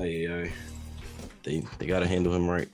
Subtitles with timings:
[0.00, 0.52] Aye, aye.
[1.42, 2.68] They they gotta handle him right.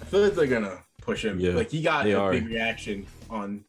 [0.00, 1.38] I feel like they're gonna push him.
[1.38, 2.30] Yeah, like he got a are.
[2.32, 3.64] big reaction on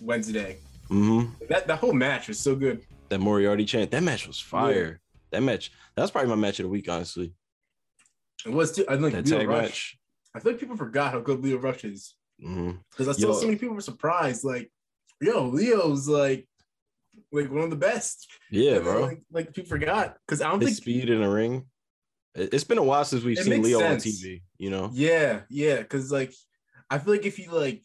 [0.00, 0.58] Wednesday.
[0.88, 2.84] hmm That that whole match was so good.
[3.08, 3.90] That Moriarty chant.
[3.90, 5.00] That match was fire.
[5.30, 5.70] That match.
[5.94, 7.32] That was probably my match of the week, honestly.
[8.44, 8.84] It was too.
[8.88, 9.62] I think That Leo Rush.
[9.62, 9.98] match.
[10.34, 13.32] I feel like people forgot how good Leo Rush is because I saw Yo.
[13.34, 14.42] so many people were surprised.
[14.44, 14.70] Like,
[15.20, 16.48] yo, Leo's like
[17.32, 18.26] like one of the best.
[18.50, 19.02] Yeah, bro.
[19.02, 20.76] Like, like people forgot because I don't His think.
[20.78, 21.66] speed in a ring.
[22.34, 24.06] It- It's been a while since we've It seen Leo sense.
[24.06, 24.42] on TV.
[24.58, 24.90] You know.
[24.92, 26.32] Yeah, yeah, because like
[26.90, 27.82] I feel like if you like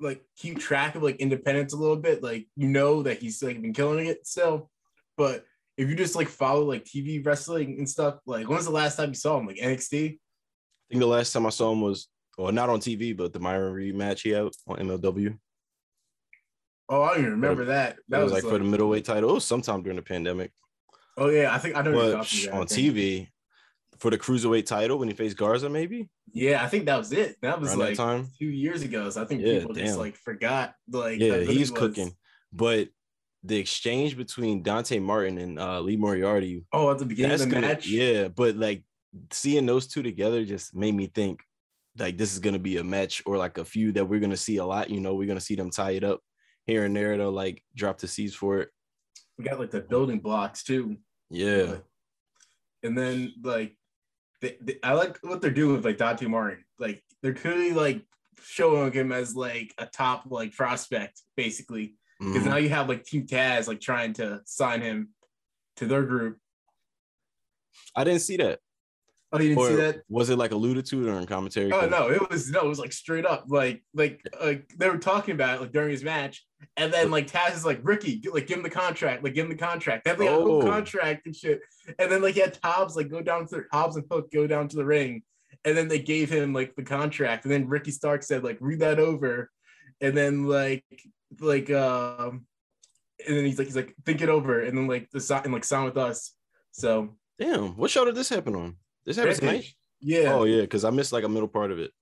[0.00, 3.60] like keep track of like independence a little bit, like you know that he's like
[3.60, 4.70] been killing it still.
[5.16, 5.44] But
[5.76, 8.96] if you just like follow like TV wrestling and stuff, like when was the last
[8.96, 9.46] time you saw him?
[9.46, 10.12] Like NXT?
[10.14, 10.18] I
[10.90, 13.72] think the last time I saw him was, well, not on TV, but the Myron
[13.74, 15.36] Reed match he had on MLW.
[16.88, 17.96] Oh, I don't even remember that.
[17.96, 19.30] That That was, like, for the middleweight title.
[19.30, 20.52] It was sometime during the pandemic.
[21.18, 22.14] Oh yeah, I think I know But
[22.52, 23.28] on TV,
[23.98, 27.36] for the cruiserweight title when he faced Garza, maybe Yeah, I think that was it.
[27.42, 28.28] That was around like that time.
[28.38, 29.10] two years ago.
[29.10, 30.74] So I think Yeah, people just like forgot.
[30.90, 31.78] Like Yeah, he he's was.
[31.80, 32.14] cooking.
[32.52, 32.88] But
[33.44, 37.46] the exchange between Dante Martin and uh, Lee Moriarty, Oh, at the beginning of the
[37.46, 37.86] gonna, match.
[37.88, 38.28] yeah.
[38.28, 38.84] But like
[39.32, 41.40] seeing those two together just made me think
[41.98, 44.56] like this is gonna be a match or like a few that we're gonna see
[44.58, 44.90] a lot.
[44.90, 46.20] You know, we're gonna see them tie it up
[46.66, 47.16] here and there.
[47.16, 48.68] They'll like drop the seeds for it.
[49.38, 50.96] We got like the building blocks too.
[51.30, 51.76] Yeah,
[52.82, 53.76] and then like
[54.40, 56.64] they, they- I like what they're doing with like Dante Martin.
[56.78, 58.04] Like they're clearly like
[58.42, 61.94] showing him as like a top like prospect, basically.
[62.20, 62.46] Because Mhm.
[62.46, 65.10] now you have like Team Taz like trying to sign him
[65.76, 66.38] to their group.
[67.94, 68.60] I didn't see that.
[69.30, 70.00] Oh, you didn't Or see that?
[70.08, 71.70] was it like alluded to or in commentary?
[71.70, 74.96] Oh no, it was no, it was like straight up, like like like they were
[74.98, 76.46] talking about it like during his match,
[76.78, 79.52] and then like Taz is like Ricky, like give him the contract, like give him
[79.52, 80.04] the contract.
[80.04, 80.66] They have like a whole Oh.
[80.66, 81.60] contract and shit,
[81.98, 84.46] and then like he had Hobbs like go down to the, Hobbs and Hook go
[84.46, 85.22] down to the ring,
[85.64, 88.80] and then they gave him like the contract, and then Ricky Stark said like read
[88.80, 89.50] that over,
[90.00, 90.84] and then like
[91.38, 92.46] like um,
[93.26, 95.52] and then he's like he's like think it over, and then like the sign and
[95.52, 96.32] like sign with us.
[96.72, 98.76] So Damn, what show did this happen on?
[99.08, 99.52] This happened tonight.
[99.52, 99.76] Rampage.
[100.00, 101.92] yeah, Oh yeah, because I missed like a middle part of it.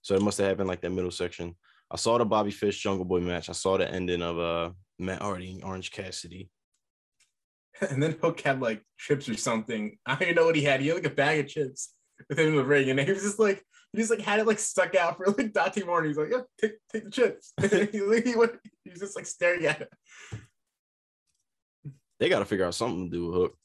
[0.00, 1.56] So it must have happened like that middle section.
[1.90, 3.48] I saw the Bobby Fish Jungle Boy match.
[3.48, 6.50] I saw the ending of uh Matt Hardy and Orange Cassidy.
[7.90, 9.98] And then Hook had like chips or something.
[10.06, 10.80] I don't even know what he had.
[10.80, 11.92] He had like a bag of chips
[12.28, 14.46] with him in the ring, and he was just like, he just like had it
[14.46, 16.10] like stuck out for like Dante Martin.
[16.10, 17.52] He's like, yeah, take, take the chips.
[17.60, 18.52] he, he, went,
[18.84, 19.88] he was just like staring at it.
[22.20, 23.56] They got to figure out something to do with Hook.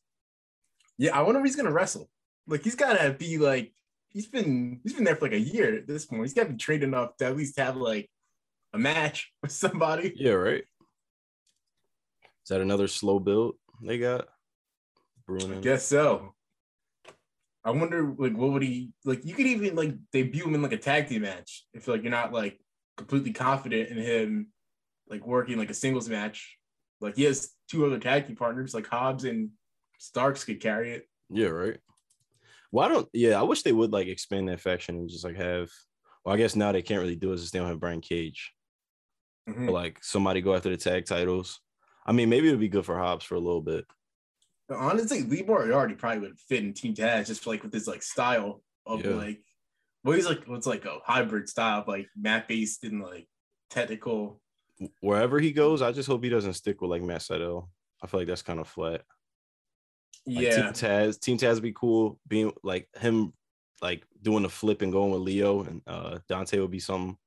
[0.97, 2.09] Yeah, I wonder if he's gonna wrestle.
[2.47, 3.74] Like he's gotta be like
[4.09, 6.24] he's been he's been there for like a year at this point.
[6.24, 8.09] He's gotta be trained enough to at least have like
[8.74, 10.13] a match with somebody.
[10.16, 10.63] Yeah, right.
[12.44, 14.28] Is that another slow build they got?
[15.25, 15.57] Bruno.
[15.57, 16.34] I guess so.
[17.66, 19.25] I wonder, like, what would he like?
[19.25, 22.12] You could even like debut him in like a tag team match if like you're
[22.12, 22.57] not like
[22.96, 24.47] completely confident in him,
[25.09, 26.57] like working like a singles match.
[27.02, 29.50] Like he has two other tag team partners, like Hobbs and
[30.00, 31.09] Starks could carry it.
[31.30, 31.78] Yeah, right.
[32.72, 35.70] Why don't yeah, I wish they would like expand that faction and just like have
[36.26, 38.54] well, I guess now they can't really do it since they don't have Brian Cage.
[39.50, 39.72] Mhm.
[39.72, 41.60] Like somebody go after the tag titles.
[42.06, 43.86] I mean, maybe it'd be good for Hobbs for a little bit.
[44.68, 48.04] But honestly, Lee Moriarty probably would fit in Team Taz just like with his like
[48.04, 49.12] style of Yeah.
[49.12, 49.42] like,
[50.04, 53.28] well, he's like what's like a hybrid style of like mat based and like
[53.70, 54.42] technical.
[55.00, 57.70] Wherever he goes, I just hope he doesn't stick with like Matt Sydal.
[58.04, 59.02] I feel like that's kind of flat.
[60.25, 62.19] Like, Yeah, Team Taz, Team Taz would be cool.
[62.27, 63.33] Being like him,
[63.81, 67.18] like doing the flip and going with Leo and uh Dante would be something.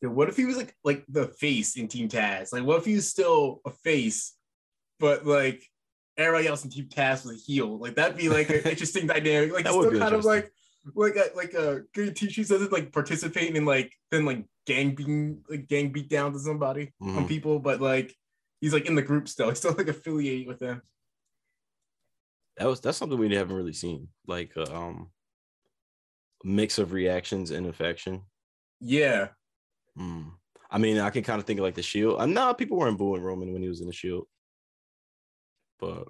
[0.00, 2.52] Yeah, what if he was like like the face in Team Taz?
[2.52, 4.34] Like, what if he was still a face,
[4.98, 5.62] but like
[6.16, 7.78] everybody else in Team Taz was a heel?
[7.78, 9.52] Like that'd be like an interesting dynamic.
[9.52, 10.50] Like That still kind of like
[10.94, 15.42] like a, like a good teacher doesn't like participating in like then like gang being
[15.48, 17.28] like gang beat down to somebody on Mhm.
[17.28, 18.14] people, but like
[18.60, 19.48] he's like in the group still.
[19.48, 20.82] He's still like affiliated with them.
[22.56, 24.08] That was that's something we haven't really seen.
[24.26, 25.10] Like uh, um
[26.44, 28.22] mix of reactions and affection.
[28.80, 29.28] Yeah,
[29.98, 30.32] Mm.
[30.70, 32.20] I mean, I can kind of think of like the Shield.
[32.20, 34.26] I'm not people weren't booing Roman when he was in the Shield,
[35.78, 36.08] but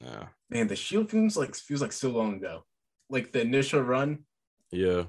[0.00, 2.64] yeah, Man, the Shield feels like feels like so long ago.
[3.10, 4.20] Like the initial run,
[4.70, 5.04] yeah.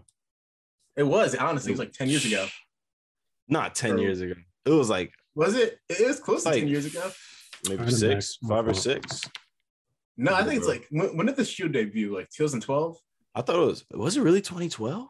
[0.97, 2.45] it was honestly it was like ten years ago.
[3.47, 4.33] Not ten Or- years ago.
[4.65, 5.79] It was like Was it?
[5.89, 7.09] it was close to ten years ago.
[7.69, 8.73] maybe six, five or.
[8.73, 9.21] Six.
[10.17, 12.15] No, I think it's like when, when did the Shield debut?
[12.15, 12.97] Like 2012.
[13.35, 13.85] I thought it was.
[13.91, 15.07] Was it really 2012?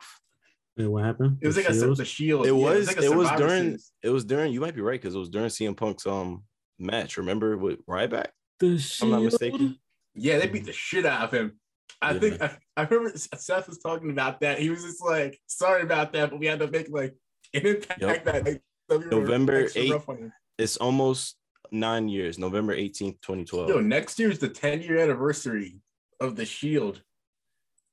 [0.78, 1.38] Wait, what happened?
[1.42, 1.98] It was The like a, Shield?
[1.98, 2.46] the Shield.
[2.46, 2.88] It Yeah, was.
[2.88, 3.64] like It was during.
[3.64, 3.92] Series.
[4.02, 4.54] It was during.
[4.54, 6.44] You might be right because it was during CM Punk's um
[6.80, 7.18] match.
[7.18, 8.28] Remember with Ryback?
[8.60, 9.78] the If I'm not mistaken.
[10.16, 11.60] Yeah, they beat the shit out of him.
[12.02, 12.20] I Yeah.
[12.20, 14.60] think I, I remember Seth was talking about that.
[14.60, 17.16] He was just like, "Sorry about that, but we had to make like
[17.54, 18.26] an impact Yep.
[18.26, 19.92] that like, that we were November extra 8th.
[19.92, 21.36] rough on him." It's almost
[21.72, 22.38] nine years.
[22.38, 23.70] November 18th, 2012.
[23.70, 25.80] Yo, next year's the 10 year anniversary
[26.20, 27.02] of the Shield.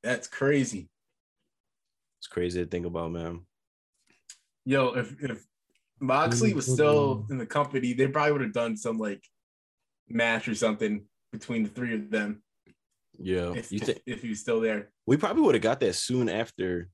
[0.03, 0.89] That's crazy.
[2.19, 3.47] It's crazy to think about, man.
[4.65, 5.45] Yo, if if
[6.01, 6.57] Moxley mm-hmm.
[6.57, 9.23] was still in the company, they probably would have done some like
[10.09, 12.43] match or something between the three of them
[13.19, 13.53] Yeah.
[13.55, 14.91] if, You if, think if he was still there.
[15.07, 16.89] we probably would have got that soon after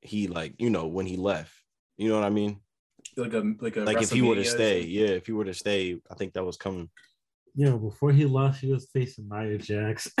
[0.00, 1.52] he like, you know, when he left.
[1.96, 2.60] You know what I mean?
[3.18, 5.44] Like a like a Like if he were to WrestleMania stay, yeah, if he were
[5.44, 6.88] to stay, I think that was coming.
[7.54, 10.10] Yeah, before he lost, he was facing Nia Jax.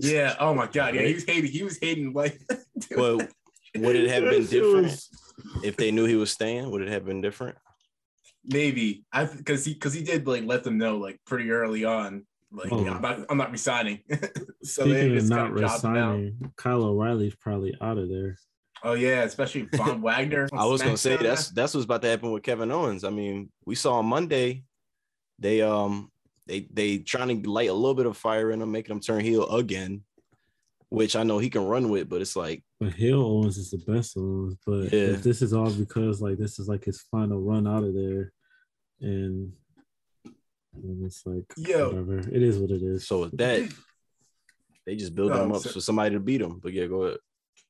[0.00, 0.36] Yeah.
[0.38, 0.94] Oh my god.
[0.94, 1.50] Yeah, he was hating.
[1.50, 2.40] He was hating like.
[2.96, 3.18] Well,
[3.76, 4.96] would it have been different
[5.64, 6.70] if they knew he was staying?
[6.70, 7.56] Would it have been different?
[8.44, 12.24] Maybe I because he because he did like let them know like pretty early on
[12.52, 12.84] like Oh.
[12.84, 14.00] yeah, I'm not I'm not resigning.
[14.62, 18.08] so they Speaking of just not kind of jobbed resigning, Kyle O'Reilly's probably out of
[18.08, 18.38] there.
[18.84, 20.48] Oh yeah, especially Von Wagner.
[20.52, 21.22] I was gonna say SmackDown.
[21.22, 23.04] that's that's what's about to happen with Kevin Owens.
[23.04, 24.64] I mean, we saw on Monday,
[25.38, 26.10] they um
[26.46, 29.20] they they trying to light a little bit of fire in him, making him turn
[29.20, 30.02] heel again,
[30.88, 33.78] which I know he can run with, but it's like But heel Owens is the
[33.78, 34.56] best Owens.
[34.64, 35.14] But Yeah.
[35.14, 38.32] if this is all because like this is like his final run out of there,
[39.00, 39.52] and,
[40.74, 41.88] and it's like Yo.
[41.88, 42.18] whatever.
[42.18, 43.06] It is what it is.
[43.08, 43.68] so with that,
[44.86, 46.60] they just build Oh, him up so- for somebody to beat him.
[46.62, 47.18] But yeah, go ahead.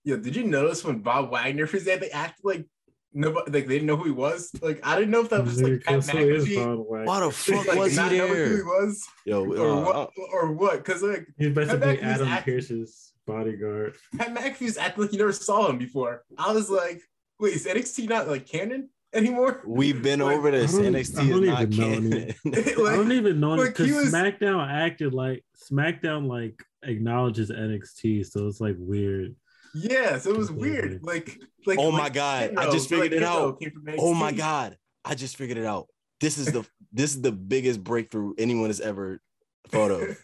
[0.08, 2.64] Yeah, did you notice when Von Wagner was there, they acted like
[3.12, 4.50] nobody like they didn't know who he was?
[4.62, 6.64] Like I didn't know if that was like Pat Because who is McAfee.
[6.64, 7.04] Von Wagner?
[7.04, 10.10] Why the fuck like, was he not knowing who he was Yo, or uh, what
[10.32, 10.76] or what?
[10.78, 13.96] Because like He's basically McAfee's Adam act- Pearce's bodyguard.
[14.16, 16.24] Pat McAfee was acting like you never saw him before.
[16.38, 17.02] I was like,
[17.38, 19.62] wait, is NXT not like canon anymore?
[19.66, 20.74] we've been Like, over this.
[20.74, 22.34] I NXT I is don't not even know canon.
[22.86, 28.24] I don't even know like, he because was- SmackDown acted like SmackDown like acknowledges NXT,
[28.24, 29.36] so it's like weird.
[29.74, 31.02] Yeah, so it was weird.
[31.02, 33.62] Like, like Oh my like, God, I just figured it out.
[33.98, 35.88] Oh my god, I just figured it out.
[36.20, 39.20] This is the this is the biggest breakthrough anyone has ever
[39.68, 40.18] thought of.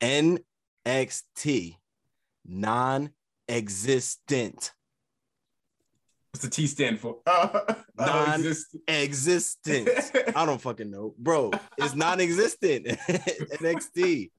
[0.86, 1.76] NXT,
[2.46, 4.72] non-existent,
[6.32, 7.18] What's the T stand for?
[8.00, 8.82] Uh, Non- existent.
[8.86, 9.88] existent.
[10.36, 11.50] I don't fucking know, bro.
[11.78, 12.86] It's non-existent.
[12.86, 14.30] NXT.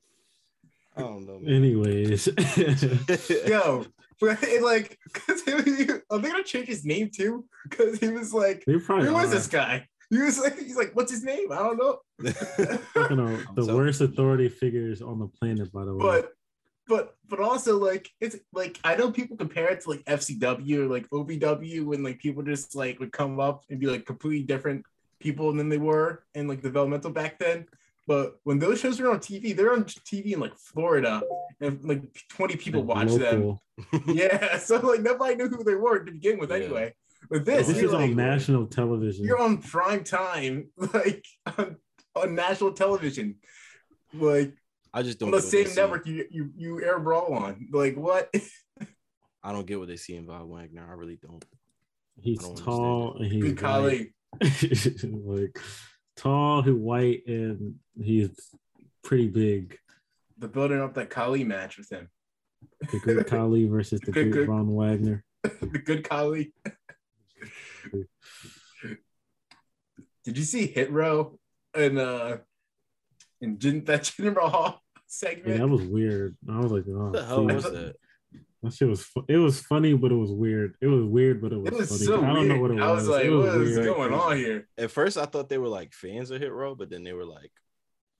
[1.00, 1.40] I don't know.
[1.40, 1.54] Man.
[1.56, 2.28] Anyways,
[3.48, 3.86] Yo,
[4.22, 7.46] it, like, cause he, he, are they gonna change his name too?
[7.70, 9.36] Because he was like, who probably who is are.
[9.36, 9.88] this guy?
[10.10, 11.52] He was like, he's like, what's his name?
[11.52, 12.00] I don't know.
[13.16, 16.00] Know, the So- worst authority figures on the planet, by the way.
[16.04, 16.32] but,
[16.88, 20.88] but, but also like, it's like I know people compare it to like FCW or
[20.88, 24.86] like OVW when like people just like would come up and be like completely different
[25.20, 27.66] people than they were in like developmental back then.
[28.10, 31.22] But when those shows were on TV, they're on TV in like Florida,
[31.62, 33.60] and like 20 people Like, watch them.
[34.08, 36.56] yeah, so like nobody knew who they were to begin with Yeah.
[36.56, 36.96] anyway.
[37.30, 39.26] With This, this, is you're on national television.
[39.26, 41.24] you're on prime time, like
[41.56, 41.76] on,
[42.16, 43.36] on national television,
[44.12, 44.56] like
[44.92, 47.68] I just don't on the get same network you, you you air brawl on.
[47.72, 48.34] Like what?
[49.44, 50.84] I don't get what they see in Von Wagner.
[50.90, 51.46] I really don't.
[52.20, 54.14] He's I don't tall and he's Good colleague.
[54.42, 55.60] like
[56.20, 58.30] tall, he's white, and he's
[59.04, 59.78] pretty big.
[60.38, 62.10] The building up that Khali match with him.
[62.92, 64.48] The Great Khali versus the Good, Great good.
[64.48, 65.24] Von Wagner.
[65.44, 66.54] the good Khali.
[70.26, 71.40] Did you see Hit Row
[71.74, 72.38] and uh
[73.42, 75.60] in Jin, that Jinder Hall Yeah, segment?
[75.60, 76.36] that was weird.
[76.50, 77.56] I was like, oh, What the hell geez.
[77.56, 77.96] was that?
[78.64, 79.04] That shit was.
[79.04, 80.76] Fu- it was funny, but it was weird.
[80.82, 82.06] It was weird, but it was, it was funny.
[82.06, 82.48] so I don't weird.
[82.50, 82.84] know what it was.
[82.84, 83.96] I was like, It was what is weird.
[83.96, 84.68] going on here?
[84.78, 87.26] At first, I thought they were like fans of Hit Row, but then they were
[87.26, 87.52] like,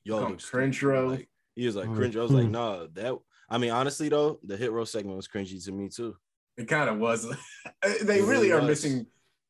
[0.06, 0.82] "Y'all Called look Cringe.
[0.82, 1.08] Row.
[1.10, 2.16] Like, he was like Oh, cringe.
[2.16, 2.52] I was like, hmm.
[2.52, 3.18] "No, that."
[3.50, 6.16] I mean, honestly though, the Hit Row segment was cringy to me too.
[6.58, 7.24] It kind of was.
[7.84, 8.68] they It really really are was.
[8.68, 9.06] missing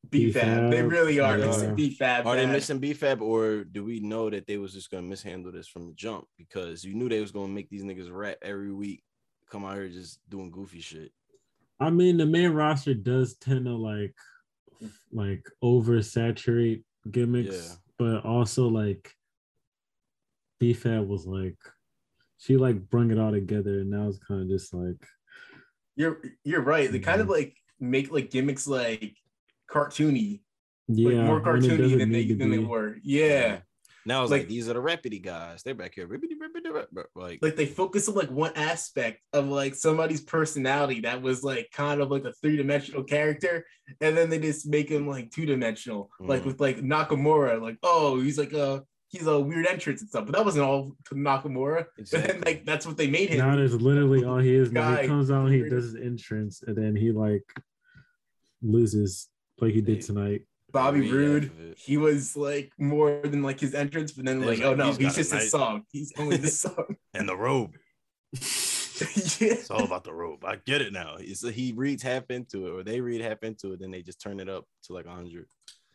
[0.08, 0.10] BFAB.
[0.10, 0.70] B-Fab.
[0.70, 1.74] They really are They missing are.
[1.74, 2.26] B-Fab.
[2.26, 2.52] Are they bad.
[2.52, 5.92] missing B-Fab, or do we know that they was just gonna mishandle this from the
[5.92, 9.02] jump because you knew they was gonna make these niggas rap every week,
[9.50, 11.12] come out here just doing goofy shit.
[11.78, 14.14] I mean, the main roster does tend to like
[15.12, 17.74] like oversaturate gimmicks, Yeah.
[17.98, 19.12] but also like
[20.58, 21.56] B-Fab was like
[22.38, 24.96] she like brung it all together, and now it's kind of just like
[25.96, 26.90] You're you're right.
[26.90, 29.16] They kind of like make like gimmicks like
[29.70, 30.40] cartoony,
[30.88, 32.64] yeah, like more cartoony than they need to than they be.
[32.64, 32.96] were.
[33.02, 33.60] Yeah.
[34.06, 35.62] Now it's like, Like- these are the Rapidy guys.
[35.62, 36.08] They're back here.
[36.08, 40.22] Rippity, rippity, rip- rip- Like, Like they focus on like one aspect of like somebody's
[40.22, 43.66] personality that was like kind of like a three-dimensional character,
[44.00, 46.10] and then they just make him like two-dimensional.
[46.18, 46.46] Like Mhm.
[46.46, 50.34] with like Nakamura, like, oh, he's like a he's a weird entrance and stuff, but
[50.36, 51.84] that wasn't all to Nakamura.
[51.98, 53.38] But then like that's what they made him.
[53.38, 54.70] Now that's literally all he is.
[54.72, 55.02] Now Guy.
[55.02, 57.44] he comes out, he does his entrance, and then he like
[58.62, 59.28] loses
[59.60, 60.42] like he did tonight.
[60.72, 61.78] Bobby Read Roode, half of it.
[61.78, 64.96] he was like more than like his entrance, but then It like, oh no, he's
[65.16, 65.82] he's, got a nice- song.
[65.92, 66.96] He's only the song.
[67.14, 67.72] and the robe.
[68.32, 68.38] yeah.
[69.00, 70.44] It's all about the robe.
[70.44, 71.16] I get it now.
[71.18, 74.20] It's, he reads half into it, or they read half into it, then they just
[74.20, 75.46] turn it up to like 100.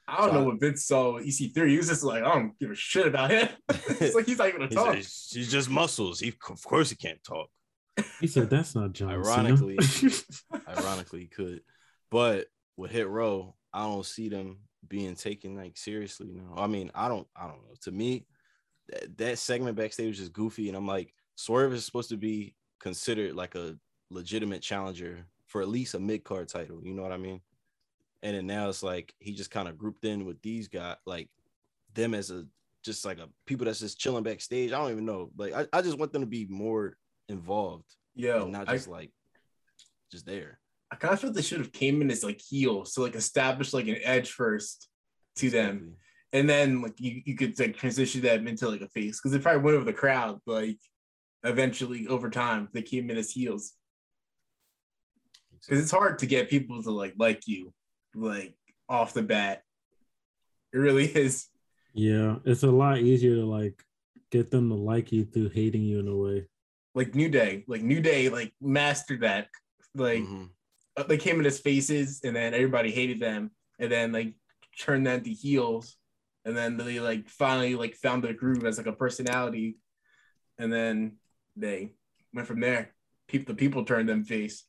[0.07, 1.69] I don't So know I- what Vince saw with EC3.
[1.69, 3.47] He was just like, I don't give a shit about him.
[3.69, 4.95] it's like he's not even gonna He talk.
[4.95, 6.19] said, She's just muscles.
[6.19, 7.49] He, of course, he can't talk.
[8.19, 9.09] He said that's not John.
[9.09, 9.77] Cena." Ironically.
[10.67, 11.61] Ironically, he could.
[12.11, 16.55] But with Hit Row, I don't see them being taken like seriously now.
[16.57, 17.75] I mean, I don't, I don't know.
[17.81, 18.25] To me,
[18.89, 23.35] that, that segment backstage just goofy, and I'm like, Swerve is supposed to be considered
[23.35, 23.77] like a
[24.09, 26.81] legitimate challenger for at least a mid card title.
[26.83, 27.41] You know what I mean?
[28.23, 31.29] And then now it's like he just kind of grouped in with these guys, like
[31.93, 32.45] them as a
[32.83, 34.71] just like a people that's just chilling backstage.
[34.71, 35.31] I don't even know.
[35.37, 36.97] Like I, I just want them to be more
[37.29, 39.11] involved Yeah, and not I, just like
[40.11, 40.59] just there.
[40.95, 43.73] I kind of felt they should have came in as like heel, so like establish
[43.73, 44.87] like an edge first
[45.35, 45.95] to them,
[46.31, 49.39] and then like you, you could like transition them into like a face because they
[49.39, 50.39] probably went over the crowd.
[50.45, 50.77] Like
[51.43, 53.73] eventually over time they came in as heels
[55.51, 57.73] because it's hard to get people to like like you
[58.15, 58.55] like
[58.87, 59.63] off the bat.
[60.73, 61.47] It really is.
[61.93, 63.83] Yeah, it's a lot easier to like
[64.31, 66.47] get them to like you through hating you in a way.
[66.93, 69.49] Like New Day, like New Day, like mastered that.
[69.93, 70.49] Like Mhm.
[70.97, 74.33] Uh, they came in as faces, and then everybody hated them, and then like
[74.79, 75.97] turned them to heels,
[76.43, 79.77] and then they like finally like found their groove as like a personality,
[80.57, 81.17] and then
[81.55, 81.93] they
[82.33, 82.93] went from there.
[83.27, 84.65] People, the people turned them face.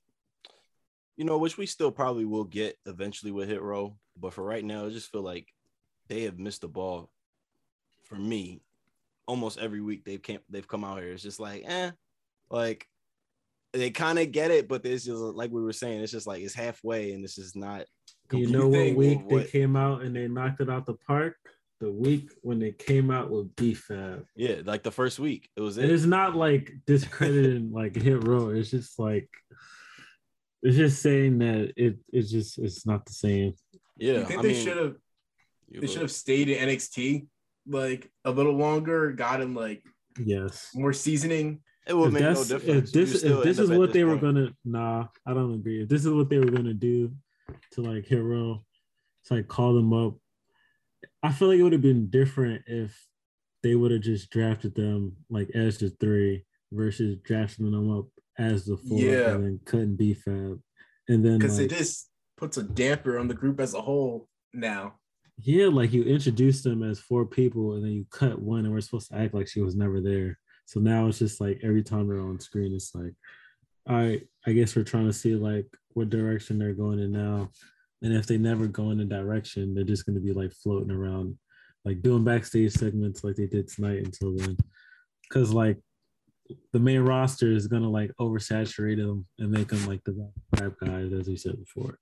[1.16, 4.64] You know, which we still probably will get eventually with Hit Row, but for right
[4.64, 5.48] now, I just feel like
[6.08, 7.10] they have missed the ball.
[8.04, 8.60] For me,
[9.26, 11.12] almost every week they've came, they've come out here.
[11.12, 11.90] It's just like, eh,
[12.50, 12.86] like
[13.80, 16.42] they kind of get it, but this just like we were saying, it's just like
[16.42, 17.84] it's halfway, and this is not.
[18.32, 21.36] You know what week what- they came out and they knocked it out the park?
[21.80, 24.24] The week when they came out with B-Fab.
[24.34, 25.90] Yeah, like the first week, it was it.
[25.90, 28.48] it's not like discrediting like hit row.
[28.48, 29.28] It's just like
[30.62, 33.52] it's just saying that it it's just it's not the same.
[33.98, 34.96] Yeah, I think I they should have
[35.68, 37.26] you they should have stayed in NXT
[37.68, 39.82] like a little longer, got him like
[40.18, 40.70] Yes.
[40.74, 41.60] more seasoning.
[41.86, 42.88] It would If, make no difference.
[42.88, 45.82] if this if this is what they were gonna nah, I don't agree.
[45.82, 47.12] If this is what they were gonna do
[47.72, 48.64] to like hero,
[49.22, 50.16] it's like call them up.
[51.22, 52.96] I feel like it would have been different if
[53.62, 58.06] they would have just drafted them like as the three versus drafting them up
[58.38, 59.34] as the four Yeah.
[59.34, 60.60] and then cutting Fab,
[61.08, 64.28] And then because like, it just puts a damper on the group as a whole
[64.52, 64.94] now.
[65.38, 68.80] Yeah, like you introduced them as four people and then you cut one and we're
[68.80, 70.38] supposed to act like she was never there.
[70.66, 73.14] So now it's just like every time they're on screen, it's like,
[73.88, 77.50] all right, I guess we're trying to see like what direction they're going in now.
[78.02, 81.38] And if they never go in a direction, they're just gonna be like floating around,
[81.84, 84.56] like doing backstage segments like they did tonight until then.
[85.32, 85.78] Cause like
[86.72, 90.30] the main roster is gonna like oversaturate them and make them like the
[90.60, 91.98] rap guys, as we said before.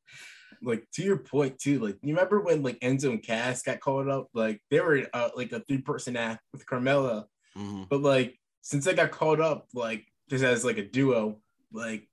[0.63, 4.09] Like to your point too, like you remember when like Enzo and Cass got called
[4.09, 7.89] up, like they were uh, like a three person act with Carmella, Mhm.
[7.91, 11.37] but like since they got called up, like just as like a duo,
[11.71, 12.09] like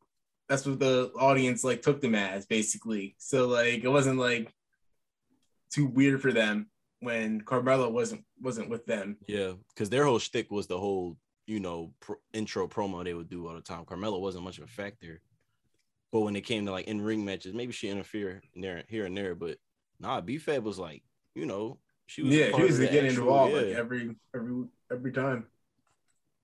[0.50, 3.15] that's what the audience like took them as basically.
[3.17, 4.53] So like it wasn't like
[5.72, 9.15] too weird for them when Carmella wasn't wasn't with them.
[9.27, 11.17] Yeah, because their whole shtick was the whole,
[11.48, 13.86] you know, pro- intro promo they would do all the time.
[13.86, 15.22] Carmella wasn't much of a factor,
[16.12, 19.05] but when it came to like in ring matches, maybe she interfered in there here
[19.05, 19.36] and there.
[19.36, 19.58] But
[20.01, 21.01] nah, B Fab was like,
[21.34, 21.77] you know,
[22.08, 23.62] she was yeah, she was getting actual- involved yeah.
[23.62, 25.46] like every every every time.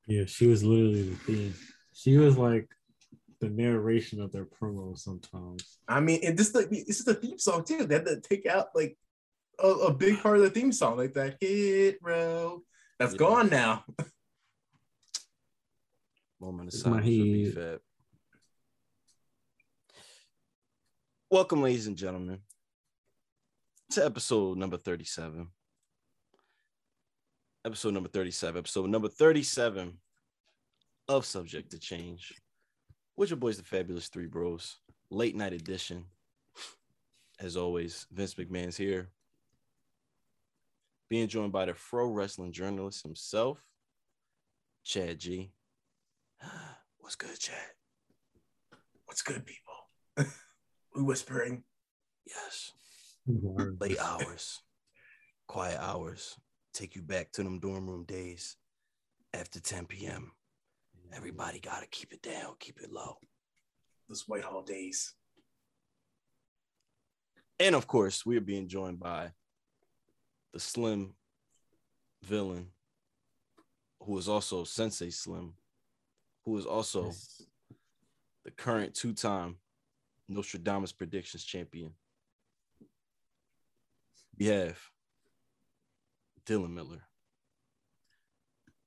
[0.08, 1.54] Yeah, she was literally the theme.
[1.94, 2.70] She was like
[3.42, 5.78] the narration of their promos sometimes.
[5.88, 7.86] I mean, and this like this is the theme song too.
[7.86, 8.98] They had to take out like
[9.60, 12.64] a, a big part of the theme song, like that hit row.
[13.00, 13.18] That's Yeah.
[13.20, 13.84] gone now.
[16.40, 17.54] Moment of It's my silence for B head.
[17.54, 17.80] Fab.
[21.30, 22.40] Welcome, ladies and gentlemen.
[23.92, 25.48] to episode number 37.
[27.66, 28.60] Episode number 37.
[28.60, 29.94] Episode number 37
[31.08, 32.34] of Subject to Change.
[33.16, 34.78] With your boys, the Fabulous Three Bros.
[35.10, 36.06] Late night edition.
[37.40, 39.10] As always, Vince McMahon's here.
[41.10, 43.64] Being joined by the Fro Wrestling journalist himself,
[44.84, 45.52] Chad G.
[47.00, 47.56] What's good, Chad?
[49.06, 49.74] What's good, people?
[50.96, 51.64] we whispering.
[52.26, 52.74] Yes.
[53.26, 54.60] Late hours,
[55.48, 56.38] quiet hours,
[56.78, 58.56] take you back to them dorm room days
[59.34, 60.32] after 10 p.m.
[61.16, 63.18] Everybody got to keep it down, keep it low.
[64.08, 65.14] Those Whitehall days.
[67.60, 69.32] And of course, we are being joined by
[70.54, 71.14] the slim
[72.24, 72.68] villain,
[74.04, 75.54] who is also Sensei Slim,
[76.46, 77.12] who is also
[78.46, 79.56] the current two time
[80.30, 81.92] Nostradamus predictions champion.
[84.38, 84.78] We have
[86.48, 87.02] Dylan Miller.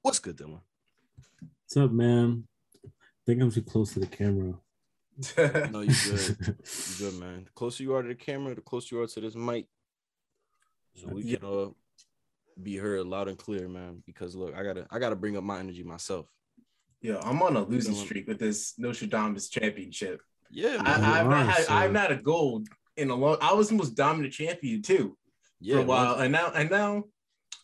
[0.03, 0.61] What's good, Dylan?
[1.65, 2.45] What's up, man?
[2.85, 2.89] I
[3.27, 4.55] think I'm too close to the camera.
[5.71, 6.37] No, you good.
[6.41, 6.55] You
[6.99, 7.45] good, man.
[7.45, 9.67] The closer you are to the camera, the closer you are to this mic.
[10.95, 11.37] So we Yeah.
[11.37, 11.69] can uh
[12.63, 14.03] be heard loud and clear, man.
[14.07, 16.27] Because look, I gotta I gotta bring up my energy myself.
[17.03, 18.05] Yo, I'm on a losing Dylan.
[18.05, 20.23] streak with this Nostradamus championship.
[20.51, 20.87] Yeah, man.
[21.05, 21.75] I, I've not had, Honestly.
[21.77, 23.37] I've not a gold in a long.
[23.43, 25.17] I was the most dominant champion too
[25.61, 26.25] yeah, for a while, man.
[26.25, 27.05] and now and now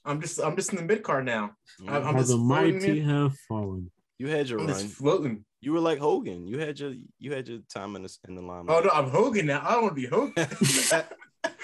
[0.06, 1.52] I'm just I'm just in the mid card now.
[1.86, 2.06] I'm-.
[2.06, 3.08] I'm just the mighty in.
[3.08, 3.90] have fallen.
[4.18, 4.74] you had your I'm run.
[4.80, 5.44] just floating.
[5.60, 6.46] You were like Hogan.
[6.46, 8.76] You had your you had your time in the in the limelight.
[8.76, 9.62] Oh no, I'm Hogan now.
[9.66, 10.46] I don't want to be Hogan.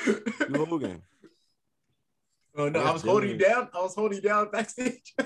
[0.07, 1.03] You Hogan.
[2.57, 3.69] oh no, Yeah, I was holding you down.
[3.75, 5.15] I was holding you down backstage,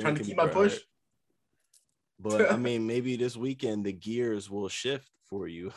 [0.00, 0.74] trying to keep my push.
[0.74, 0.82] right.
[2.20, 5.72] But I mean, maybe this weekend the gears will shift for you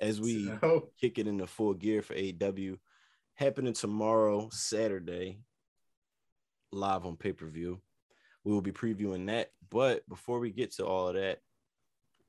[0.00, 2.78] as we So, kick it into full gear for AEW.
[3.34, 5.40] Happening tomorrow, Saturday,
[6.70, 7.80] live on pay per view.
[8.44, 9.50] We will be previewing that.
[9.70, 11.40] But before we get to all of that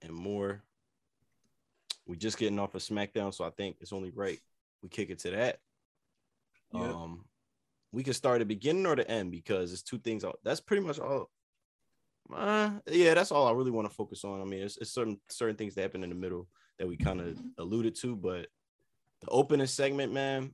[0.01, 0.63] and more,
[2.05, 4.39] we're just getting off of SmackDown, so I think it's only right
[4.81, 5.59] we kick it to that.
[6.73, 6.83] Yep.
[6.83, 7.25] Um,
[7.91, 10.25] we can start at the beginning or the end because it's two things.
[10.43, 11.29] That's pretty much all.
[12.33, 14.41] Uh, yeah, that's all I really want to focus on.
[14.41, 16.47] I mean, it's, it's certain certain things that happen in the middle
[16.79, 18.47] that we kind of alluded to, but
[19.21, 20.51] the opening segment, man,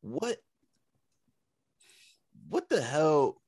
[0.00, 0.36] what,
[2.48, 3.40] what the hell?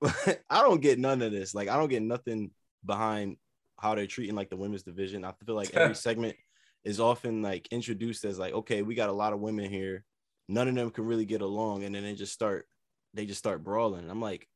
[0.50, 1.54] I don't get none of this.
[1.54, 2.50] Like, I don't get nothing
[2.84, 3.36] behind
[3.78, 5.24] how they're treating like the women's division.
[5.24, 6.36] I feel like every segment
[6.84, 10.04] is often like introduced as like, okay, we got a lot of women here.
[10.48, 12.66] None of them can really get along, and then they just start,
[13.12, 14.08] they just start brawling.
[14.08, 14.48] I'm like,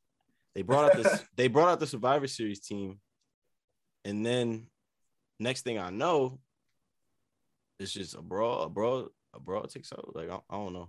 [0.55, 2.99] they brought out this, they brought out the Survivor Series team,
[4.05, 4.69] and then
[5.39, 6.39] next thing I know,
[7.79, 10.15] it's just a brawl, a brawl, a brawl takes out.
[10.15, 10.89] Like I, I don't know.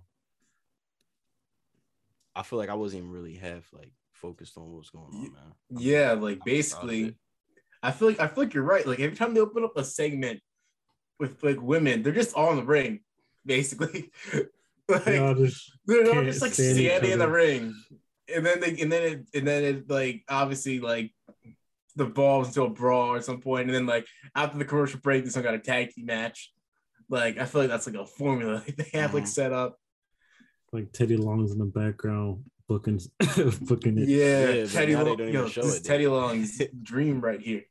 [2.36, 5.32] I feel like I wasn't even really half like focused on what was going on,
[5.32, 5.54] man.
[5.70, 7.16] yeah, like I'm proud of basically.
[7.82, 8.86] I feel like I feel like you're right.
[8.86, 10.40] Like every time they open up a segment
[11.20, 13.00] with like women, they're just all in the ring,
[13.44, 14.10] basically.
[14.88, 17.74] like They all just they're all just like stand each standing in the ring,
[18.34, 21.12] and then they and then it and then it like obviously like
[21.96, 25.24] the balls into a brawl at some point, and then like after the commercial break,
[25.24, 26.53] this one got a tag team match.
[27.08, 29.78] Like I feel like that's like a formula they have like set up.
[30.72, 33.00] like Teddy Long's in the background booking
[33.62, 34.08] booking it.
[34.08, 37.62] Yeah, Yeah, Teddy Long, yo, this it, is Teddy Long's dream right here.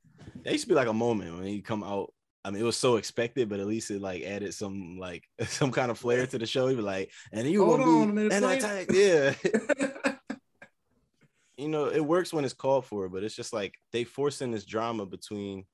[0.43, 2.13] There used to be like a moment when he come out.
[2.46, 5.72] I mean, it was so expected, but at least it like added some like some
[5.72, 6.67] kind of flair to the show.
[6.67, 8.86] He'd be like, and you Hold gonna on a be minute, and I Flame.
[8.91, 10.13] yeah.
[11.58, 14.65] you know, it works when it's called for, but it's just like they forcing this
[14.65, 15.65] drama between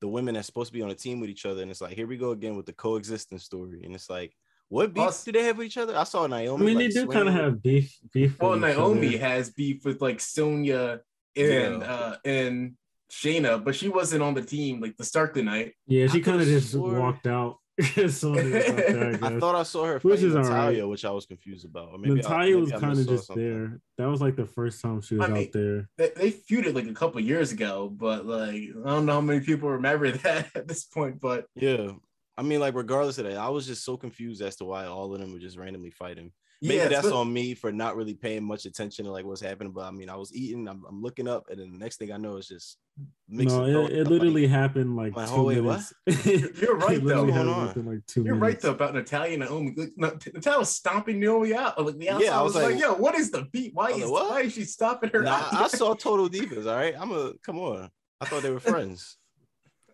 [0.00, 1.94] the women that's supposed to be on a team with each other, and it's like
[1.94, 4.34] here we go again with the coexistence story, and it's like,
[4.68, 5.96] what beef Us- do they have with each other?
[5.96, 6.62] I saw Naomi.
[6.62, 7.96] I mean, like, they do kind of have beef.
[8.12, 8.38] Beef.
[8.40, 9.18] well, with each Naomi other.
[9.18, 11.00] has beef with like Sonya
[11.36, 11.92] and Yeah.
[11.92, 12.74] uh and
[13.10, 15.74] Shayna, but she wasn't on the team like the start the night.
[15.86, 17.56] Yeah, she kind of just swore- walked out.
[17.96, 20.28] As soon as it was out there, I I thought I saw her Which fighting
[20.28, 20.88] is Natalya, alright.
[20.88, 21.88] which I was confused about.
[21.92, 23.44] Or maybe I- Natalya maybe was kind of just something.
[23.44, 23.80] there.
[23.98, 25.88] That was like the first time she was I mean- out there.
[25.98, 29.40] They, they feuded like a couple years ago, but like I don't know how many
[29.40, 31.20] people remember that at this point.
[31.20, 31.92] But Yeah.
[32.38, 35.12] I mean, like, regardless of that, I was just so confused as to why all
[35.12, 36.32] of them were just randomly fighting.
[36.62, 39.40] Maybe yeah, that's but- on me for not really paying much attention to like what's
[39.40, 39.72] happening.
[39.72, 42.12] But I mean, I was eating, I'm, I'm looking up, and then the next thing
[42.12, 42.76] I know is just.
[43.28, 45.80] No, it, it up, literally happened like Like, two wait, what?
[46.06, 46.26] minutes.
[46.60, 47.22] You're right, though.
[47.22, 47.94] literally going happened on?
[47.94, 49.72] like two You're right though about Natalya and Naomi.
[49.74, 51.82] Like, no, Natalya was stomping Naomi out.
[51.82, 53.72] Like the Yeah, I was, was like, like- "Yo, what is the beat?
[53.74, 54.30] Why is like, what?
[54.30, 55.48] why is she stopping her?" Nah.
[55.52, 56.66] I saw Total Divas.
[56.66, 57.88] All right, I'm a come on.
[58.20, 59.16] I thought they were friends.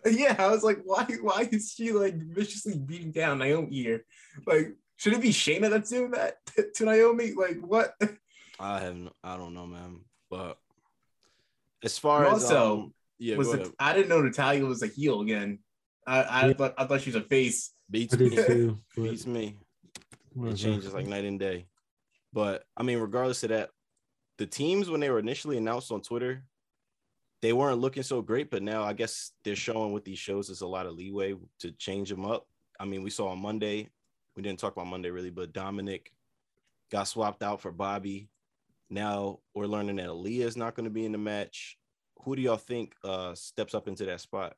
[0.09, 1.05] Yeah, I was like, why?
[1.20, 4.05] Why is she like viciously beating down Naomi here?
[4.46, 6.38] Like, should it be Shayna that's doing that
[6.74, 7.32] to Naomi?
[7.32, 7.94] Like, what?
[8.59, 10.00] I have no, I don't know, man.
[10.30, 10.59] But
[11.82, 13.72] as far And as also, um, yeah, was go it?
[13.78, 15.59] I didn't know Natalya was a heel again.
[16.06, 16.52] I I Yeah.
[16.54, 17.72] thought I thought she was a face.
[17.90, 18.78] beats me, too.
[18.96, 19.56] beats me.
[20.42, 21.66] It changes like night and day.
[22.32, 23.70] But I mean, regardless of that,
[24.38, 26.44] the teams when they were initially announced on Twitter,
[27.42, 28.50] they weren't looking so great.
[28.50, 31.72] But now I guess they're showing with these shows there's a lot of leeway to
[31.72, 32.46] change them up.
[32.78, 33.88] I mean, we saw on Monday,
[34.37, 36.12] we didn't talk about Monday really, but Dominic
[36.92, 38.29] got swapped out for Bobby.
[38.90, 41.79] Now we're learning that Aliyah is not going to be in the match.
[42.25, 44.55] Who do y'all think uh steps up into that spot?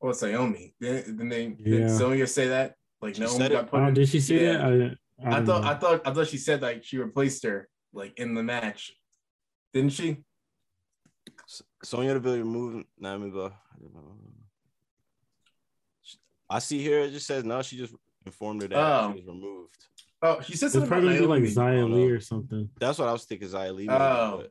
[0.00, 0.74] Oh, it's Naomi.
[0.80, 1.86] Then then they Yeah.
[1.86, 2.76] did Sonya say that?
[3.00, 3.94] Like She Naomi said got put Oh, in.
[3.94, 4.68] did she say Yeah.
[4.68, 4.96] that?
[5.24, 5.68] I, I, I thought know.
[5.70, 8.92] I thought I thought she said like she replaced her like in the match.
[9.72, 10.18] Didn't she?
[11.48, 13.30] S- Sonya Deville removed Naomi.
[13.30, 13.56] Ba-
[16.50, 17.62] I see here it just says no.
[17.62, 17.94] She just
[18.26, 19.12] informed her that Oh.
[19.12, 19.76] she was removed.
[20.24, 21.40] Oh, she said It's something probably gonna be Naomi.
[21.46, 22.68] like Zaya don't Lee or something.
[22.78, 23.48] That's what I was thinking.
[23.48, 23.88] Xia Li.
[23.90, 24.44] Oh.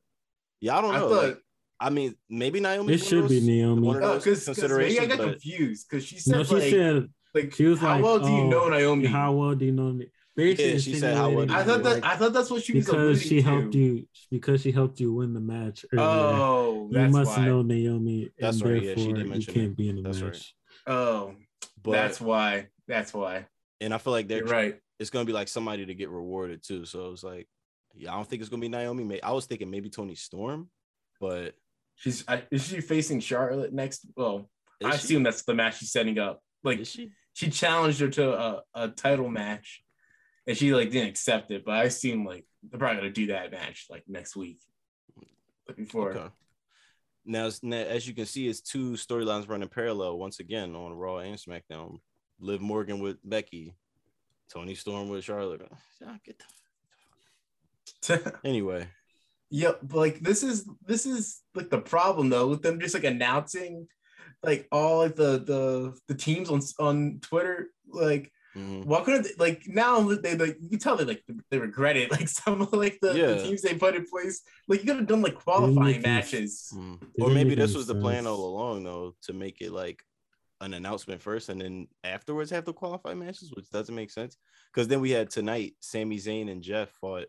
[0.59, 1.09] yeah, I don't I know.
[1.09, 1.37] thought like,
[1.79, 2.93] I mean, maybe Naomi.
[2.93, 3.87] It should be Naomi.
[3.87, 6.53] one of oh, those because maybe I got but- confused because she said No, she
[6.55, 9.05] like, said like she was how like, well do you oh, know Naomi?
[9.07, 10.07] how well do you know me?
[10.35, 12.63] Basically Yeah, she said, how well do insinuating I thought that I thought that's what
[12.63, 13.77] she was because she helped to.
[13.79, 15.85] you because she helped you win the match.
[15.93, 16.05] Earlier.
[16.05, 17.45] Oh, you must why.
[17.45, 19.77] know Naomi, That's and right, yeah, she therefore did you mention can't it.
[19.77, 20.53] be in the That's match.
[20.87, 20.93] right.
[20.93, 21.35] Oh,
[21.83, 22.67] But that's why.
[22.87, 23.45] That's why.
[23.81, 24.79] And I feel like they're You're right.
[24.99, 26.85] it's gonna be like somebody to get rewarded too.
[26.85, 27.47] So it's like,
[27.95, 29.03] yeah, I don't think it's gonna be Naomi.
[29.03, 30.69] May I was thinking maybe Toni Storm,
[31.19, 31.55] but
[31.95, 34.05] She's I, is she facing Charlotte next?
[34.15, 34.49] Well,
[34.83, 34.95] I she?
[34.95, 36.41] assume that's the match she's setting up.
[36.63, 37.11] Like she?
[37.33, 39.83] she challenged her to a, a title match,
[40.47, 41.65] and she like didn't accept it.
[41.65, 44.61] But I assume like they're probably gonna do that match like next week.
[45.67, 46.17] Looking forward.
[46.17, 46.29] Okay.
[47.25, 50.93] Now, as- now, as you can see, it's two storylines running parallel once again on
[50.93, 51.99] Raw and SmackDown.
[52.41, 53.73] Liv Morgan with Becky,
[54.51, 55.61] Toni Storm with Charlotte.
[56.25, 56.41] Get
[58.01, 58.87] the- Anyway,
[59.51, 63.03] Yep, but like this is this is like the problem though with them just like
[63.03, 63.87] announcing
[64.43, 68.85] like all like the the the teams on on Twitter like mhm.
[68.85, 72.09] why couldn't they, like now they like you can tell they like they regret it
[72.17, 75.07] like some of like the, the teams they put in place like you could have
[75.07, 76.99] done like qualifying any matches Mhm.
[77.19, 80.01] Or maybe this any was the plan all along, though, to make it like
[80.61, 84.37] an announcement first and then afterwards have the qualifying matches, which doesn't make sense.
[84.73, 87.25] Because then we had tonight, Sami Zayn and Jeff fought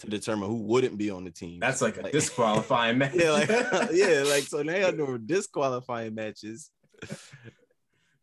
[0.00, 1.58] to determine who wouldn't be on the team.
[1.58, 3.48] that's like a disqualifying match yeah, like
[3.92, 6.70] yeah, like so they had no disqualifying matches.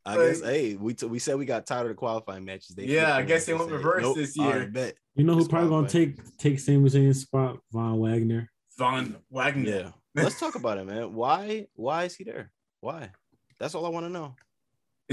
[0.06, 2.76] I Like- guess hey, we t- we said we got tired of the qualifying matches.
[2.76, 4.60] They Yeah, I guess they went said, reverse this year.
[4.60, 4.96] right, bet.
[5.16, 7.58] You know who probably gonna take take Sami Zayn's spot?
[7.72, 8.50] Von Wagner.
[8.78, 11.14] Von Wagner Yeah, let's talk about it, man.
[11.14, 12.52] Why why is he there?
[12.82, 13.12] Why?
[13.60, 14.36] That's all I want to know.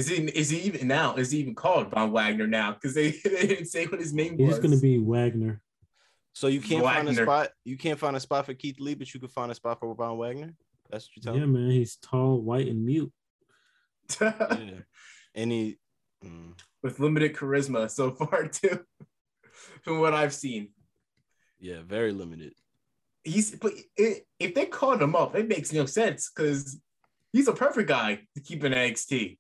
[0.01, 3.11] Is he is he even now is he even called Von Wagner now because they,
[3.25, 4.57] they didn't say what his name was.
[4.57, 5.61] He's gonna be Wagner.
[6.33, 7.51] So you can't find a spot.
[7.65, 9.95] You can't find a spot for Keith Lee, but you can find a spot for
[9.95, 10.55] Von Wagner.
[10.91, 11.61] That's what you're Yeah, telling me.
[11.61, 11.71] man.
[11.71, 13.13] He's tall, white, and mute.
[14.21, 14.81] Yeah.
[15.35, 15.79] And he,
[16.25, 18.81] mm, with limited charisma so far too
[19.83, 20.71] from what i've seen
[21.61, 22.53] yeah, very limited.
[23.25, 26.81] he's but it, if they called him up it makes no sense because
[27.33, 29.39] he's a perfect guy to keep in nxt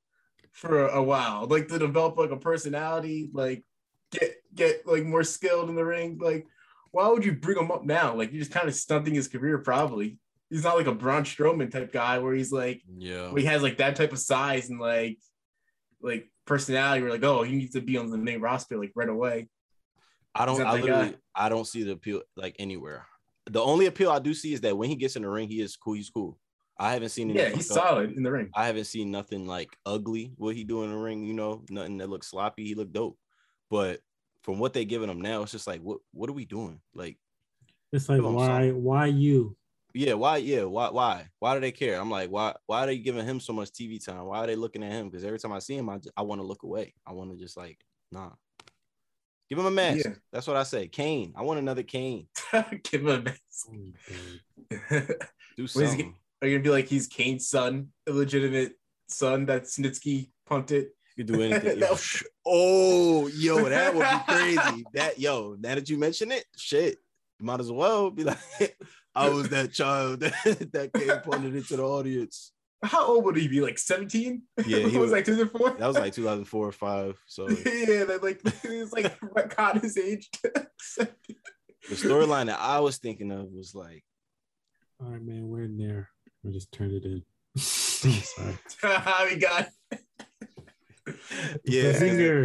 [0.53, 3.65] for a while like to develop like a personality like
[4.11, 6.47] get get like more skilled in the ring like
[6.91, 9.59] why would you bring him up now like you're just kind of stunting his career
[9.59, 10.19] probably
[10.51, 13.33] he's not like a Braun Strowman type guy where he's like Yeah.
[13.35, 15.19] he has like that type of size and like
[16.03, 17.03] like personality.
[17.03, 19.49] We're like, oh, he needs to be on the main roster like right away.
[20.35, 20.61] I don't.
[20.61, 21.11] I literally.
[21.11, 21.17] guy?
[21.35, 23.07] I don't see the appeal like anywhere.
[23.47, 25.61] The only appeal I do see is that when he gets in the ring, he
[25.61, 25.95] is cool.
[25.95, 26.39] He's cool.
[26.81, 27.31] I haven't seen.
[27.31, 27.89] any Yeah, he's fuck up.
[27.89, 28.51] solid in the ring.
[28.55, 30.33] I haven't seen nothing like ugly.
[30.37, 32.65] What he do in the ring, you know, nothing that looks sloppy.
[32.67, 33.19] He looked dope.
[33.71, 34.01] But
[34.43, 35.99] from what they giving him now, it's just like, what?
[36.13, 36.81] What are we doing?
[36.95, 37.19] Like,
[37.93, 38.83] It's like why son.
[38.83, 39.57] why you?
[39.93, 40.39] yeah, why?
[40.39, 40.89] Yeah, why?
[40.91, 41.29] Why?
[41.39, 42.01] Why do they care?
[42.01, 42.55] I'm like, why?
[42.67, 44.25] Why are they giving him so much TV time?
[44.25, 45.09] Why are they looking at him?
[45.11, 46.95] Because every time I see him, I, just, I want to look away.
[47.07, 47.79] I want to just like,
[48.11, 48.31] nah.
[49.49, 50.05] Give him a mask.
[50.07, 50.15] Yeah.
[50.33, 50.87] That's what I say.
[50.87, 51.35] Kane.
[51.37, 52.29] I want another Kane.
[52.85, 53.69] Give him a mask.
[54.93, 55.01] Oh,
[55.57, 56.05] Do What
[56.43, 56.51] is he- something.
[56.51, 58.73] you gonna be like he's Kane's son, illegitimate
[59.09, 60.89] son that Snitsky punted?
[61.17, 61.79] You could do anything.
[61.81, 61.97] Yo, No.
[62.47, 64.85] oh, yo, that would be crazy.
[64.95, 66.99] That yo, now that you mention it, shit,
[67.39, 68.39] you might as well be like,
[69.15, 70.33] I was that child that,
[70.73, 72.53] that came pointed into the audience.
[72.83, 73.61] How old would he be?
[73.61, 74.41] Like 17?
[74.65, 75.79] Yeah, he he was was- like 2004.
[75.79, 77.21] That was like 2004 or five.
[77.27, 80.31] So yeah, that like it was like retcon his age.
[80.95, 81.09] the
[81.91, 84.03] storyline that I was thinking of was like,
[85.03, 85.49] All right, man.
[85.49, 86.09] We're in there.
[86.47, 87.23] I just turned it in.
[87.57, 88.59] sorry.
[89.31, 89.69] we got
[91.65, 91.99] Yeah,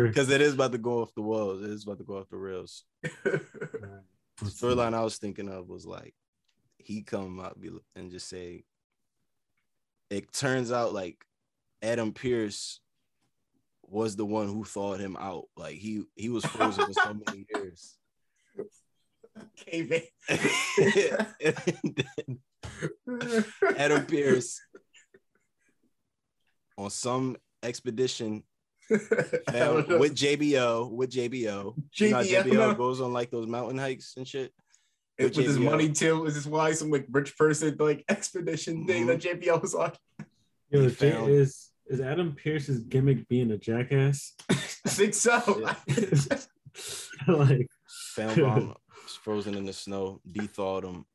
[0.07, 1.63] because it is about to go off the walls.
[1.63, 2.83] It is about to go off the rails.
[3.23, 3.41] The
[4.45, 6.13] storyline I was thinking of was like
[6.77, 7.57] he come out
[7.95, 8.63] and just say,
[10.09, 11.17] it turns out like
[11.81, 12.79] Adam Pearce
[13.83, 15.45] was the one who thawed him out.
[15.55, 17.97] Like he he was frozen for so many years.
[19.55, 20.01] caveman.
[20.29, 22.39] And then
[23.77, 24.61] Adam Pierce
[26.77, 28.43] on some expedition
[28.91, 28.97] I
[29.51, 31.31] found, with JBL with JBL.
[31.33, 34.53] You know JBL, JBL goes on like those mountain hikes and shit.
[35.17, 36.25] with his money too.
[36.25, 39.17] Is this why some like rich person like expedition thing mm-hmm.
[39.17, 39.91] that JBL was on?
[40.69, 44.33] Yo, He Jay- is is Adam Pearce's gimmick being a jackass?
[44.49, 44.55] I
[44.89, 45.39] think so.
[47.27, 47.69] like,
[48.15, 48.67] Found Von
[49.03, 51.05] was frozen in the snow, de-thawed him,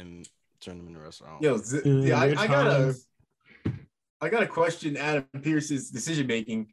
[0.00, 0.28] and
[0.60, 1.28] turned him into a wrestler.
[1.28, 3.06] I don't Yo, z- in yeah, I, I gotta, times-
[4.20, 6.72] I gotta question Adam Pearce's decision making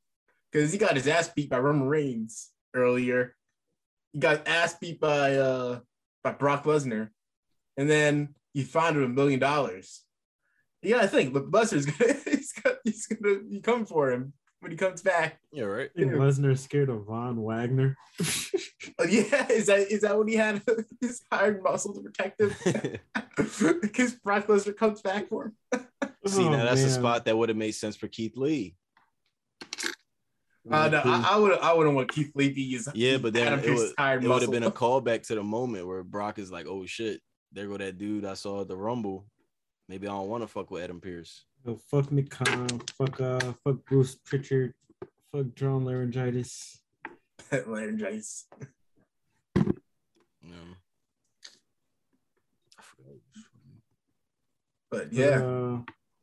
[0.52, 3.36] because he got his ass beat by Roman Reigns earlier.
[4.14, 5.80] He got ass beat by uh
[6.24, 7.10] by Brock Lesnar,
[7.78, 10.04] and then he fined him a million dollars.
[10.82, 14.72] You gotta think, but Lesnar's gonna he's gonna he's gonna be coming for him when
[14.72, 15.40] he comes back.
[15.52, 15.90] Yeah, right.
[15.96, 17.98] I think Lesnar's scared of Von Wagner.
[19.00, 20.64] Oh, yeah, is that is that when he had
[21.02, 22.56] his hired muscle to protect him?
[23.82, 25.86] Because Brock Lesnar comes back for him.
[26.26, 28.76] See, Oh, now that's a spot that would have made sense for Keith Lee.
[30.70, 33.48] Uh, no, I, I would I wouldn't want Keith Lee be his Yeah, but then
[33.48, 36.04] Adam it Pearce's would, hired it would have been a callback to the moment where
[36.04, 39.28] Brock is like, "Oh shit, there go that dude I saw at the Rumble.
[39.88, 43.40] Maybe I don't want to fuck with Adam Pearce." Yo, fuck Nick Khan, fuck uh,
[43.62, 44.74] fuck Bruce Pritchard,
[45.34, 46.80] fuck John Laryngitis.
[47.52, 48.46] laryngitis.
[50.42, 50.76] You know?
[52.80, 53.16] I forgot.
[54.90, 55.80] But yeah, uh,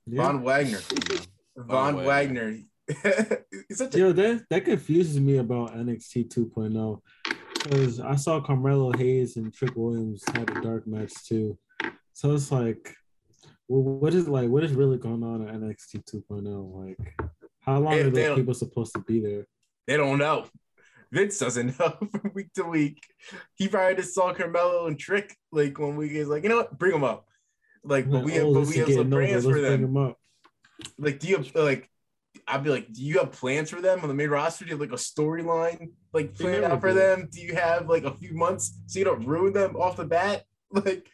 [0.07, 0.23] yeah.
[0.23, 0.79] Von Wagner.
[0.79, 2.57] Von Von Wagner.
[2.89, 3.45] Wagner.
[3.71, 7.01] Such a Yo, that that confuses me about NXT 2.0
[7.63, 11.59] because I saw Carmelo Hayes and Trick Williams had a dark match too.
[12.15, 12.97] So it's like,
[13.69, 16.87] well, what is like, what is really going on at NXT 2.0?
[16.87, 17.15] Like,
[17.61, 19.47] how long They- are those people supposed to be there?
[19.87, 20.47] they don't know.
[21.13, 23.07] Vince doesn't know from week to week.
[23.55, 26.13] He probably just saw Carmelo and Trick like one week.
[26.13, 27.29] He's like, you know what, bring them up.
[27.85, 30.15] Like, but we oh, have, Oh, but we have some plans for them.
[30.99, 31.91] Like, do you have like?
[32.49, 34.65] I'd be like, do you have plans for them on the main roster?
[34.65, 37.29] Do you have like a storyline like planned out for them?
[37.31, 40.45] Do you have like a few months so you don't ruin them off the bat?
[40.73, 41.09] Like,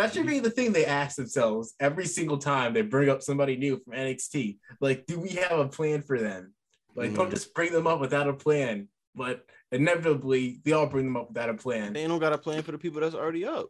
[0.00, 3.56] that should be the thing they ask themselves every single time they bring up somebody
[3.56, 4.58] new from NXT.
[4.80, 6.54] Like, do we have a plan for them?
[6.94, 7.32] Like, don't Mhm.
[7.32, 8.88] just bring them up without a plan.
[9.14, 11.92] But inevitably, they all bring them up without a plan.
[11.92, 13.68] They don't got a plan for the people that's already up.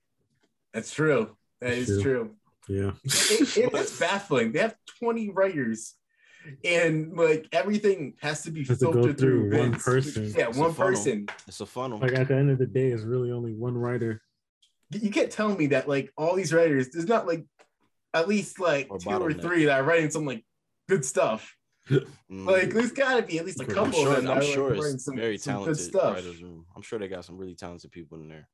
[0.72, 1.36] That's true.
[1.60, 2.02] That is True.
[2.02, 2.36] true.
[2.68, 2.92] Yeah.
[3.04, 4.52] It- it- it's baffling.
[4.52, 5.94] They have 20 writers,
[6.64, 10.32] and like everything has to be Has to filtered through, through one person.
[10.36, 11.26] Yeah, It's one person.
[11.48, 11.98] It's a funnel.
[11.98, 14.22] Like at the end of the day, it's really only one writer.
[14.90, 17.44] You can't tell me that like all these writers, there's not like
[18.12, 20.44] at least like Or two or three that are writing some like
[20.88, 21.54] good stuff.
[21.88, 22.06] Mm.
[22.46, 24.30] Like there's got to be at least a I'm couple I'm sure, of them.
[24.30, 26.14] I'm are, like, sure writing it's some, very some good talented stuff.
[26.14, 26.66] writers room.
[26.76, 28.48] I'm sure they got some really talented people in there.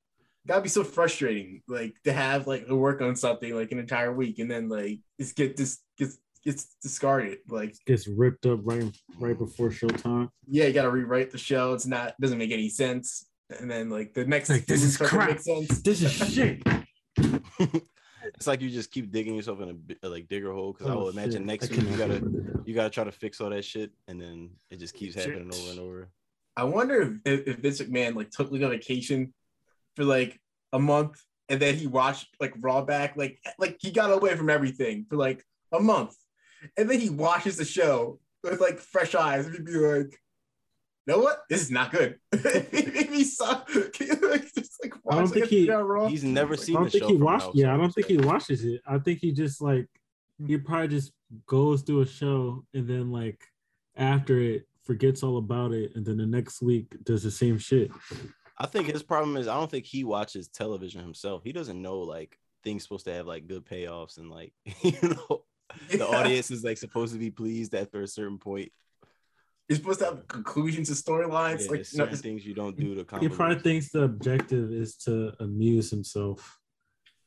[0.46, 4.12] Gotta be so frustrating, like to have like to work on something like an entire
[4.12, 7.38] week and then like just get this gets gets discarded.
[7.48, 8.84] Like Gets ripped up right
[9.18, 10.28] right before showtime.
[10.46, 11.74] yeah, you got to rewrite the show.
[11.74, 13.26] It's not doesn't make any sense.
[13.60, 15.38] And then like the next Like, this is starts crap.
[15.40, 15.80] sense.
[15.82, 16.62] This is shit.
[18.34, 19.68] it's like you just keep digging yourself in
[20.02, 21.46] a uh, like digger hole because I will would imagine shit.
[21.46, 22.20] next week you gotta
[22.64, 25.26] you gotta try to fix all that shit and then it just keeps Shit.
[25.30, 26.08] happening over and over.
[26.56, 29.32] I wonder if, if Vince McMahon like took like a vacation
[29.94, 30.40] for like
[30.72, 34.50] a month and then he watched like Raw back, like like he got away from
[34.50, 36.14] everything for like a month,
[36.76, 40.18] and then he watches the show with like fresh eyes and he'd be like.
[41.06, 41.44] You know what?
[41.48, 42.18] This is not good.
[42.42, 43.92] he saw, like,
[44.54, 46.08] just like I don't think like, he- Raw, Raw.
[46.08, 47.50] He's never Like, seen I don't the think show he watched.
[47.54, 48.80] Yeah, I don't think he watches it.
[48.86, 49.86] I think he just like
[50.46, 51.12] he probably just
[51.46, 53.40] goes through a show and then like
[53.96, 57.90] after it forgets all about it, and then the next week does the same shit.
[58.58, 61.42] I think his problem is I don't think he watches television himself.
[61.44, 65.44] He doesn't know like things supposed to have like good payoffs and like you know
[65.90, 66.04] the Yeah.
[66.04, 68.72] audience is like supposed to be pleased after a certain point.
[69.68, 71.62] You're supposed to have conclusions and storylines.
[71.64, 73.36] Yeah, like there's no, certain things you don't do to He compliment.
[73.36, 76.58] probably thinks the objective is to amuse himself.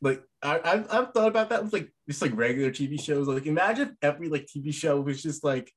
[0.02, 3.28] like I, I've, I've thought about that with like just like regular TV shows.
[3.28, 5.69] Like imagine if every like TV show was just like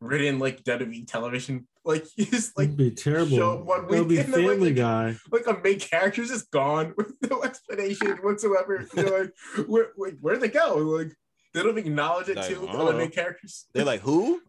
[0.00, 1.68] written like WWE television.
[1.84, 3.36] Like you just like It'd be terrible.
[3.36, 5.16] show one It'll be week and then, like, Family Guy.
[5.30, 8.86] like a main character's just gone with no explanation whatsoever.
[8.96, 9.32] You're like,
[9.68, 10.76] where, where where'd they go?
[10.76, 11.12] Like
[11.52, 12.66] they don't acknowledge it Like, too.
[12.72, 13.66] The main characters.
[13.74, 14.40] They're like, who?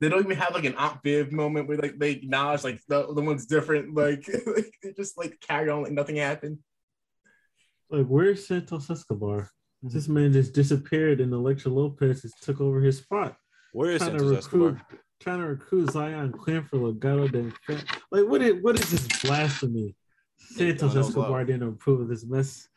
[0.00, 3.12] They don't even have like an Aunt Viv moment where like they acknowledge like the,
[3.14, 3.94] the one's different.
[3.94, 6.58] Like, like they just like carry on like nothing happened.
[7.88, 9.50] Like, where's Santos Escobar?
[9.82, 13.36] This man just disappeared, and Elektra Lopez just took over his spot.
[13.72, 15.00] Where is trying to Santos recruit, Escobar?
[15.20, 19.22] trying to recruit Xyon Quinn for Legado del Fe- Like, what is what is this
[19.22, 19.94] blasphemy?
[20.56, 21.44] Yeah, Santos no, no, Escobar wow.
[21.44, 22.68] didn't approve of this mess.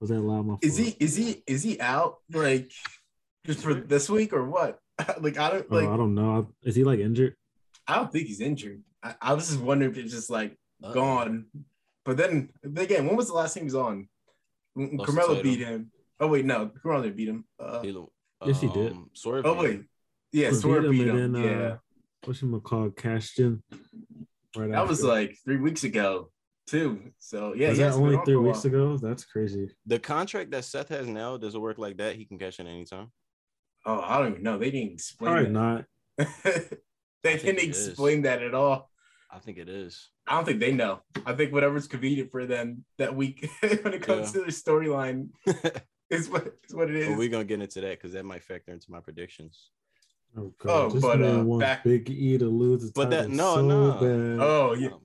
[0.00, 0.46] Was that loud?
[0.46, 2.72] My Is he is he is he out like
[3.46, 4.78] just for this week or what?
[5.20, 6.48] like I don't Oh, like I don't know.
[6.62, 7.34] Is he like injured?
[7.86, 8.82] I don't think he's injured.
[9.02, 10.92] I, I was just wondering if it's just like Uh-oh.
[10.94, 11.46] gone.
[12.04, 14.08] But then again, when was the last time he was on?
[14.76, 15.90] Lost Carmelo beat him.
[16.20, 17.44] Oh wait, no, Carmelo beat him.
[17.58, 17.96] Uh, He-
[18.44, 18.90] Yes, he did.
[18.92, 19.84] um, Swerve oh wait,
[20.32, 21.16] yeah, Or Swerve beat him.
[21.16, 21.76] and then, yeah, uh,
[22.24, 23.62] what's him call Cashton?
[24.56, 26.30] Right that was like three weeks ago
[26.66, 27.12] too.
[27.20, 28.96] So yeah, was that only three weeks ago?
[28.96, 29.68] That's crazy.
[29.86, 32.16] The contract that Seth has now does it work like that?
[32.16, 33.12] He can cash in anytime.
[33.84, 34.58] Oh, I don't even know.
[34.58, 35.52] They didn't explain Probably that.
[35.52, 35.84] not.
[37.22, 37.88] they didn't it is.
[37.88, 38.90] explain that at all.
[39.30, 40.10] I think it is.
[40.26, 41.00] I don't think they know.
[41.24, 44.32] I think whatever's convenient for them that week when it comes Yeah.
[44.32, 45.28] to their storyline
[46.10, 47.08] is what is what it is.
[47.08, 49.70] But we're gonna get into that because that might factor into my predictions.
[50.36, 50.54] Oh Oh,
[50.88, 53.36] god, this but, man uh, wants back- Big E to lose the But that- title
[53.36, 53.92] no, so no.
[53.92, 54.44] bad.
[54.46, 54.88] oh, yeah.
[54.88, 55.00] Um,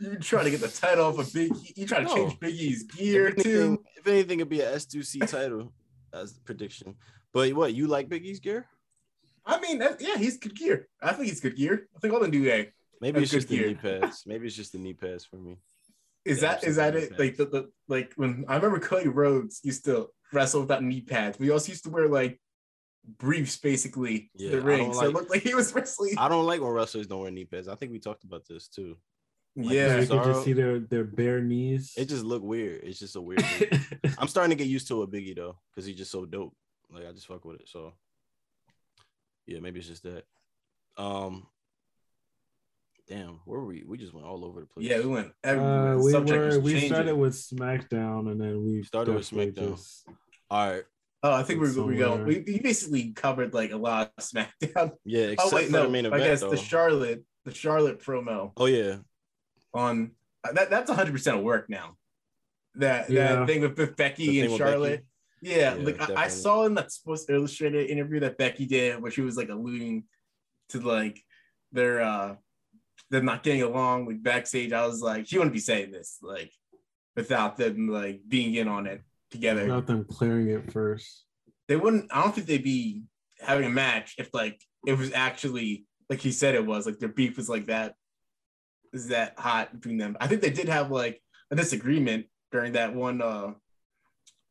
[0.00, 1.72] You trying to get the title off of Big E.
[1.76, 2.16] You trying to No.
[2.16, 3.84] change Big E's gear if anything, too.
[3.96, 5.72] if anything, it'd be an S2C title
[6.12, 6.94] as the prediction.
[7.32, 8.66] But what you like Big E's gear?
[9.44, 10.88] I mean, that, yeah, he's good gear.
[11.02, 11.88] I think he's good gear.
[11.96, 12.70] I think all the do a.
[13.00, 13.68] Maybe it's just good the gear.
[13.68, 14.24] knee pads.
[14.26, 15.56] Maybe it's just the knee pads for me.
[16.24, 17.20] Is Yeah, that is that absolutely it?
[17.20, 21.38] Like the, the like when I remember Cody Rhodes used to wrestle without knee pads.
[21.38, 22.38] We also used to wear like
[23.18, 24.84] briefs basically Yeah, the I ring.
[24.86, 26.14] don't So it like- looked like he was wrestling.
[26.18, 27.68] I don't like when wrestlers don't wear knee pads.
[27.68, 28.96] I think we talked about this too.
[29.56, 30.00] like, yeah.
[30.00, 31.94] you can just see their their bare knees.
[31.96, 32.82] It just look weird.
[32.84, 33.42] It's just a weird.
[34.18, 36.54] I'm starting to get used to a Biggie though, because he's just so dope.
[36.92, 37.68] Like I just fuck with it.
[37.68, 37.92] So
[39.46, 40.24] yeah, maybe it's just that.
[40.96, 41.46] Um,
[43.08, 43.84] damn, where were we?
[43.86, 44.86] We just went all over the place.
[44.86, 45.94] Yeah, we went everywhere.
[45.94, 46.88] uh, we were we changing.
[46.90, 49.76] started with SmackDown and then we Started with SmackDown.
[49.76, 50.06] just-
[50.50, 50.84] all right.
[51.22, 52.16] Oh, I think we're we go.
[52.16, 54.92] We, we basically covered like a lot of SmackDown.
[55.04, 55.82] Yeah, except Oh wait, for no.
[55.84, 56.50] the main I guess though.
[56.50, 58.98] the Charlotte, the Charlotte promo oh yeah,
[59.74, 60.12] on
[60.52, 61.96] that that's 100 percent of work now.
[62.76, 63.34] That Yeah.
[63.36, 65.04] that thing with, with The Becky thing and with Charlotte.
[65.40, 69.10] Yeah, Yeah, like I, I saw in that Sports Illustrated interview that Becky did, where
[69.10, 70.04] she was like alluding
[70.70, 71.20] to like
[71.72, 72.34] their uh
[73.10, 74.72] them not getting along like backstage.
[74.72, 76.52] I was like, she wouldn't be saying this like
[77.16, 79.62] without them like being in on it together.
[79.62, 81.24] without them clearing it first.
[81.68, 82.06] They wouldn't.
[82.12, 83.02] I don't think they'd be
[83.40, 87.08] having a match if like it was actually like he said it was like their
[87.08, 87.94] beef was like that
[88.92, 90.16] is that hot between them.
[90.20, 93.52] I think they did have like a disagreement during that one uh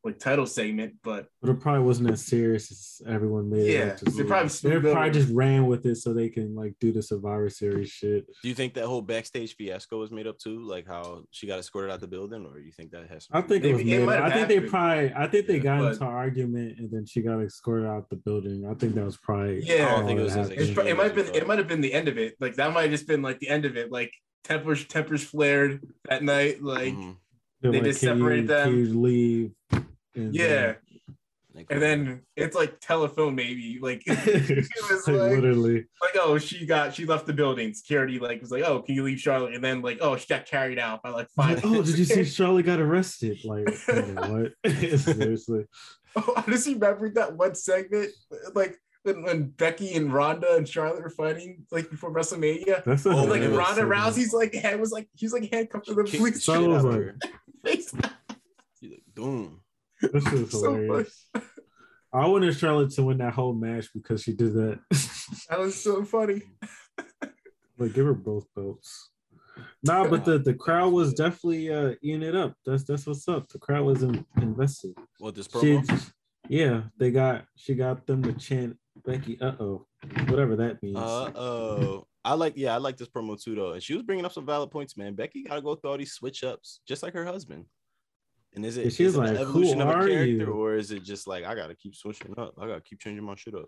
[0.07, 3.73] like title segment, but But it probably wasn't as serious as everyone made it.
[3.73, 6.73] yeah, out to they probably They probably just ran with it so they can like
[6.79, 8.25] do the Survivor Series shit.
[8.41, 10.61] Do you think that whole backstage fiasco was made up too?
[10.63, 13.27] Like how she got escorted out the building, or you think that has?
[13.31, 14.17] I think it was Maybe it made.
[14.19, 15.13] I think they probably.
[15.13, 18.15] I think they got but- into an argument and then she got escorted out the
[18.15, 18.65] building.
[18.69, 19.63] I think that was probably.
[19.63, 19.87] Yeah.
[19.87, 20.75] I don't think it was as happened.
[20.75, 22.35] Pro- it might as have been it might have been the end of it.
[22.39, 23.91] Like that might have just been like the end of it.
[23.91, 24.11] Like
[24.43, 26.63] tempers tempers flared that night.
[26.63, 27.17] Like Mhm.
[27.59, 29.51] They're like, just "Can separated you- them." can you leave.
[30.17, 30.73] And yeah,
[31.53, 33.79] Like, and then it's like telephone maybe.
[33.81, 35.85] Like it was like, like, literally.
[36.01, 37.73] like oh she got she left the building.
[37.73, 39.53] Security like was like oh can you leave Charlotte?
[39.55, 41.61] And then like oh she got carried out by like five.
[41.63, 43.37] oh, did you see Charlotte got arrested?
[43.45, 44.51] Like what?
[44.99, 45.65] Seriously.
[46.15, 48.09] Oh, I just remembered that one segment,
[48.55, 52.83] like when, when Becky and Ronda and Charlotte were fighting, like before WrestleMania.
[52.83, 55.93] That's Oh, like yeah, Ronda hilarious Rousey's like head was like he's like handcuffed to
[55.93, 57.15] the Kick police the was like-
[57.63, 57.93] face.
[58.79, 59.61] She's like, Boom.
[60.01, 60.23] Segment.
[60.23, 61.29] This is So hilarious.
[62.13, 64.79] I wanted Charlotte to win that whole match because she did that.
[65.49, 66.41] That was so funny.
[67.79, 69.11] Like give her both belts.
[69.83, 72.55] Nah, but the, the crowd was definitely uh eating it up.
[72.65, 73.47] That's that's what's up.
[73.49, 74.95] The crowd was in, invested.
[75.19, 76.11] What this She, promo?
[76.49, 79.39] yeah, they got she got them to chant Becky.
[79.39, 79.85] Uh oh,
[80.27, 80.97] whatever that means.
[80.97, 82.07] Uh oh.
[82.25, 83.71] I like, yeah, I like this promo too, though.
[83.73, 85.13] And she was bringing up some valid points, man.
[85.13, 87.65] Becky got to go through all these switch ups, just like her husband.
[88.55, 90.45] And is it, Yeah, she is it like, an "Who evolution of a character, you?"
[90.45, 92.53] or is it just like I got to keep switching up?
[92.59, 93.65] I got to keep changing my shit up.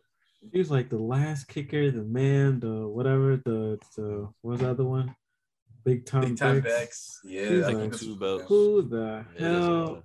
[0.52, 4.70] She was like the last kicker, the man, the whatever, the the what was the
[4.70, 5.16] other one?
[5.86, 6.66] Big Tom, Big time Bex.
[6.80, 7.20] Bex.
[7.24, 8.46] Yeah, She's that like, two belts.
[8.48, 10.04] Who the It is, a lot hell of,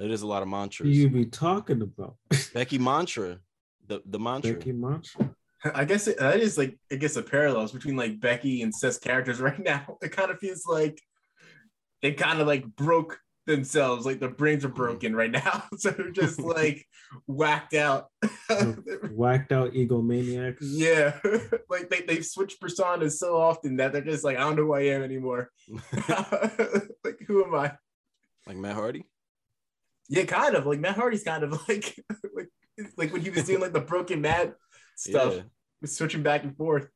[0.00, 0.96] it is a lot of mantras.
[0.96, 2.16] you be talking about?
[2.54, 3.38] Becky mantra,
[3.86, 4.52] the the mantra.
[4.54, 5.34] Becky Mantra.
[5.74, 8.98] I guess it, that is like I guess the parallels between like Becky and Seth's
[8.98, 9.98] characters right now.
[10.02, 11.00] It kind of feels like
[12.02, 13.18] they kind of like broke
[13.50, 14.06] themselves.
[14.06, 14.76] Like their brains are mm-hmm.
[14.76, 15.64] broken right now.
[15.76, 16.86] so they're just like
[17.26, 18.08] whacked out.
[19.12, 20.58] Whacked out egomaniacs.
[20.60, 21.18] yeah.
[21.68, 24.74] like they, they've switched personas so often that they're just like, I don't know who
[24.74, 25.50] I am anymore.
[27.04, 27.72] like who am I?
[28.46, 29.04] like Matt Hardy.
[30.08, 30.66] Yeah, kind of.
[30.66, 32.02] Like Matt Hardy's kind of like
[32.34, 32.48] like
[32.96, 34.54] like when he was doing like the broken Matt
[34.96, 35.42] stuff, Yeah.
[35.84, 36.88] switching back and forth.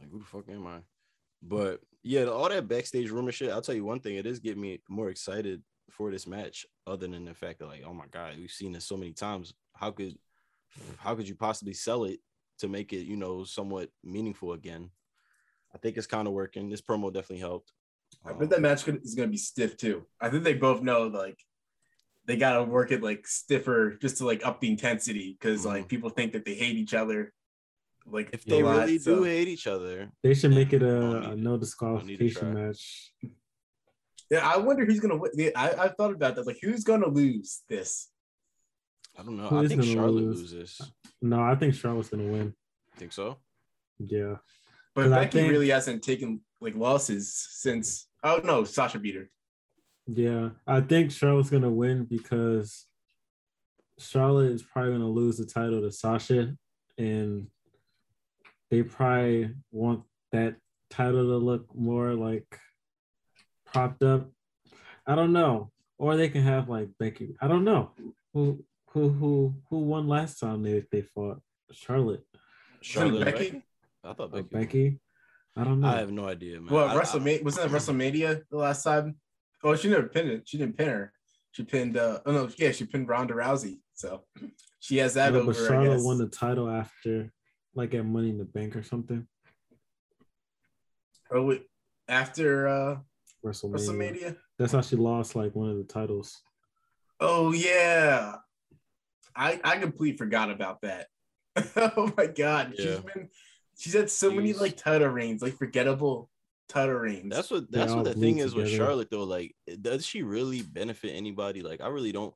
[0.00, 0.80] Like who the fuck am I?
[1.42, 3.50] But yeah, all that backstage rumor shit.
[3.50, 4.16] I'll tell you one thing.
[4.16, 6.66] It is getting me more excited for this match.
[6.86, 9.54] Other than the fact that like, oh my god, we've seen this so many times.
[9.74, 10.16] How could
[10.98, 12.20] how could you possibly sell it
[12.58, 14.90] to make it you know somewhat meaningful again?
[15.74, 16.68] I think it's kind of working.
[16.68, 17.72] This promo definitely helped.
[18.24, 20.06] I bet that Um, match could- is gonna be stiff too.
[20.20, 21.38] I think they both know like
[22.24, 26.10] they gotta work it like stiffer just to like up the intensity because like people
[26.10, 27.32] think that they hate each other.
[28.06, 31.30] Like if they lot, really so- do hate each other, They should make it a,
[31.32, 33.12] a no don't need to disqualification match.
[34.30, 35.30] Yeah, I wonder who's gonna win.
[35.34, 36.46] Yeah, I I've thought about that.
[36.46, 38.08] Like who's gonna lose this?
[39.18, 39.48] I don't know.
[39.48, 40.40] Who I think gonna Charlotte lose?
[40.52, 40.80] loses.
[41.20, 42.54] No, I think Charlotte's gonna win.
[42.96, 43.38] Think so?
[43.98, 44.36] Yeah.
[44.94, 48.08] But I Becky think- really hasn't taken like losses since.
[48.22, 49.28] Oh no, Sasha beat her.
[50.06, 52.86] Yeah, I think Charlotte's gonna win because
[53.98, 56.54] Charlotte is probably gonna lose the title to Sasha,
[56.96, 57.48] and
[58.70, 60.56] they probably want that
[60.90, 62.58] title to look more like
[63.72, 64.30] propped up.
[65.06, 67.36] I don't know, or they can have like Becky.
[67.40, 67.92] I don't know
[68.34, 71.40] who who who who won last time they they fought
[71.72, 72.24] Charlotte
[72.80, 73.44] Charlotte Becky?
[73.50, 73.62] Becky?
[74.04, 74.48] I thought or Becky.
[74.52, 75.00] Becky.
[75.56, 75.88] I don't know.
[75.88, 76.72] I have no idea, man.
[76.72, 79.16] Well, I- I- WrestleMania wasn't that WrestleMania the last time?
[79.64, 80.48] Oh, she never pinned it.
[80.48, 81.12] She didn't pin her.
[81.52, 81.96] She pinned.
[81.96, 83.80] uh Oh no, yeah, she pinned Ronda Rousey.
[83.94, 84.24] So
[84.78, 85.52] she has that No, over.
[85.52, 86.04] but I Charlotte guess.
[86.04, 87.32] won the title after,
[87.74, 89.26] like at Money in the Bank or something.
[91.30, 91.64] Oh, wait,
[92.06, 92.96] after uh
[93.44, 93.72] WrestleMania.
[93.74, 94.36] WrestleMania.
[94.58, 96.42] That's how she lost like one of the titles.
[97.20, 98.36] Oh yeah,
[99.34, 101.06] I I completely forgot about that.
[101.76, 102.84] oh my god, Yeah.
[102.84, 103.28] she's been
[103.78, 106.30] she's had so many like title reigns, like forgettable
[106.68, 107.34] title reigns.
[107.34, 108.68] That's what that's all what the bleed thing is with.
[108.70, 109.24] Charlotte though.
[109.24, 111.62] Like, does she really benefit anybody?
[111.62, 112.34] Like, I really don't.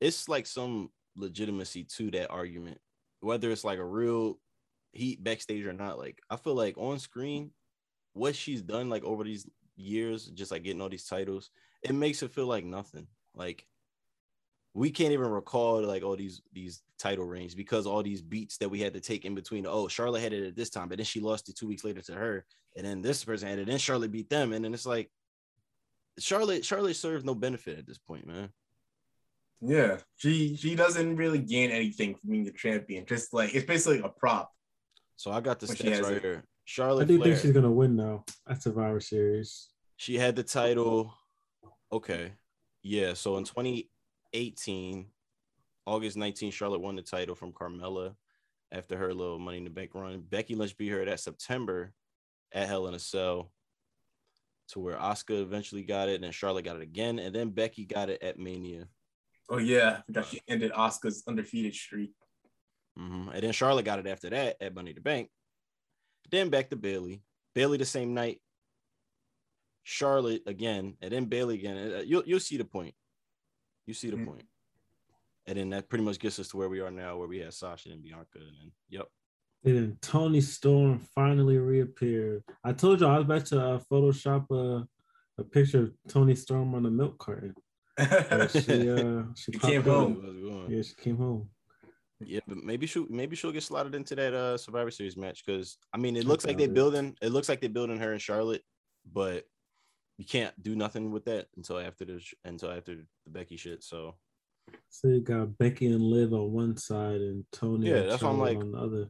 [0.00, 2.78] It's like some legitimacy to that argument,
[3.20, 4.38] whether it's like a real
[4.92, 5.98] heat backstage or not.
[5.98, 7.50] Like, I feel like on screen,
[8.12, 9.46] what she's done like over these
[9.76, 11.50] years, just like getting all these titles,
[11.82, 13.06] it makes it feel like nothing.
[13.34, 13.66] Like,
[14.72, 18.68] we can't even recall like all these these title reigns because all these beats that
[18.68, 19.66] we had to take in between.
[19.66, 22.00] Oh, Charlotte had it at this time, but then she lost it two weeks later
[22.02, 22.44] to her,
[22.76, 25.10] and then this person had it, then Charlotte beat them, and then it's like
[26.18, 28.50] Charlotte Charlotte serves no benefit at this point, man.
[29.60, 33.06] yeah, she she doesn't really gain anything from being the champion.
[33.06, 34.52] Just like it's basically a prop.
[35.16, 36.22] So I got the stats right it.
[36.22, 36.44] here.
[36.78, 39.68] I do Flair, think she's gonna win though at Survivor Series.
[39.96, 41.14] she had the title.
[41.92, 42.32] Okay,
[42.82, 43.14] yeah.
[43.14, 45.06] So in 2018,
[45.86, 48.16] August 19, Charlotte won the title from Carmella
[48.72, 50.20] after her little Money in the Bank run.
[50.20, 51.92] Becky Lynch beat her that September
[52.52, 53.52] at Hell in a Cell,
[54.68, 57.84] to where Asuka eventually got it, and then Charlotte got it again, and then Becky
[57.84, 58.88] got it at Mania.
[59.50, 62.14] Oh yeah, I forgot she ended Asuka's undefeated streak.
[62.98, 63.32] Mhm.
[63.34, 65.30] And then Charlotte got it after that at Money in the Bank.
[66.30, 67.22] Then back to Bayley.
[67.54, 68.40] Bayley the same night.
[69.82, 71.76] Charlotte again, and then Bayley again.
[71.92, 72.94] Uh, You'll you'll see the point.
[73.86, 74.26] You see the Mhm.
[74.26, 74.48] point.
[75.46, 77.52] And then that pretty much gets us to where we are now, where we have
[77.52, 78.38] Sasha and Bianca.
[78.38, 79.08] And then, yep.
[79.62, 82.44] And then Toni Storm finally reappeared.
[82.64, 84.88] I told you I was about to uh, Photoshop a,
[85.38, 87.54] a picture of Toni Storm on a milk carton.
[88.50, 90.66] She uh she, She came home.
[90.70, 91.50] Yeah, she came home.
[92.20, 95.78] Yeah, but maybe she'll maybe she'll get slotted into that uh Survivor Series match because
[95.92, 96.74] I mean it looks like they doubt it.
[96.74, 98.62] building it looks like they're building her in Charlotte,
[99.12, 99.44] but
[100.18, 103.82] you can't do nothing with that until after the until after the Becky shit.
[103.82, 104.14] So
[104.88, 108.38] So you got Becky and Liv on one side and Toni Yeah, and that's I'm
[108.38, 109.08] like- on the other.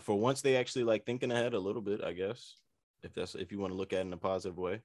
[0.00, 2.56] for once they actually like thinking ahead a little bit, I guess.
[3.02, 4.82] If that's if you want to look at it in a positive way.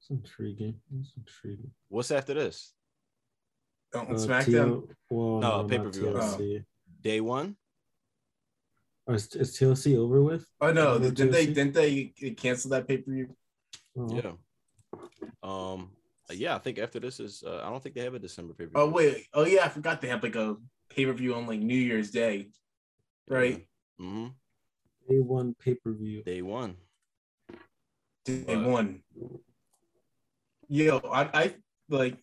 [0.00, 0.80] It's intriguing.
[0.98, 1.70] It's intriguing.
[1.88, 2.72] What's after this?
[3.94, 4.46] On Uh, SmackDown.
[4.46, 6.06] TL well, No, no, not pay-per-view.
[6.08, 6.64] TLC.
[7.02, 7.56] Day one?
[9.06, 10.46] Or is, is TLC over with?
[10.60, 13.28] Oh no, Over didn't they didn't they cancel that pay per view?
[13.98, 14.32] Oh, Yeah.
[15.42, 15.90] Um
[16.30, 18.72] yeah, I think after this is uh, I don't think they have a December paper.
[18.76, 20.56] Oh wait, oh yeah, I forgot they have like a
[20.88, 22.48] pay per view on like New Year's Day,
[23.28, 23.66] right?
[23.98, 24.28] hmm
[25.08, 26.22] Day one pay per view.
[26.22, 26.76] Day one.
[28.24, 28.64] Day What?
[28.66, 29.02] one.
[30.68, 31.54] Yo, I, I
[31.90, 32.16] like.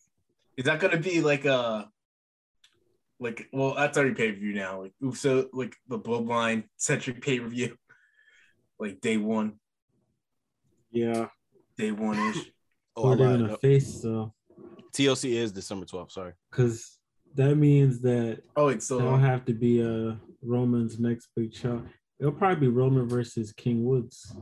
[0.59, 1.89] Is that gonna be like a
[3.17, 3.47] like?
[3.53, 4.81] Well, that's already pay per view now.
[4.81, 7.77] Like, ooh, so like the Bloodline centric pay per view,
[8.77, 9.53] like day one,
[10.91, 11.27] Yeah.
[11.77, 12.51] day one ish.
[12.97, 13.39] Oh, Who I are they lied.
[13.39, 14.33] gonna No, face though?
[14.93, 16.11] TLC is December 12th.
[16.11, 16.33] Sorry.
[16.51, 16.97] because
[17.35, 21.81] that means that Oh, it's so that'll have to be uh Roman's next big show.
[22.19, 24.35] It'll probably be Roman versus King Woods.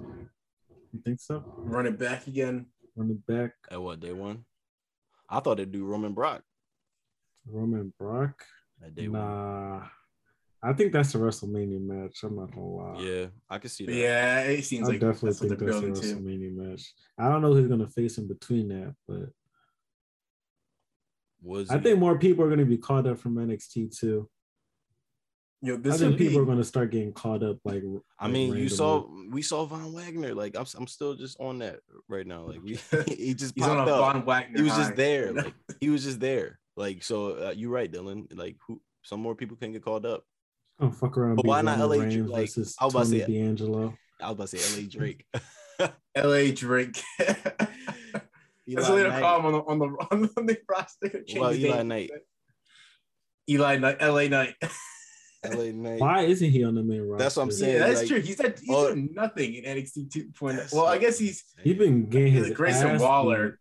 [0.92, 1.44] You think so?
[1.66, 2.66] run it back again.
[2.96, 4.44] Running back, At what day one?
[5.30, 6.42] I thought they'd do Roman Brock
[7.46, 8.44] Roman Brock.
[8.84, 9.22] at day one.
[9.22, 9.84] Nah,
[10.62, 12.20] I think that's a WrestleMania match.
[12.24, 13.02] I'm not gonna lie.
[13.02, 13.94] Yeah, I can see that.
[13.96, 16.08] Yeah, it seems I like definitely that's think they're that's a building to.
[16.16, 16.94] WrestleMania match.
[17.18, 19.30] I don't know who's gonna face in between that, but
[21.42, 24.30] Was I think more people are gonna be caught up from NXT too.
[25.62, 27.58] Yo, I this think would people are gonna start getting caught up.
[27.66, 27.82] Like,
[28.20, 30.36] I like mean, you saw we saw Von Wagner.
[30.36, 32.44] Like I'm, I'm still just on that right now.
[32.44, 34.14] Like we, he just he's on popped a up.
[34.14, 34.58] Von Wagner.
[34.58, 34.84] he was high.
[34.84, 35.34] just there.
[35.38, 36.60] Like he was just there.
[36.76, 38.28] Like so, uh, you're right, Dylan.
[38.38, 38.80] Like who?
[39.02, 40.24] Some more people can get called up.
[40.80, 41.38] Oh fuck around.
[41.38, 43.98] But why not LA Reigns like, versus I was about to Tony say- D'Angelo?
[44.22, 45.26] I was about to say Eli Drake.
[46.18, 47.02] Eli Drake.
[48.68, 51.24] That's what they don't call him on the on the on the, roster.
[51.36, 51.88] Well, Eli name.
[51.88, 52.12] Knight.
[53.50, 53.98] Eli Knight.
[54.00, 54.28] L.A.
[54.28, 54.56] Knight.
[55.44, 55.72] L.A.
[55.72, 56.00] Knight.
[56.00, 57.24] Why isn't he on the main roster?
[57.24, 57.74] That's what I'm saying.
[57.76, 58.22] yeah, that's like- true.
[58.22, 60.56] He's at, he's doing nothing in NXT 2.0.
[60.58, 63.60] That's Well, I guess he's He's been getting he's his like Grayson ass Waller.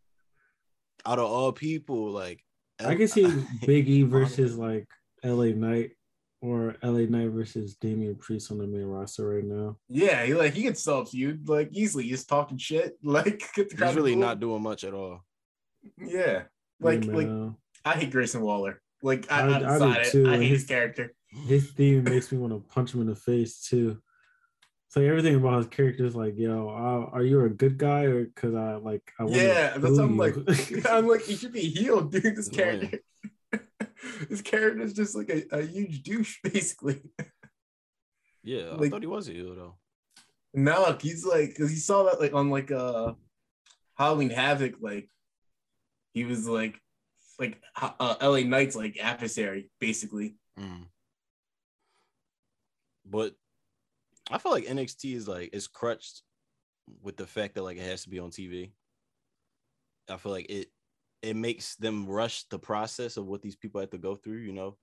[1.05, 2.43] Out of all people, like
[2.85, 3.27] I can see
[3.67, 4.87] Big E versus like
[5.23, 5.93] LA Knight
[6.43, 9.77] or LA Knight versus Damian Priest on the main roster right now.
[9.89, 12.09] Yeah, he like he can sell you like easily.
[12.09, 12.95] Just talking shit.
[13.05, 14.21] Like get the he's really cool.
[14.21, 15.25] not doing much at all.
[15.99, 16.43] Yeah,
[16.81, 17.53] like Yeah, like.
[17.85, 18.83] I hate Grayson Waller.
[19.03, 21.13] Like I, I- I, I do too, I and hate his his- character.
[21.45, 23.99] His theme makes me want to punch him in the face too.
[24.89, 28.25] So everything about his character is like, yo, uh, are you a good guy or
[28.25, 30.37] because I like I wanna Yeah, that's kill I'm like.
[30.89, 32.37] I'm like, he should be healed, dude.
[32.37, 33.01] This character.
[34.31, 37.03] this character is just like a, a huge douche, basically.
[38.43, 39.75] Yeah, I thought he was a heel though.
[40.55, 43.13] No, he's like, because he saw that like on like uh
[43.95, 45.11] Halloween Havoc, like
[46.15, 46.81] he was like
[47.39, 50.37] like uh, LA Knight's like adversary, basically.
[50.59, 50.87] Mm.
[53.09, 53.35] But
[54.31, 56.23] I feel like NXT is like is crutched
[57.03, 58.73] with the fact that like it has to be on TV.
[60.09, 60.69] I feel like it
[61.23, 64.53] it makes them rush the process of what these people have to go through, you
[64.53, 64.77] know,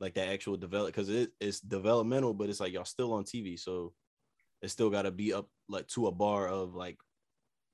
[0.00, 3.58] like that actual develop because it, it's developmental, but it's like y'all still on TV,
[3.58, 3.92] so
[4.62, 6.98] it still got to be up like to a bar of like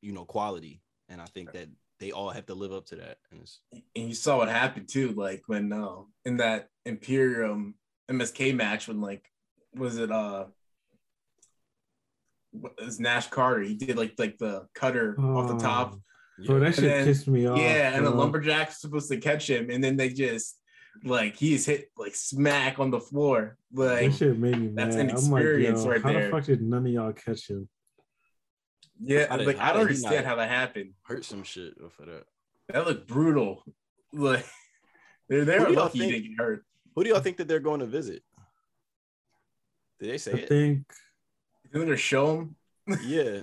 [0.01, 1.69] you know quality, and I think that
[2.01, 3.19] they all have to live up to that.
[3.31, 3.49] And
[3.97, 7.75] And you saw what happened too, like when uh in that Imperium
[8.11, 9.32] MSK match when like
[9.75, 10.45] was it uh
[12.53, 13.63] what is Nash Carter?
[13.63, 15.95] He did like like the cutter off the top.
[15.95, 15.99] Oh,
[16.47, 17.59] Bro, that And shit then- pissed me off.
[17.59, 20.59] yeah, and the lumberjack's supposed to catch him, and then they just
[21.05, 23.57] like he's hit like smack on the floor.
[23.73, 25.07] Like that shit made me That's mad.
[25.07, 26.21] an I'm like, experience right how there.
[26.21, 27.69] How the fuck did none of y'all catch him?
[29.01, 30.91] yeah, How did- like how I don't understand how that happened.
[31.05, 32.25] hurt some shit for that.
[32.69, 33.65] That looked brutal.
[34.15, 34.45] Like
[35.31, 36.65] they're Who they're lucky think- didn't get hurt.
[36.95, 38.23] Who do y'all think that they're going to visit?
[40.03, 40.49] Did they say I it?
[40.49, 40.93] think
[41.71, 42.57] They're gonna show him.
[43.05, 43.43] yeah,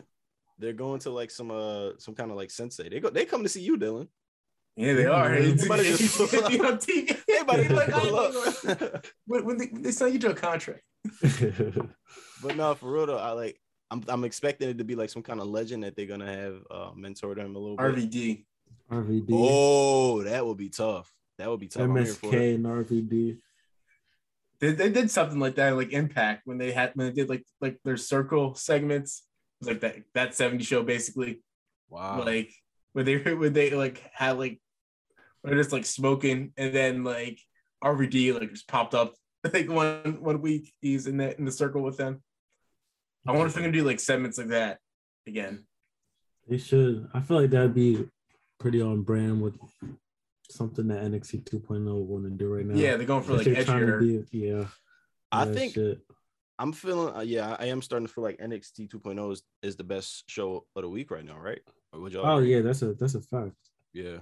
[0.57, 2.89] they're going to like some uh some kind of like sensei.
[2.89, 4.10] They go they come to see you, Dylan.
[4.76, 5.34] Yeah, they are.
[5.34, 6.80] Yeah, It's, just pull gonna be on
[7.30, 9.05] Everybody like, pull up.
[9.26, 10.84] when, when they, when they sign you to a contract.
[12.43, 13.57] but no, for real though, I like
[13.89, 16.55] I'm I'm expecting it to be like some kind of legend that they're gonna have
[16.70, 17.95] uh mentor them a little bit.
[18.12, 18.45] RVD.
[18.91, 21.10] RVD, Oh, that would be tough.
[21.38, 21.84] That would be tough.
[21.84, 22.41] I'm here for it.
[22.41, 23.38] MSK, and RVD.
[24.60, 27.45] They, they did something like that, like Impact, when they had when they did like
[27.62, 29.24] like their circle segments.
[29.62, 31.41] It was like that that 70 show basically.
[31.89, 32.24] Wow.
[32.24, 32.51] Like
[32.93, 34.60] where they where they like had like
[35.43, 37.39] they're just like smoking and then like
[37.84, 39.14] RVD like just popped up
[39.45, 42.22] I think one one week he's in that in the circle with them.
[43.28, 44.80] I wonder if they're gonna do like segments like that
[45.28, 45.66] again.
[46.47, 47.07] They should.
[47.14, 48.10] I feel like that'd be
[48.60, 49.55] pretty on brand with
[50.49, 52.75] something that NXT 2.0 want to do right now.
[52.75, 54.31] Yeah, they're going for If like they're edgier.
[54.31, 54.65] be- yeah.
[55.31, 55.99] I think shit.
[56.57, 59.83] I'm feeling uh, yeah, I am starting to feel like NXT 2.0 is, is the
[59.83, 61.61] best show of the week right now, right?
[61.93, 62.55] Or would y'all Oh agree?
[62.55, 63.55] yeah, that's a that's a fact.
[63.93, 64.17] Yeah.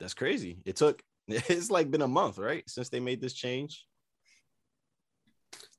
[0.00, 0.58] That's crazy.
[0.64, 2.62] It took it's like been a month, right?
[2.68, 3.84] Since they made this change.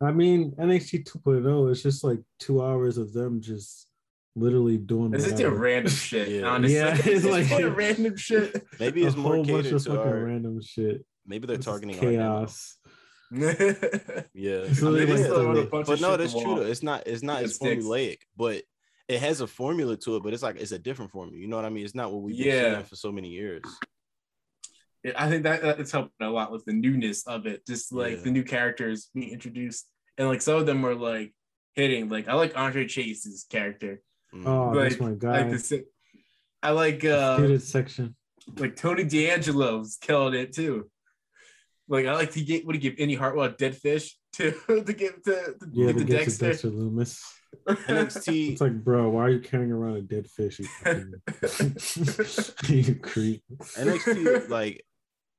[0.01, 3.88] I mean, NXT 2.0 is just like two hours of them just
[4.35, 5.11] literally doing.
[5.11, 5.49] This is whatever.
[5.51, 6.47] just random shit, Yeah.
[6.47, 6.75] honestly.
[6.77, 8.63] Yeah, it's it's like like- random shit.
[8.79, 11.05] Maybe it's a more whole bunch catered of to fucking our random shit.
[11.25, 12.77] maybe they're This targeting chaos.
[13.31, 13.51] Yeah.
[14.33, 15.51] It's I mean, it like is, the- though.
[15.51, 16.61] a bunch but no, shit that's true though.
[16.65, 17.83] It's not it's not It as sticks.
[17.85, 18.63] formulaic, but
[19.07, 21.37] it has a formula to it, but it's like it's a different formula.
[21.39, 21.83] You know what I mean?
[21.85, 22.73] It's not what we've been Yeah.
[22.73, 23.63] seeing for so many years.
[25.15, 27.65] I think that that's helping a lot with the newness of it.
[27.65, 28.23] Just like Yeah.
[28.23, 31.33] the new characters being introduced, and like some of them were like
[31.75, 32.09] hitting.
[32.09, 34.01] Like I like Andre Chase's character.
[34.33, 34.47] Mm.
[34.47, 35.49] Oh, like, that's my I guy.
[35.49, 35.85] like the,
[36.61, 38.15] I like uh Student section.
[38.57, 40.89] Like Tony D'Angelo's killing it too.
[41.87, 44.51] Like I like to get what do you give Indy Hartwell a dead fish to
[44.67, 46.45] to give to, to Yeah, give to to get to Dexter.
[46.47, 47.19] Dexter Lumis.
[47.67, 50.59] NXT It's like, bro, why are you carrying around a dead fish?
[50.59, 50.67] You,
[52.67, 53.41] you creep.
[53.59, 54.85] NXT, like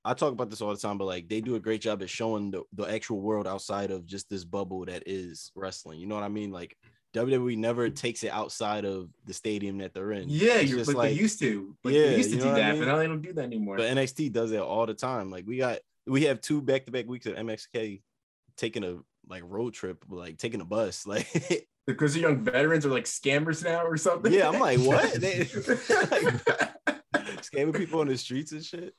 [0.04, 2.10] I talk about this all the time, but like they do a great job at
[2.10, 6.00] showing the, the actual world outside of just this bubble that is wrestling.
[6.00, 6.50] You know what I mean?
[6.50, 6.76] Like
[7.14, 7.94] WWE never mm.
[7.94, 10.28] takes it outside of the stadium that they're in.
[10.28, 11.74] yeah, It's you're just like, they used to.
[11.82, 12.80] Like Yeah, they used to do what I that, mean?
[12.80, 13.76] but now they don't do that anymore.
[13.76, 15.30] But NXT does it all the time.
[15.30, 18.02] Like we got we have two back to back weeks of MSK
[18.56, 18.98] taking a
[19.28, 21.06] like road trip, like taking a bus.
[21.10, 24.32] Like because the young veterans are like scammers now or something.
[24.32, 25.12] Yeah, I'm like, what?
[25.14, 25.44] They-
[27.42, 28.94] scamming people on the streets and shit.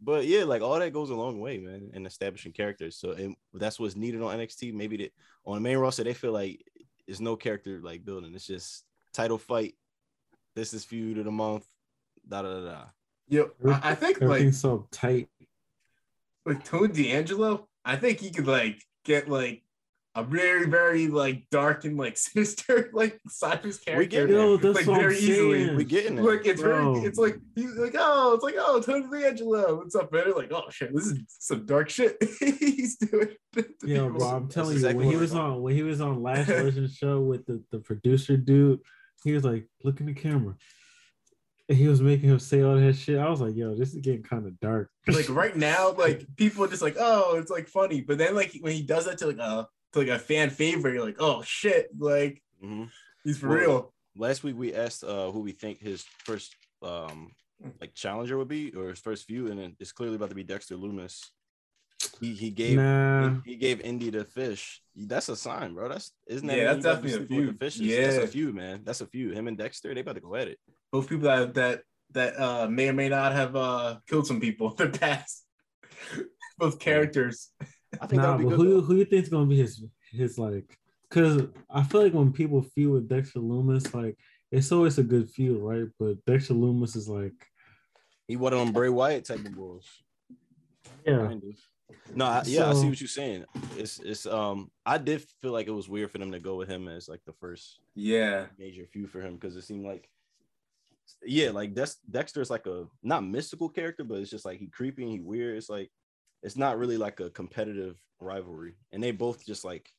[0.00, 2.96] But yeah, like all that goes a long way, man, in establishing characters.
[2.96, 4.74] So and that's what's needed on NXT.
[4.74, 5.12] Maybe that
[5.46, 6.62] on the main roster, they feel like
[7.06, 8.34] there's no character like building.
[8.34, 9.74] It's just title fight.
[10.54, 11.66] This is feud of the month.
[12.28, 12.84] Da da da da.
[13.28, 15.28] Yo, I, I think like so tight.
[16.46, 19.63] like Tony D'Angelo, I think he could like get like
[20.16, 24.54] a very, very like dark and like sinister like side of his We get character.
[24.54, 24.62] it.
[24.62, 25.64] That's Like, what I'm very easily.
[25.64, 25.76] saying.
[25.76, 26.22] We getting it.
[26.24, 26.94] Like it's Bro.
[26.94, 30.32] very, it's like he's like, oh, it's like, oh, Tony D'Angelo, what's up, man?
[30.36, 33.30] Like, oh shit, this is some dark shit he's doing.
[33.54, 36.22] to Yeah, bro, I'm telling exactly you, when he was on when he was on
[36.22, 38.80] Lash Legend show with the, the producer dude,
[39.24, 40.54] he was like, look in the camera.
[41.68, 43.18] And he was making him say all that shit.
[43.18, 44.90] I was like, yo, this is getting kind of dark.
[45.08, 48.54] like right now, like people are just like, oh, it's like funny, but then like
[48.60, 49.66] when he does that to like a to
[49.96, 52.90] like a fan favorite, you're like, oh shit, like Mhm.
[53.24, 53.94] he's for Well, real.
[54.16, 57.32] Last week we asked uh who we think his first um
[57.80, 60.76] like challenger would be or his first feud, and it's clearly about to be Dexter
[60.76, 61.20] Lumis.
[62.20, 64.82] He he gave nah, he, he gave Indy the fish.
[64.94, 65.88] That's a sign, bro.
[65.88, 67.58] That's isn't that Yeah, that's you about to be definitely a sleeping with feud.
[67.60, 67.96] The fishes?
[67.96, 68.22] That's Yeah.
[68.22, 68.80] a few, man.
[68.84, 69.30] That's a few.
[69.32, 70.58] Him and Dexter, they about to go at it.
[70.92, 71.82] Both people that that
[72.12, 75.44] that uh may or may not have uh killed some people in their past.
[76.58, 77.50] Both characters.
[78.00, 78.66] I think nah, that'd be but good.
[78.66, 78.80] who though.
[78.86, 80.78] who you think's gonna be his his like?
[81.10, 84.18] Cause I feel like when people feud with Dexter Lumis, like
[84.50, 85.86] it's always a good feud, right?
[85.98, 87.32] But Dexter Lumis is like,
[88.26, 89.86] He one of them Bray Wyatt type of bulls.
[91.06, 92.16] yeah, Kind of.
[92.16, 93.44] No, I, yeah, I see what you're saying.
[93.76, 96.68] It's it's um I did feel like it was weird for them to go with
[96.68, 98.46] him as like the first Yeah.
[98.58, 100.08] major feud for him because it seemed like
[101.22, 105.02] yeah, like Dex, Dexter's like a not mystical character, but it's just like he creepy
[105.02, 105.56] and he weird.
[105.58, 105.90] It's like
[106.44, 109.90] it's not really like a competitive rivalry, and they both just like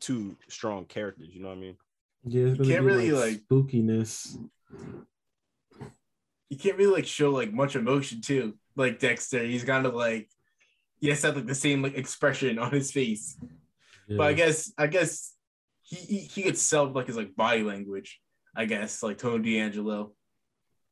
[0.00, 1.28] two strong characters.
[1.32, 1.76] You know what I mean?
[2.24, 4.36] yeah, it's You can't really, like, like- spookiness.
[6.50, 8.54] You can't really like show like much emotion too.
[8.76, 10.28] Like Dexter, he's kind of like
[11.00, 13.36] he has to have like the same like expression on his face.
[14.06, 14.18] Yeah.
[14.18, 15.32] But I guess I guess
[15.82, 18.20] he he, he could sell like his like body language.
[18.54, 20.12] I guess like Tony D'Angelo.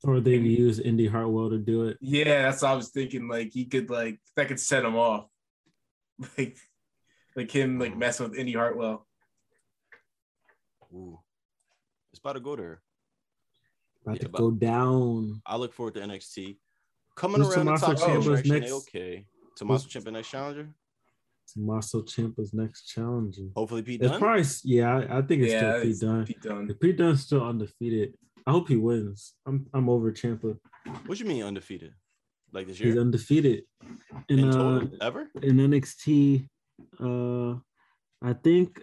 [0.04, 1.96] Or they could use Indy Hartwell to do it.
[2.00, 3.28] Yeah, that's what I was thinking.
[3.28, 5.26] Like he could like that could set him off.
[6.38, 6.56] Like
[7.34, 9.06] like him like messing with Indy Hartwell.
[10.92, 11.18] Ooh,
[12.12, 12.82] it's about to go there.
[14.04, 15.40] About Yeah, to but- go down.
[15.46, 16.58] I look forward to NXT
[17.16, 19.26] coming Who's around the Tommaso top Ciampa's next- Okay,
[19.56, 20.68] Tommaso Ciampa next challenger.
[21.52, 23.48] Tommaso Ciampa's next challenger.
[23.56, 24.96] Hopefully, Pete It's probably yeah.
[24.98, 26.24] I, I think it's yeah, still Pete it's Dunne.
[26.26, 26.70] Pete Dunne.
[26.70, 28.14] If Pete Dunne's still undefeated,
[28.46, 29.34] I hope he wins.
[29.46, 30.58] I'm I'm over Ciampa.
[31.06, 31.94] What you mean undefeated?
[32.52, 32.90] Like this year?
[32.92, 33.64] He's undefeated
[34.28, 35.28] in in uh ever?
[35.42, 36.48] in NXT.
[37.00, 37.58] Uh,
[38.20, 38.80] I think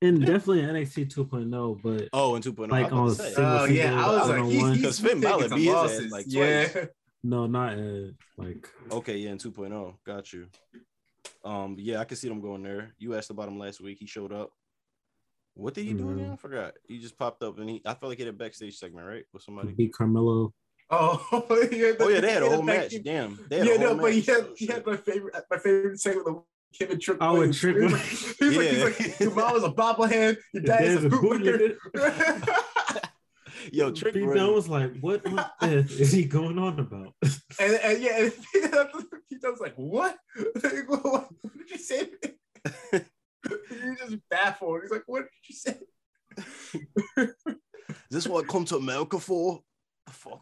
[0.00, 2.70] and definitely NXT 2.0, but Oh, in 2.0.
[2.70, 3.34] like I was about on to say.
[3.34, 4.72] single- Oh yeah, I was like, he's, one-on-one.
[4.74, 6.12] he's, Because Finn Balor beat his ass, losses.
[6.12, 6.68] like, yeah.
[6.68, 6.86] twice.
[7.24, 9.94] no, not uh, like Okay, yeah, in 2.0.
[10.06, 10.46] Got you.
[11.44, 12.94] Um, yeah, I can see them going there.
[12.98, 13.98] You asked about him last week.
[13.98, 14.50] He showed up.
[15.58, 16.24] What did he do again?
[16.24, 16.32] Mm-hmm.
[16.34, 16.74] I forgot.
[16.86, 19.24] He just popped up and he I felt like he had a backstage segment, right?
[19.32, 19.72] With somebody.
[19.72, 20.52] beat Carmelo.
[20.90, 21.20] Oh
[21.72, 22.94] yeah, Oh yeah, they had a yeah, whole back- match.
[23.04, 23.38] Damn.
[23.50, 25.58] They had Yeah, a whole no, but he had Oh, he had my favorite my
[25.58, 26.36] favorite segment with
[26.78, 27.18] Kim and Trick.
[27.20, 27.58] Oh, and Williams.
[27.58, 28.70] Trick He's like, he's like, Yeah.
[28.70, 31.76] he's like, your mom was a bobblehead, your Your dad is a a bootlicker.
[33.72, 37.12] Yo, Trick Pete Dunne was like, "What on earth is he going on about?"
[37.58, 38.60] and, and yeah, and he
[39.42, 39.60] was like.
[39.60, 40.16] Like, what?
[40.86, 41.28] what
[41.58, 42.08] did you say?
[43.68, 44.80] He just baffled.
[44.82, 45.76] He's like, what did you say?
[47.16, 47.34] Is
[48.10, 49.60] this what I come to America for?
[50.06, 50.40] The fuck.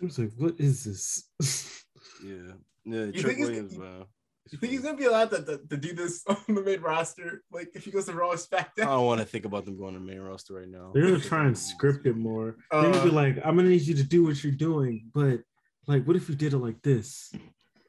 [0.00, 1.24] I was like, "What is this?"
[2.24, 2.52] Yeah.
[2.84, 4.04] Yeah, You Trick think he's- Williams, man.
[4.50, 7.42] You think he's gonna be allowed to, to, to do this on the main roster?
[7.52, 9.92] Like if he goes to Raw or I don't want to think about them going
[9.92, 10.90] to the main roster right now.
[10.94, 12.56] They're gonna try and script it more.
[12.70, 15.40] They're gonna be Uh, like, "I'm gonna need you to do what you're doing, but
[15.86, 17.30] like, what if you did it like this?"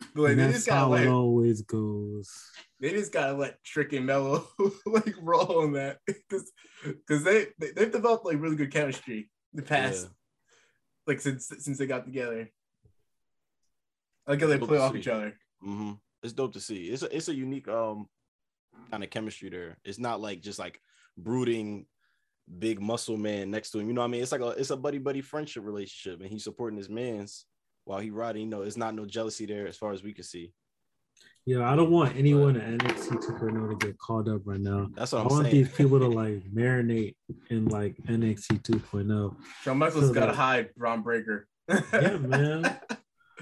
[0.15, 2.31] like And they that's just gotta how let it always goes.
[2.79, 4.47] they just gotta let Trick and Melo
[4.85, 6.51] like roll on that because
[6.83, 10.09] because they, they they've developed like really good chemistry the past Yeah.
[11.07, 12.49] like since since they got together.
[14.27, 14.99] like how they play off see.
[14.99, 15.33] each other.
[15.61, 15.93] hmm
[16.23, 16.85] It's dope to see.
[16.85, 18.07] It's a it's a unique um
[18.91, 19.77] kind of chemistry there.
[19.83, 20.79] It's not like just like
[21.17, 21.85] brooding
[22.57, 23.87] big muscle man next to him.
[23.87, 24.21] You know what I mean?
[24.23, 27.45] It's like a it's a buddy buddy friendship relationship, and he's supporting his man's
[27.89, 28.43] while he riding.
[28.43, 30.53] You know, it's not no jealousy there as far as we can see.
[31.45, 34.89] Yeah, I don't want anyone at NXT 2.0 to get called up right now.
[34.93, 35.55] That's I what I'm want saying.
[35.55, 37.15] these people to like marinate
[37.49, 39.35] in like NXT 2.0.
[39.63, 41.47] Shawn Michaels So got to hide Bron Breakker.
[41.67, 42.79] Yeah, man.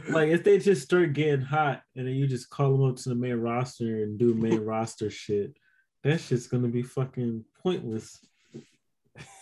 [0.10, 3.10] Like if they just start getting hot and then you just call them up to
[3.10, 5.58] the main roster and do main roster shit,
[6.04, 8.20] that shit's gonna be fucking pointless.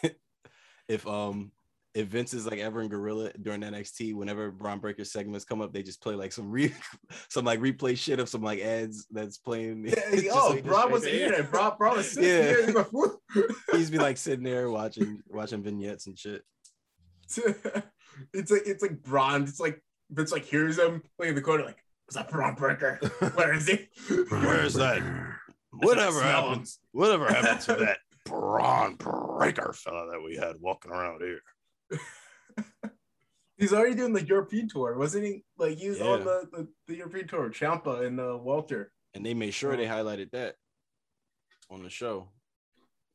[0.88, 1.52] if um
[1.96, 5.72] if Vince is like ever in Gorilla during NXT, whenever Bron Breakker segments come up,
[5.74, 6.74] they just play like some re
[7.30, 9.86] some like replay shit of some like ads that's playing.
[9.88, 9.96] Yeah,
[10.34, 11.34] oh, he can Bron wasn't here.
[11.34, 11.44] air.
[11.44, 12.66] Bron, Bron was sitting Yeah.
[12.66, 13.18] here before.
[13.72, 16.44] He's be like sitting there watching watching vignettes and shit.
[18.34, 19.44] it's like it's like Bron.
[19.44, 19.82] It's like
[20.12, 22.98] Vince like hears him playing in the corner like, "Was that Bron Breakker?
[23.36, 23.88] Where is he?"
[24.30, 25.02] Where's that?
[25.72, 26.50] Whatever Smell him.
[26.50, 31.40] happens, whatever happens to that Bron Breakker fella that we had walking around here?
[33.58, 35.44] He's already doing the European tour, wasn't he?
[35.58, 38.92] Like he was on the, the, the European tour, Ciampa and uh, Walter.
[39.14, 40.56] And they made sure they highlighted that
[41.70, 42.28] on the show.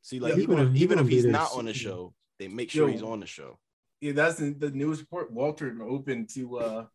[0.02, 2.14] See, like Yeah, even he if even if gonna he's there not on the show,
[2.38, 2.92] they make sure Yo.
[2.92, 3.58] he's on the show.
[4.00, 5.30] Yeah, that's the, the newest report.
[5.30, 6.86] Walter open to uh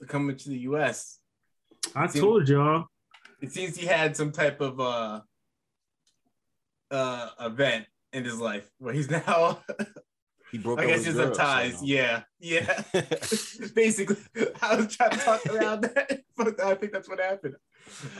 [0.00, 1.20] to come into the U.S.
[1.94, 2.86] I See- told y'all.
[3.40, 5.20] It seems he had some type of uh
[6.90, 9.62] uh event in his life where he's now.
[10.52, 10.78] He broke.
[10.80, 11.78] I guess with he's his up ties.
[11.78, 12.82] so- Yeah, yeah.
[13.74, 14.16] Basically,
[14.60, 17.54] I was trying to talk around that, but I think that's what happened.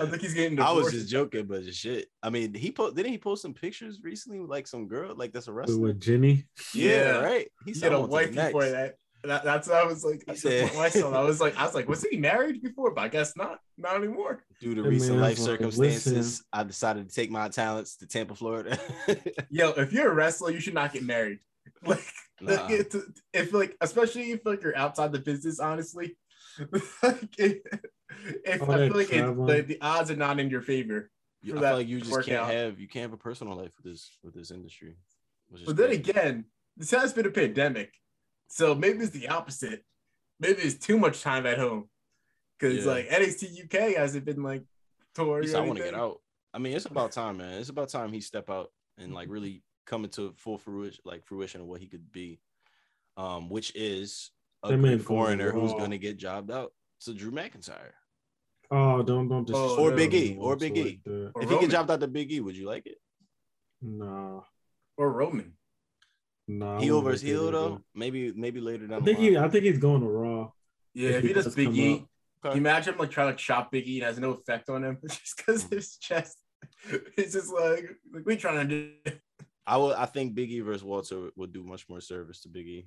[0.00, 2.08] I think he's getting I was just joking, but just shit.
[2.22, 5.32] I mean, he po- didn't he post some pictures recently with like some girl, like
[5.32, 5.78] that's a wrestler.
[5.78, 6.46] with Jenny.
[6.74, 7.18] yeah, Yeah.
[7.20, 7.48] right.
[7.64, 8.96] He said, had a "I'm on to the wife before that.
[9.24, 9.44] that.
[9.44, 10.18] That's what I was like.
[10.20, 10.70] He That's said-
[11.04, 12.90] what I was like, I was like, was he married before?
[12.92, 13.60] But I guess not.
[13.78, 14.44] Not anymore.
[14.60, 16.44] Due to Hey, recent man, life circumstances, listen.
[16.52, 18.78] I decided to take my talents to Tampa, Florida.
[19.48, 21.38] Yo, if you're a wrestler, you should not get married.
[22.40, 22.68] Like, Nah.
[22.74, 22.96] it's-
[23.32, 26.16] if like, especially if like you're outside the business, honestly.
[27.02, 27.58] like, if,
[28.44, 31.10] if I feel like it, the, the odds are not in your favor.
[31.40, 32.50] You- I feel like you just can't out.
[32.52, 34.96] have you can't have a personal life with this with this industry.
[35.48, 36.00] which is But then crazy.
[36.10, 36.44] again,
[36.76, 37.92] this has been a pandemic,
[38.48, 39.84] so maybe it's the opposite.
[40.40, 41.88] Maybe it's too much time at home
[42.58, 42.90] because Yeah.
[42.92, 44.64] like NXT UK hasn't been like
[45.14, 45.44] touring.
[45.44, 46.20] He or said, I want to get out.
[46.52, 47.60] I mean, it's about time, man.
[47.60, 51.60] It's about time he step out and like really come to full fruition, like fruition
[51.60, 52.40] of what he could be.
[53.16, 54.30] Um, which is
[54.62, 56.72] a That great man going foreigner who's gonna get jobbed out.
[56.98, 57.92] So Drew McIntyre.
[58.70, 60.82] Oh, don't don't Oh, Or Big E, or Big E.
[60.82, 61.32] like that.
[61.34, 61.68] Or if he Roman.
[61.68, 62.96] get jobbed out to Big E, would you like it?
[63.82, 64.40] Nah,
[64.96, 65.52] or Roman.
[66.48, 66.78] nah.
[66.78, 67.82] He heel wouldn't versus like that heel though.
[67.94, 69.36] Maybe maybe later I down the think he.
[69.36, 70.50] I think he's going to Raw.
[70.94, 72.06] Yeah, If if he he does does Big E, can
[72.44, 72.54] Okay.
[72.56, 75.36] you imagine like trying to chop Big E and has no effect on him just
[75.36, 76.38] because his chest?
[77.18, 79.12] It's just like like we trying to do.
[79.66, 79.94] I will.
[79.94, 82.86] I think Big E versus Walter would do much more service to Big E.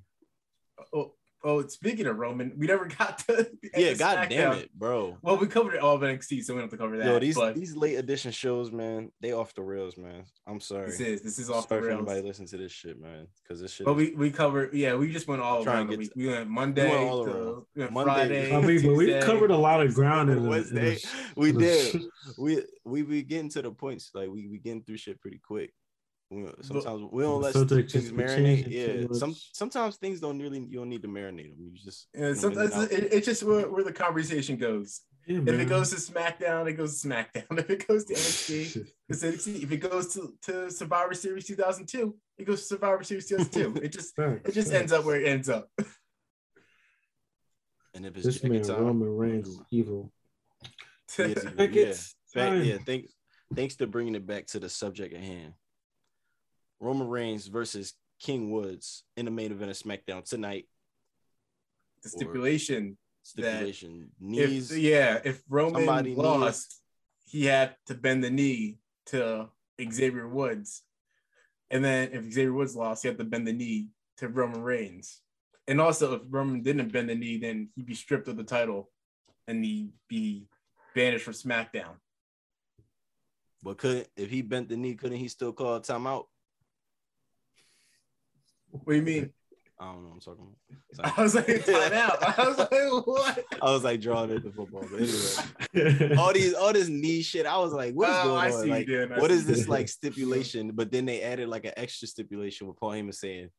[0.93, 1.13] Oh,
[1.43, 3.49] oh, speaking of Roman, we never got to.
[3.77, 4.59] Yeah, god damn SmackDown.
[4.61, 5.17] it, bro.
[5.21, 7.07] Well, we covered it all of NXT, so we don't have to cover that.
[7.07, 10.23] Yo, these but these late edition shows, man, they off the rails, man.
[10.47, 10.85] I'm sorry.
[10.87, 11.99] this is this is off Sorry the for rails.
[12.07, 13.85] anybody listen to this shit, man, because this shit.
[13.85, 16.13] But is- we we covered yeah we just went all Try around the get week.
[16.13, 18.11] to- We went Monday, We went all to- we went Monday.
[18.13, 18.55] Friday.
[18.55, 21.55] I mean, but we covered a lot of ground in, the, in the- we in
[21.55, 22.01] the did.
[22.01, 22.05] sh-
[22.37, 25.73] we we be getting to the points like we we getting through shit pretty quick.
[26.35, 28.67] We, sometimes we don't let subject things just marinate.
[28.69, 31.71] Yeah, some sometimes things don't really you don't need to marinate them.
[31.71, 32.91] You just Yeah, put 'em sometimes and out.
[32.91, 35.01] it, it's just where, where the conversation goes.
[35.27, 37.45] Yeah, If it goes to SmackDown, it goes to SmackDown.
[37.59, 39.63] If it goes to NXT, it's NXT.
[39.63, 43.81] If it goes to, to Survivor Series 2002, it goes to Survivor Series 2002.
[43.83, 45.69] It just it just ends up where it ends up.
[47.93, 50.11] and if it's This man jacket time, Roman Reigns is evil.
[51.15, 51.51] he is evil.
[51.57, 51.83] Like yeah.
[51.83, 52.63] it's Fact- time.
[52.63, 53.11] yeah, thanks
[53.55, 55.53] thanks to bringing it back to the subject at hand.
[56.85, 60.65] Roman Reigns versus King Woods in the main event of SmackDown tonight.
[62.03, 66.79] the stipulation Stipulation if yeah, if Roman lost,
[67.25, 68.77] he had to bend the knee
[69.07, 69.49] to
[69.81, 70.83] Xavier Woods.
[71.71, 75.21] And then if Xavier Woods lost, he had to bend the knee to Roman Reigns.
[75.67, 78.91] And also if Roman didn't bend the knee, then he'd be stripped of the title
[79.47, 80.45] and he'd be
[80.93, 81.95] banished from SmackDown.
[83.63, 86.25] But could if he bent the knee, couldn't he still call a timeout?
[88.83, 89.29] What do you mean?
[89.77, 90.55] I don't know what I'm talking
[90.97, 91.17] about.
[91.17, 92.39] I was like, time out.
[92.39, 92.71] I was like,
[93.05, 93.45] what?
[93.61, 97.45] I was like drawing it to football, but anyway, all these all this knee shit.
[97.45, 98.63] I was like, what is Oh, going I on?
[98.63, 99.11] see Like, did.
[99.11, 99.67] I what see is this did.
[99.69, 100.71] like stipulation?
[100.73, 103.49] But then they added like an extra stipulation with Paul Heyman saying,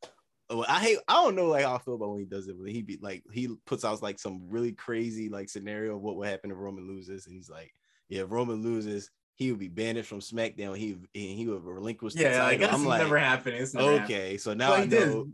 [0.48, 0.98] Oh, I hate.
[1.08, 2.56] I don't know like how I feel about when he does it.
[2.58, 6.16] But he be like he puts out like some really crazy like scenario of what
[6.16, 7.74] would happen if Roman loses, and he's like,
[8.08, 10.76] yeah, if Roman loses, he would be banished from SmackDown.
[10.76, 12.14] He he would relinquish.
[12.14, 13.64] The Yeah, guess I'm it's like, never happening.
[13.74, 15.08] Never okay, so now Well, I he did.
[15.08, 15.28] know.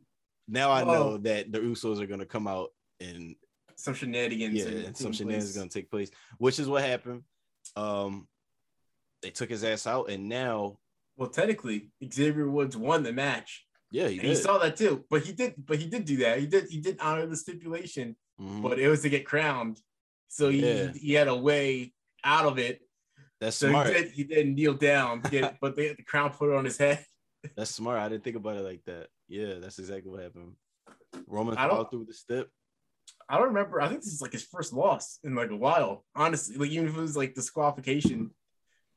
[0.48, 3.36] Now I know that the Usos are gonna come out and
[3.76, 4.54] Some shenanigans.
[4.58, 5.56] yeah, some shenanigans place.
[5.56, 7.22] gonna take place, which is what happened.
[7.76, 8.26] Um,
[9.22, 10.78] they took his ass out, and now,
[11.16, 13.64] Well, technically, Xavier Woods won the match.
[13.92, 15.04] yeah, he And he saw that too.
[15.08, 16.40] But he did, but he did do that.
[16.40, 18.62] He did he did honor the stipulation, Mhm.
[18.62, 19.80] but it was to get crowned.
[20.26, 20.92] So he, Yeah.
[20.92, 21.92] he had a way
[22.24, 22.80] out of it.
[23.42, 23.88] That's So smart.
[23.88, 26.78] he did he did kneel down get but they had the crown put on his
[26.78, 27.04] head.
[27.56, 27.98] That's smart.
[27.98, 29.08] I didn't think about it like that.
[29.28, 30.52] Yeah, that's exactly what happened.
[31.26, 32.48] Roman I don't- followed through the step.
[33.28, 33.80] I don't remember.
[33.80, 36.04] I think this is like his first loss in like a while.
[36.14, 38.30] Honestly, like even if it was like disqualification,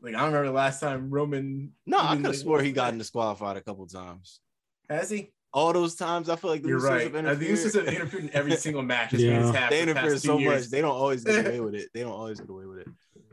[0.02, 1.72] like I don't remember the last time Roman.
[1.88, 4.42] No, I even, could have like, swore he lost got disqualified a couple times.
[4.90, 5.32] Has he?
[5.54, 7.14] All those times, I feel like the You're Usos right.
[7.16, 7.94] have Uh, the Usos have interfered.
[7.96, 9.12] interfered in every single match.
[9.12, 9.40] this Yeah.
[9.40, 10.62] man's had they for the interfere so years.
[10.66, 10.70] much.
[10.70, 11.90] They don't always get away with it.
[11.94, 12.88] They don't always get away with it.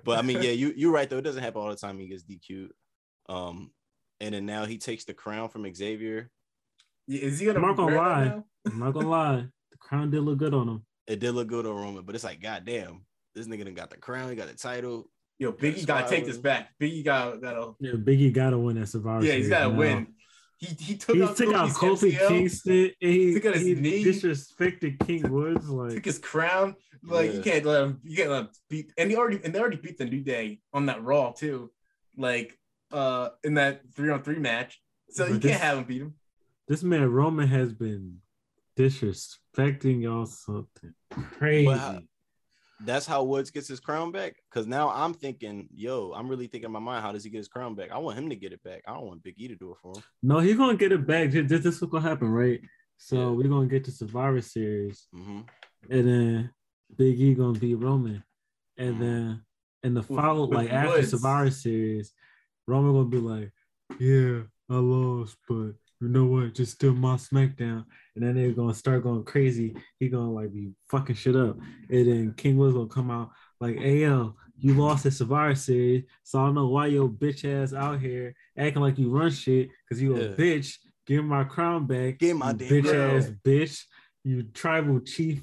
[0.04, 1.18] But I mean, yeah, you you're right though.
[1.18, 1.98] It doesn't happen all the time.
[1.98, 2.72] He gets DQ'd.
[3.28, 3.70] Um,
[4.20, 6.30] and then now he takes the crown from Xavier.
[7.06, 7.58] Yeah, Is he gonna?
[7.60, 8.40] I'm not gonna lie.
[8.66, 9.46] I'm not gonna lie.
[9.70, 10.86] The crown did look good on him.
[11.06, 13.96] It did look good on Roman, but it's like, goddamn, this nigga done got the
[13.96, 14.30] crown.
[14.30, 15.08] He got the title.
[15.38, 16.70] Yo, Biggie gotta take this back.
[16.80, 17.72] Biggie got gotta.
[17.80, 19.78] Yeah, Biggie gotta win that Survivor Yeah, he's gotta now.
[19.78, 20.06] win.
[20.62, 23.54] He he took He out took out Kofi's Kofi MCL, Kingston and he, Took out
[23.54, 24.04] his he knee.
[24.04, 25.66] disrespected King Woods.
[25.94, 26.76] took his crown.
[27.02, 28.00] Like you can't let him.
[28.04, 28.92] You can't let him beat.
[28.96, 31.72] And he already and they already beat the New Day on that Raw too.
[32.16, 32.56] Like
[32.92, 34.80] uh in that three on three match.
[35.10, 36.14] So But you this- can't have him beat him.
[36.68, 38.18] this man Roman has been
[38.76, 41.66] disrespecting y'all something crazy.
[41.66, 42.00] But how-
[42.84, 44.36] That's how Woods gets his crown back.
[44.50, 47.38] Cause now I'm thinking, yo, I'm really thinking in my mind, how does he get
[47.38, 47.90] his crown back?
[47.92, 48.82] I want him to get it back.
[48.86, 50.02] I don't want Big E to do it for him.
[50.22, 51.30] no, he's gonna get it back.
[51.30, 52.60] This, this is what's gonna happen, right?
[52.96, 53.30] So Yeah.
[53.30, 55.40] we're gonna get to Survivor Series, hmm
[55.90, 56.50] and then
[56.96, 58.22] Big E gonna beat Roman,
[58.76, 59.00] and Mhm.
[59.00, 59.44] then
[59.82, 61.10] in the follow, with like after Woods.
[61.10, 62.12] Survivor Series,
[62.66, 63.52] Roman gonna be like,
[63.98, 65.72] "Yeah, I lost, but
[66.02, 66.54] you know what?
[66.54, 67.84] Just still my SmackDown."
[68.14, 69.74] And then they're gonna start going crazy.
[69.98, 71.56] He gonna like be fucking shit up,
[71.88, 73.30] and then King Woods gonna come out
[73.60, 77.44] like, "Hey yo, you lost the Survivor Series, so I don't know why your bitch
[77.44, 80.24] ass out here acting like you run shit because you Yeah.
[80.24, 80.76] a bitch.
[81.06, 82.18] Give my crown back.
[82.18, 83.16] Give my damn bitch crown.
[83.16, 83.84] ass bitch.
[84.24, 85.42] You tribal chief."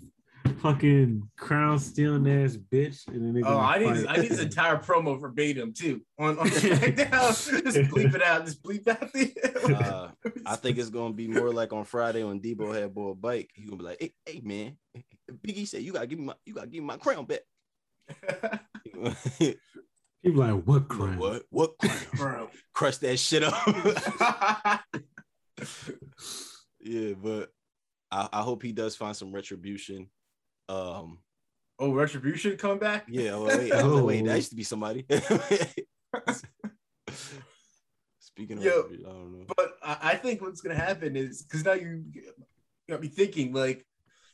[0.61, 3.93] Fucking crown stealing ass bitch, and then they Oh, I need fight.
[3.95, 7.63] this, I need this entire promo verbatim too on on SmackDown.
[7.63, 8.45] just bleep it out.
[8.45, 9.33] Just bleep out the.
[9.69, 10.09] Uh,
[10.47, 13.51] I think it's gonna be more like on Friday when Debo had bought a bike.
[13.53, 14.77] He gonna be like, "Hey, hey man,
[15.31, 17.41] Biggie said you gotta give me my, you gotta give me my crown back."
[19.39, 19.55] You
[20.23, 21.17] People like, what know crown?
[21.19, 21.43] what?
[21.51, 22.47] What crown?
[22.73, 23.53] Crush that shit up.
[26.81, 27.49] yeah, but
[28.11, 30.09] I, I hope he does find some retribution.
[30.69, 31.17] Um,
[31.79, 33.05] oh, retribution come back.
[33.09, 33.31] yeah.
[33.31, 34.35] Oh, wait, I was like, wait, that Oh.
[34.35, 35.05] used to be somebody.
[38.19, 39.45] Speaking of, Yo, I don't know.
[39.57, 42.03] But I, I think what's gonna happen is because now you
[42.87, 43.85] got me thinking like,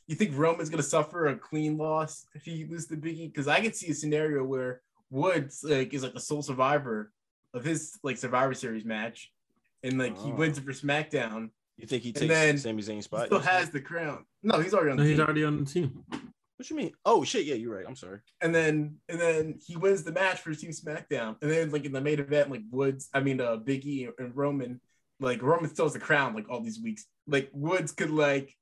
[0.06, 3.32] you think Roman's gonna suffer a clean loss if he loses to Biggie?
[3.32, 7.12] Because I could see a scenario where Woods like is like the sole survivor
[7.54, 9.32] of his like Survivor Series match,
[9.82, 10.34] and like he Oh.
[10.34, 11.50] wins it for SmackDown.
[11.78, 13.26] You think he and takes then Sami Zayn's He spot?
[13.26, 14.24] still has the crown.
[14.42, 16.04] No, he's already on No, the he's already on the team.
[16.66, 16.92] What you mean?
[17.04, 17.44] Oh shit!
[17.46, 17.84] Yeah, you're right.
[17.86, 18.18] I'm sorry.
[18.40, 21.36] and then and then he wins the match for Team SmackDown.
[21.40, 24.80] And then like in the main event, like Woods, I mean uh Biggie and Roman,
[25.20, 27.06] like Roman still has the crown like all these weeks.
[27.28, 28.52] Like Woods could like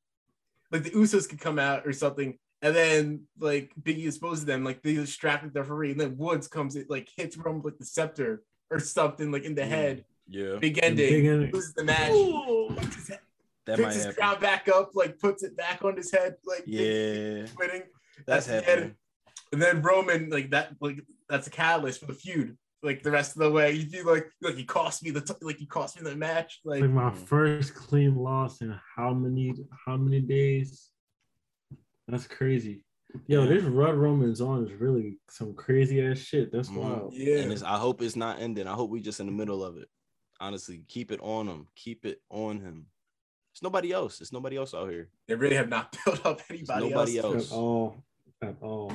[0.70, 4.82] like the Usos could come out or something, and then like Biggie exposes them, like
[4.82, 8.42] they distract the referee, and then Woods comes in like hits Roman with the scepter
[8.70, 9.68] or something like in the Mm.
[9.68, 10.05] head.
[10.28, 10.96] Yeah, Big ending.
[11.09, 11.52] Big ending, ending.
[11.52, 12.68] loses the match, Ooh.
[12.76, 13.11] puts his,
[13.67, 14.17] that picks might his happen.
[14.17, 17.83] crown back up, like puts it back on his head, like Yeah, winning.
[18.27, 18.95] that's That's happening.
[19.53, 22.57] And then Roman, like that, like that's a catalyst for the feud.
[22.83, 25.33] Like the rest of the way, you feel like like he cost me the t-
[25.41, 26.61] like he cost me the match.
[26.65, 27.17] Like Like my Mm.
[27.27, 29.55] first clean loss in how many
[29.87, 30.91] how many days?
[32.09, 32.85] That's crazy.
[33.27, 33.49] Yo, Yeah.
[33.49, 36.53] this Rud Roman's on is really some crazy ass shit.
[36.53, 36.77] That's Mhm.
[36.77, 37.15] wild.
[37.15, 38.67] yeah, And it's, I hope it's not ending.
[38.67, 39.89] I hope we just in the middle of it.
[40.41, 41.69] Honestly, keep it on him.
[41.77, 42.87] Keep it on him.
[43.55, 44.20] It's nobody else.
[44.20, 45.09] It's nobody else out here.
[45.28, 47.34] they really have not built up anybody nobody else.
[47.34, 47.52] else.
[47.52, 47.96] At all.
[48.42, 48.92] At all.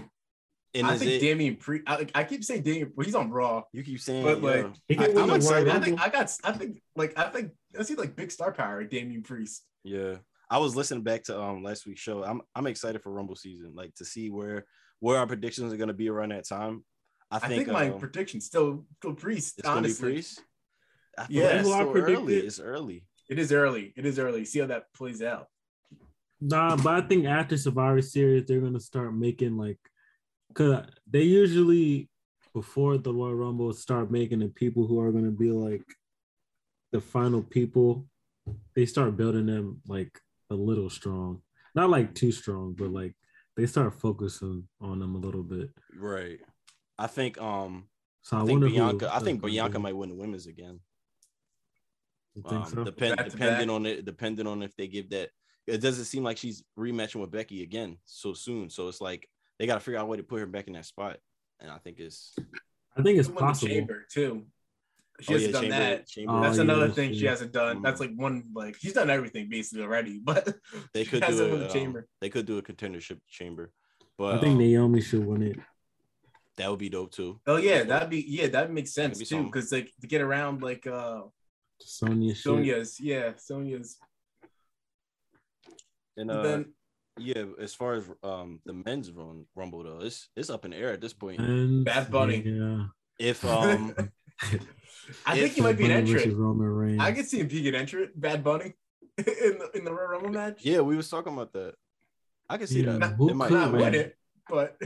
[0.74, 1.20] And I think it?
[1.22, 1.86] Damian Priest.
[1.88, 2.92] I, I keep saying Damian.
[2.94, 5.02] Well, he's on Raw, you keep saying, but, like, yeah.
[5.02, 5.70] I, I'm excited.
[5.70, 6.30] I think I got.
[6.44, 9.64] I think like I think I see like big star power like Damian Priest.
[9.86, 10.16] Yeah.
[10.50, 12.24] I was listening back to um last week's show.
[12.24, 14.66] I'm I'm excited for Rumble season, like to see where
[15.00, 16.84] where our predictions are gonna be around that time.
[17.32, 19.60] I I think, think, my uh, prediction still still Priest.
[19.60, 20.44] it's gonna be honestly, Priest.
[21.18, 21.44] I Yeah.
[21.44, 22.36] like it's People are still early.
[22.38, 23.06] It's early.
[23.30, 23.94] It is early.
[23.96, 24.44] It is early.
[24.46, 25.48] See how that plays out.
[26.42, 29.78] Nah, but I think after Survivor Series, they're gonna start making like,
[30.54, 32.10] cause they usually
[32.54, 35.84] before the Royal Rumble start making the people who are gonna be like
[36.92, 38.08] the final people.
[38.76, 40.20] They start building them like
[40.50, 41.42] a little strong,
[41.76, 43.16] not like too strong, but like
[43.56, 45.70] they start focusing on them a little bit.
[45.96, 46.40] Right.
[46.98, 47.90] I think um
[48.22, 49.84] So I, I think wonder who Bianca I think Bianca be.
[49.84, 50.80] might win the women's again.
[52.44, 52.84] You think Um, so?
[52.84, 53.76] depend, depending back.
[53.76, 55.30] on it, depending on if they give that.
[55.68, 58.70] It doesn't seem like she's rematching with Becky again so soon.
[58.70, 59.30] So it's like
[59.60, 61.18] they got to figure out a way to put her back in that spot.
[61.60, 62.34] And I think it's
[62.98, 63.68] I think it's possible.
[63.74, 64.46] chamber too.
[65.22, 66.08] She oh, hasn't yeah, done Chamber, that.
[66.08, 66.32] Chamber.
[66.32, 67.28] Oh, That's yeah, another that's thing she true.
[67.30, 67.82] hasn't done.
[67.82, 70.56] That's like one like she's done everything basically already, but
[70.94, 71.58] they could do won it.
[71.60, 72.08] the um, chamber.
[72.22, 73.72] they could do a contendership chamber,
[74.18, 75.58] but I think um, Naomi should win it.
[76.56, 77.40] that would be dope too.
[77.46, 79.44] Oh yeah, that'd be yeah, that makes sense Maybe too.
[79.44, 81.24] Because like to get around like uh
[81.82, 82.34] Sonya.
[82.36, 82.44] shit.
[82.44, 83.98] Sonia's, yeah, Sonia's.
[86.18, 86.74] And But uh, then
[87.18, 90.78] yeah, as far as um the men's run, rumble though, it's it's up in the
[90.78, 91.40] air at this point.
[91.40, 92.42] And Bad Bunny.
[92.46, 92.86] Yeah.
[93.20, 93.94] If um
[95.26, 97.02] I If think he might be an Bad entrant.
[97.02, 98.74] I could see him being an entrant, Bad Bunny,
[99.18, 100.60] in the in the Royal Rumble match.
[100.64, 101.74] yeah, we was talking about that.
[102.50, 103.14] I can see Yeah, that.
[103.16, 103.82] who It might- Not win?
[103.82, 104.18] win it,
[104.50, 104.78] but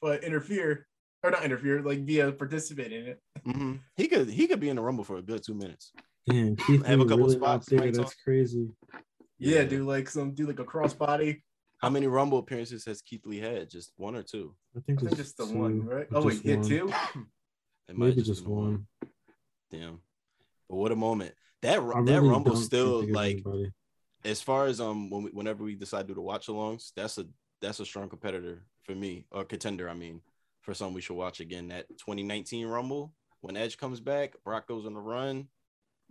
[0.00, 0.86] but interfere
[1.22, 3.22] or not interfere, like be a participant in it.
[3.46, 3.80] Mhm.
[3.96, 5.92] He could he could be in the rumble for a good two minutes.
[6.28, 7.86] Damn, Keith Have a couple really spots, out there.
[7.92, 8.14] That's talk.
[8.24, 8.68] crazy.
[9.38, 9.64] Yeah, Yeah.
[9.64, 11.42] do like some do like a crossbody.
[11.78, 13.68] How many rumble appearances has Keith Lee had?
[13.68, 14.54] Just one or two?
[14.76, 16.06] I think, I think just the one, right?
[16.12, 16.68] Oh wait, just yeah, one.
[16.68, 16.92] two.
[17.86, 18.86] It might Maybe have just been one.
[19.70, 20.00] Damn.
[20.70, 21.34] But what a moment.
[21.60, 23.72] That I that really rumble still like anybody.
[24.24, 27.18] as far as um when we, whenever we decide to do the watch alongs, that's
[27.18, 27.26] a
[27.60, 29.90] that's a strong competitor for me or contender.
[29.90, 30.22] I mean,
[30.62, 31.68] for some we should watch again.
[31.68, 33.12] That 2019 Rumble
[33.42, 35.48] when Edge comes back, Brock goes on the run.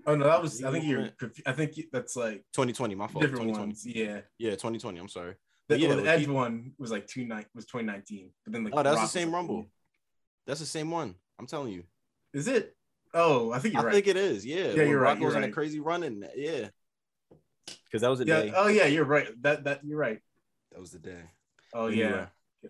[0.05, 0.63] Oh no, that was.
[0.63, 1.09] I think you're.
[1.45, 3.21] I think that's like 2020, my fault.
[3.23, 3.59] different 2020.
[3.67, 3.85] ones.
[3.85, 4.99] Yeah, Yeah, 2020.
[4.99, 5.35] I'm sorry.
[5.69, 8.63] the, yeah, well, the Edge Keith- one was like two nine was 2019, but then
[8.65, 9.65] like Oh, that's the Rock was, same like, Rumble.
[10.45, 11.15] That's the same one.
[11.39, 11.83] I'm telling you.
[12.33, 12.75] Is it?
[13.13, 13.93] Oh, I think I you're right.
[13.93, 14.45] think it is.
[14.45, 14.57] Yeah.
[14.71, 16.67] Yeah, When you're Brock right, you're goes on a crazy run and yeah.
[17.85, 18.41] Because that was the yeah.
[18.41, 18.53] day.
[18.55, 19.27] Oh yeah, you're right.
[19.43, 20.19] That that you're right.
[20.71, 21.21] That was the day.
[21.73, 22.25] Oh Anyway, yeah,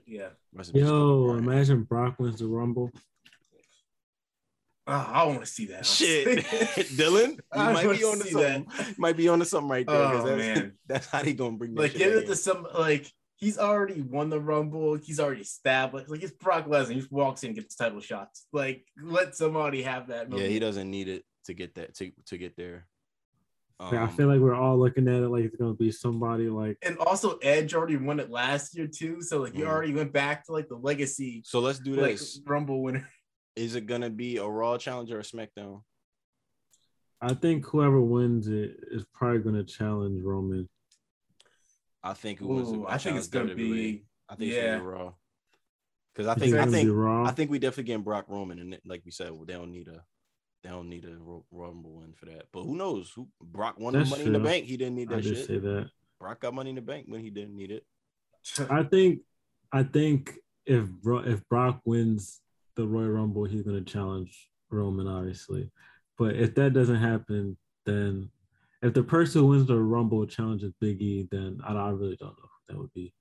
[0.06, 0.28] yeah.
[0.54, 2.92] rest in peace, Kobe Yo, imagine Brock wins the Rumble.
[4.86, 5.86] Oh, I want to see that.
[5.86, 6.28] Shit,
[6.98, 8.68] Dylan, you I might be on to see something.
[8.98, 9.96] Might be on to something right there.
[9.96, 10.74] Oh, that's, man.
[10.88, 14.02] that's how they gonna bring that like shit give it to some like he's already
[14.02, 17.76] won the rumble he's already established like it's brock lesnar he just walks in gets
[17.76, 21.94] title shots like let somebody have that Yeah, he doesn't need it to get that
[21.96, 22.88] to, to get there.
[23.80, 26.50] Like, I Um, feel like we're all looking at it like it's gonna be somebody
[26.50, 29.68] like and also edge already won it last year too so like he Mm.
[29.68, 32.40] already went back to like the legacy so let's do like this.
[32.46, 33.08] rumble winner
[33.56, 35.82] Is it gonna be a Raw challenge or a SmackDown?
[37.22, 40.68] I think whoever wins it is probably gonna challenge Roman.
[42.04, 43.56] I think who wins it Ooh, will i think it's gonna WWE.
[43.56, 44.58] be I think yeah.
[44.58, 45.14] it's gonna be Raw.
[46.14, 47.26] Because I think I think Raw?
[47.26, 49.88] I think we definitely getting Brock Roman, and like we said, well, they don't need
[49.88, 50.04] a
[50.64, 52.46] they don't need a Ro- Rumble win for that.
[52.52, 53.12] But who knows?
[53.16, 54.40] Who Brock won That's the Money in the.
[54.40, 54.66] Bank?
[54.66, 55.48] He didn't need I that just shit.
[55.48, 55.90] say that.
[56.20, 57.86] Brock got Money in the Bank when he didn't need it.
[58.70, 59.22] I think
[59.72, 60.36] I think
[60.66, 62.40] if if Brock wins
[62.76, 65.72] the Royal Rumble, he's gonna challenge Roman, obviously.
[66.18, 68.30] But if that doesn't happen, then
[68.82, 72.38] if the person who wins the Rumble challenges Big E, then I, I really don't
[72.38, 72.50] know.
[72.68, 73.14] who That would be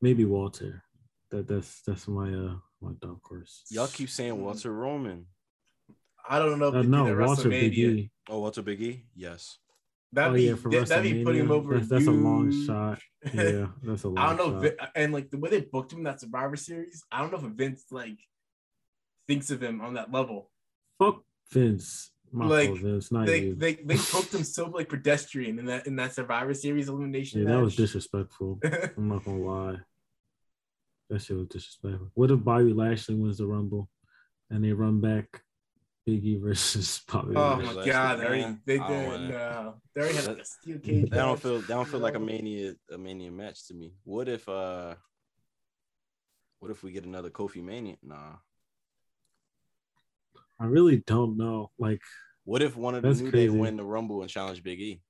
[0.00, 0.82] maybe Walter.
[1.30, 3.64] That that's that's my uh my dark horse.
[3.70, 5.26] Y'all keep saying Walter Roman.
[6.28, 8.10] i don't know if Uh, they no, that Walter Big E.
[8.28, 9.04] Oh, Walter Big E?
[9.14, 9.58] Yes.
[10.12, 12.50] That'd oh be yeah, for that- that'd be putting him over That's, that's a long
[12.66, 12.98] shot.
[13.32, 14.64] Yeah, that's a long I don't know, shot.
[14.64, 17.38] if and like the way they booked him in that Survivor Series, I don't know
[17.48, 18.18] if Vince like
[19.28, 20.50] thinks of him on that level.
[20.98, 22.10] Fuck Vince.
[22.34, 23.54] My Like, Vince, They you.
[23.54, 27.42] they they booked him so like pedestrian in that in that Survivor Series elimination.
[27.42, 28.58] Yeah, that was disrespectful.
[28.96, 29.76] I'm not gonna lie.
[31.10, 32.10] That shit was disrespectful.
[32.14, 33.88] What if Bobby Lashley wins the Rumble
[34.50, 35.42] and they run back
[36.04, 37.76] Big E versus Bobby oh Lashley?
[37.76, 39.74] my god, they already they don't did wanna- no.
[39.94, 41.10] They already had like a steel cage.
[41.10, 42.24] That don't feel that don't feel like a No.
[42.26, 43.94] mania a mania match to me.
[44.04, 44.94] What if uh
[46.58, 47.96] what if we get another Kofi Mania?
[48.02, 48.36] Nah.
[50.60, 51.72] I really don't know.
[51.76, 52.00] Like,
[52.44, 55.02] What if one of the That's New Day win the Rumble and challenge Big E?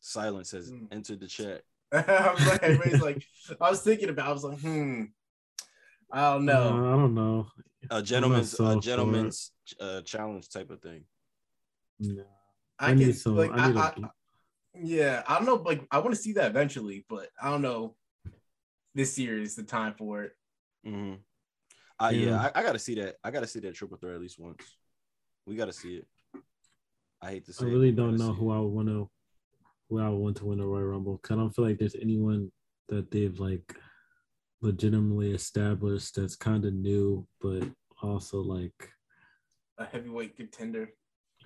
[0.00, 0.84] Silence has Hmm.
[0.90, 1.62] entered the chat.
[1.92, 3.24] I'm like, like,
[3.60, 4.28] I was thinking about.
[4.28, 5.04] I was like, hmm,
[6.12, 6.62] I don't know.
[6.62, 7.46] uh, I don't know.
[7.90, 11.04] A gentleman's sold for a gentleman's uh, challenge type of thing.
[11.98, 12.24] No.
[12.78, 13.36] I, I need can some.
[13.36, 14.10] like, I need I, a- I-
[14.74, 15.56] yeah, I don't know.
[15.56, 17.96] Like, I want to see that eventually, but I don't know.
[18.94, 20.32] This year is the time for it.
[20.84, 21.14] hmm
[21.98, 22.50] I, yeah, Yeah.
[22.54, 23.16] I, I gotta see that.
[23.22, 24.64] I gotta see that triple threat at least once.
[25.46, 26.06] We gotta see it.
[27.20, 27.66] I hate to say.
[27.66, 28.56] I really but we don't know who it.
[28.56, 29.10] I would want to,
[29.88, 31.18] who I would want to win the Royal Rumble.
[31.18, 32.50] 'Cause I don't feel like there's anyone
[32.88, 33.76] that they've like
[34.62, 37.64] legitimately established that's kind of new, but
[38.02, 38.90] also like
[39.78, 40.90] A heavyweight contender.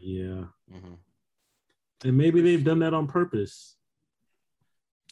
[0.01, 0.45] yeah.
[0.73, 0.99] Mhm.
[2.05, 3.77] And maybe they've done that on purpose.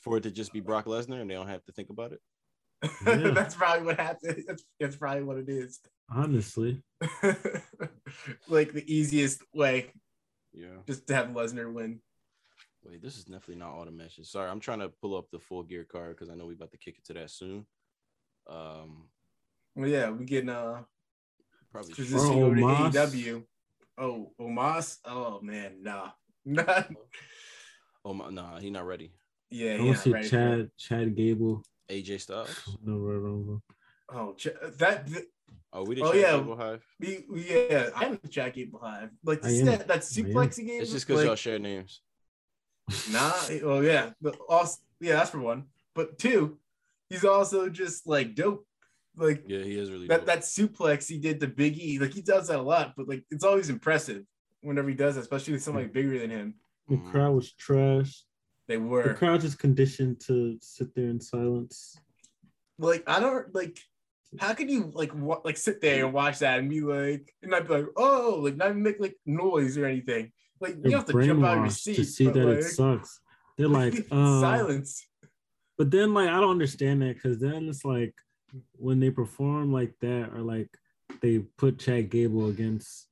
[0.03, 2.21] for it to just be Brock Lesnar and they don't have to think about it.
[3.07, 3.31] Yeah.
[3.31, 4.43] that's probably what happened.
[4.49, 5.79] That's, that's probably what it is.
[6.11, 6.83] Honestly,
[8.49, 9.93] like the easiest way
[10.53, 10.79] Yeah.
[10.89, 12.01] just to have Lesnar win.
[12.85, 14.29] Wait, this is definitely not all the matches.
[14.31, 16.73] Sorry, I'm trying to pull up the full gear card because I know we're about
[16.73, 17.65] to kick it to that soon.
[18.49, 19.09] Um,
[19.75, 20.83] Well, yeah, we getting uh
[21.71, 22.93] probably transition Or over to Omos.
[22.93, 23.45] AEW.
[23.99, 24.99] Oh, Omos.
[25.05, 26.11] Oh man, nah,
[26.45, 26.83] nah.
[28.05, 29.13] oh my, nah, he not ready.
[29.51, 29.85] Yeah, I yeah.
[29.85, 31.65] want to see Chad Chad Gable.
[31.91, 32.49] AJ Styles.
[32.85, 33.63] No Royal Rumble.
[34.09, 35.09] Oh, Ch- that.
[35.73, 36.05] Oh, we did.
[36.05, 36.37] Oh, Oh yeah.
[36.37, 36.55] yeah.
[36.57, 36.85] Hive.
[37.01, 39.11] We, we, yeah, I'm the Jack Gable Hive.
[39.25, 39.67] Like I see am.
[39.67, 40.01] that, that I am.
[40.01, 40.71] suplex he.
[40.71, 42.01] It's just because like, y'all share names.
[43.11, 43.33] Nah,
[43.65, 45.65] oh yeah, but also yeah, that's for one.
[45.95, 46.59] But two,
[47.13, 48.67] he's also just like dope.
[49.17, 50.07] Like Yeah, he is really.
[50.09, 50.27] that dope.
[50.27, 53.25] that suplex he did to Big E, like he does that a lot, but like
[53.31, 54.23] it's always impressive
[54.63, 56.55] whenever he does it, especially with somebody bigger than him.
[56.89, 57.11] The Mhm.
[57.11, 58.25] crowd was trash.
[58.69, 59.09] They were.
[59.09, 61.97] The crowd just conditioned to sit there in silence.
[62.79, 63.79] like, I don't like.
[64.41, 67.51] How can you like wa- like sit there and watch that and be like, and
[67.51, 70.33] not be like, oh, like not even make like noise or anything.
[70.59, 72.59] Like you They're have to jump out of your seat to see but, that like,
[72.59, 73.21] it sucks.
[73.59, 75.07] They're like, uh, silence.
[75.83, 78.15] But then, like, I don't understand that because then it's like
[78.77, 80.69] when they perform like that, or like
[81.21, 83.09] they put Chad Gable against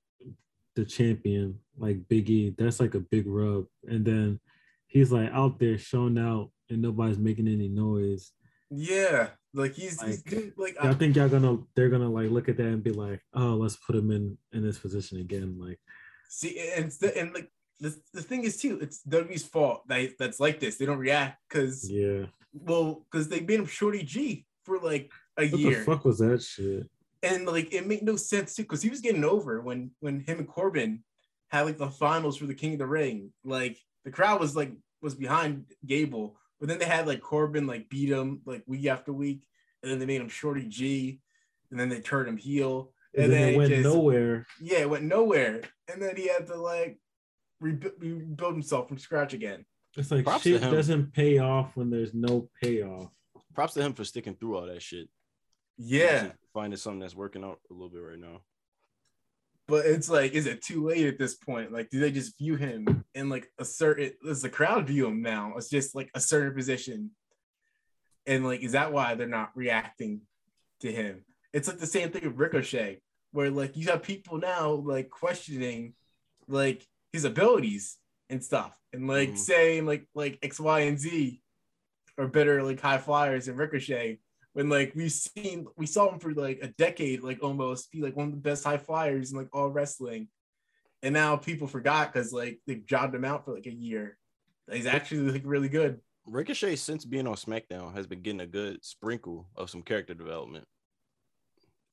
[0.77, 3.65] the champion, like Big E, that's like a big rub.
[3.89, 4.39] And then
[4.87, 8.31] he's like out there showing out, and nobody's making any noise.
[8.71, 12.31] Yeah, like he's, he's Like, doing, like I I, think y'all gonna they're gonna like
[12.31, 15.57] look at that and be like, oh, let's put him in in this position again.
[15.59, 15.81] Like,
[16.29, 17.51] See, and the, and like
[17.81, 20.77] the, the thing is too, it's WWE's fault that that's like this.
[20.77, 25.49] They don't react because yeah, well, because they made him Shorty G for like a
[25.49, 26.89] what year, What the fuck was that shit?
[27.23, 30.39] and like it made no sense too because he was getting over when when him
[30.39, 31.05] and Corbin
[31.49, 33.33] had like the finals for the King of the Ring.
[33.45, 34.73] Like the crowd was like
[35.03, 39.13] was behind Gable, but then they had like Corbin like beat him like week after
[39.13, 39.43] week,
[39.83, 41.21] and then they made him Shorty G,
[41.71, 42.93] and then they turned him heel.
[43.15, 44.47] And, And then, then it went just- nowhere.
[44.61, 45.63] yeah, it went nowhere.
[45.93, 46.99] And then he had to like
[47.61, 49.65] rebuild himself from scratch again.
[49.97, 53.11] It's like Props shit doesn't pay off when there's no payoff.
[53.55, 55.09] Props to him for sticking through all that shit.
[55.77, 58.43] Yeah, finding something that's working out a little bit right now.
[59.67, 61.73] but it's like, is it too late at this point?
[61.73, 64.13] Like, do they just view him in like a certain?
[64.25, 65.55] Does the crowd view him now?
[65.57, 67.11] It's just like a certain position,
[68.27, 70.21] and like, is that why they're not reacting
[70.81, 71.25] to him?
[71.53, 73.01] It's like the same thing with Ricochet,
[73.33, 75.95] where like you have people now like questioning
[76.47, 77.97] like his abilities
[78.31, 79.39] and stuff, and like Mhm.
[79.39, 81.43] saying like like X, Y, and Z
[82.17, 84.21] are better like high flyers and Ricochet.
[84.53, 88.17] When like we've seen we saw him for like a decade, like almost be like
[88.17, 90.29] one of the best high flyers in like all wrestling.
[91.03, 94.19] And now people forgot because like they jobbed him out for like a year.
[94.71, 96.01] He's actually like really good.
[96.27, 100.67] Ricochet, since being on SmackDown, has been getting a good sprinkle of some character development.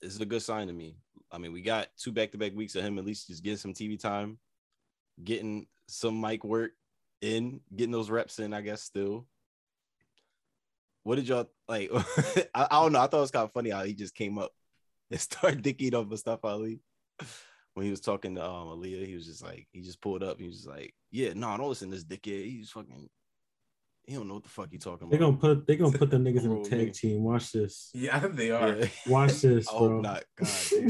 [0.02, 0.98] This is a good sign to me.
[1.32, 3.58] I mean, we got two back to back weeks of him at least just getting
[3.58, 4.38] some TV time,
[5.24, 6.72] getting some mic work
[7.22, 9.26] in, getting those reps in, I guess, still.
[11.04, 11.90] What did y'all like?
[12.54, 13.00] I, I don't know.
[13.00, 14.52] I thought it was kind of funny how he just came up
[15.12, 16.82] and started dicking up Mustafa Ali
[17.74, 19.06] when he was talking to um Aliyah.
[19.06, 20.40] He was just like, he just pulled up.
[20.40, 22.46] He was just like, yeah, no, I don't listen to this dickhead.
[22.46, 23.10] He's fucking,
[24.08, 25.12] he don't know what the fuck he talking about.
[25.12, 25.42] They're about.
[25.42, 27.24] gonna put they're gonna put the niggas in Bro, a tag team.
[27.24, 27.92] Watch this.
[27.94, 28.76] Yeah, I think they are.
[28.78, 28.86] Yeah.
[29.08, 29.80] Watch this, I bro.
[29.90, 30.24] hope not.
[30.38, 30.90] God damn.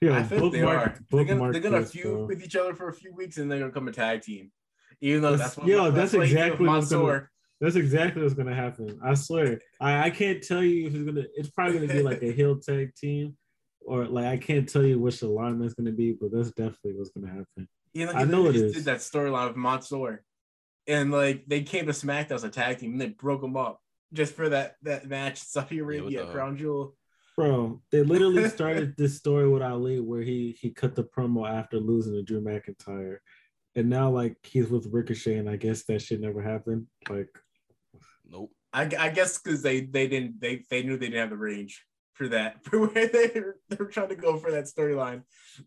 [0.00, 0.98] Yeah, I think they bookmark- are.
[1.10, 2.26] They're gonna, they're gonna this, feud bro.
[2.26, 4.50] with each other for a few weeks and they're gonna come a tag team.
[5.00, 7.28] Even though That's- that's, what, yo, that's what he did with exactly what's gonna-
[7.60, 9.00] That's exactly what's gonna happen.
[9.04, 9.60] I swear.
[9.80, 11.24] I, I can't tell you if it's gonna.
[11.34, 13.36] It's probably gonna be like a heel tag team,
[13.80, 17.28] or like I can't tell you which alignment's gonna be, but that's definitely what's gonna
[17.28, 17.68] happen.
[17.94, 18.72] You know, I know it just is.
[18.74, 20.22] did that storyline with Mansoor,
[20.86, 23.80] and like they came to SmackDown as a tag team and they broke them up
[24.12, 25.38] just for that that match.
[25.42, 26.94] Saudi Arabia, the- Crown Jewel.
[27.36, 31.78] Bro, they literally started this story with Ali where he he cut the promo after
[31.78, 33.18] losing to Drew McIntyre,
[33.74, 36.88] and now like he's with Ricochet, and I guess that shit never happened.
[37.08, 37.28] Like,
[38.28, 38.50] Nope.
[38.74, 41.84] I, I guess because they they didn't they they knew they didn't have the range
[42.12, 45.22] for that for where they were, they were trying to go for that storyline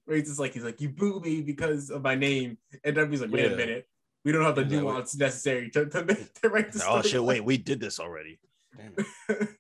[0.06, 3.22] where he's just like he's like you boo me because of my name and WWE's
[3.22, 3.52] like wait Yeah.
[3.54, 3.88] a minute
[4.26, 7.02] we don't have the He's like, nuance necessary to, to, make- to write the Oh
[7.02, 7.24] shit!
[7.24, 8.40] Wait, we did this already.
[8.78, 9.50] Damn it.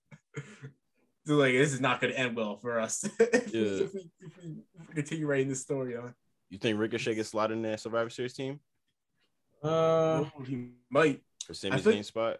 [1.27, 3.19] So like this is not going to end well for us if,
[3.53, 3.61] Yeah.
[3.85, 6.13] if, we, if we continue writing this story on.
[6.51, 8.59] You think Ricochet gets slotted in that Survivor Series team
[9.63, 11.21] Uh, Oh, he might.
[11.47, 12.37] for Sami think- Zayn's spot?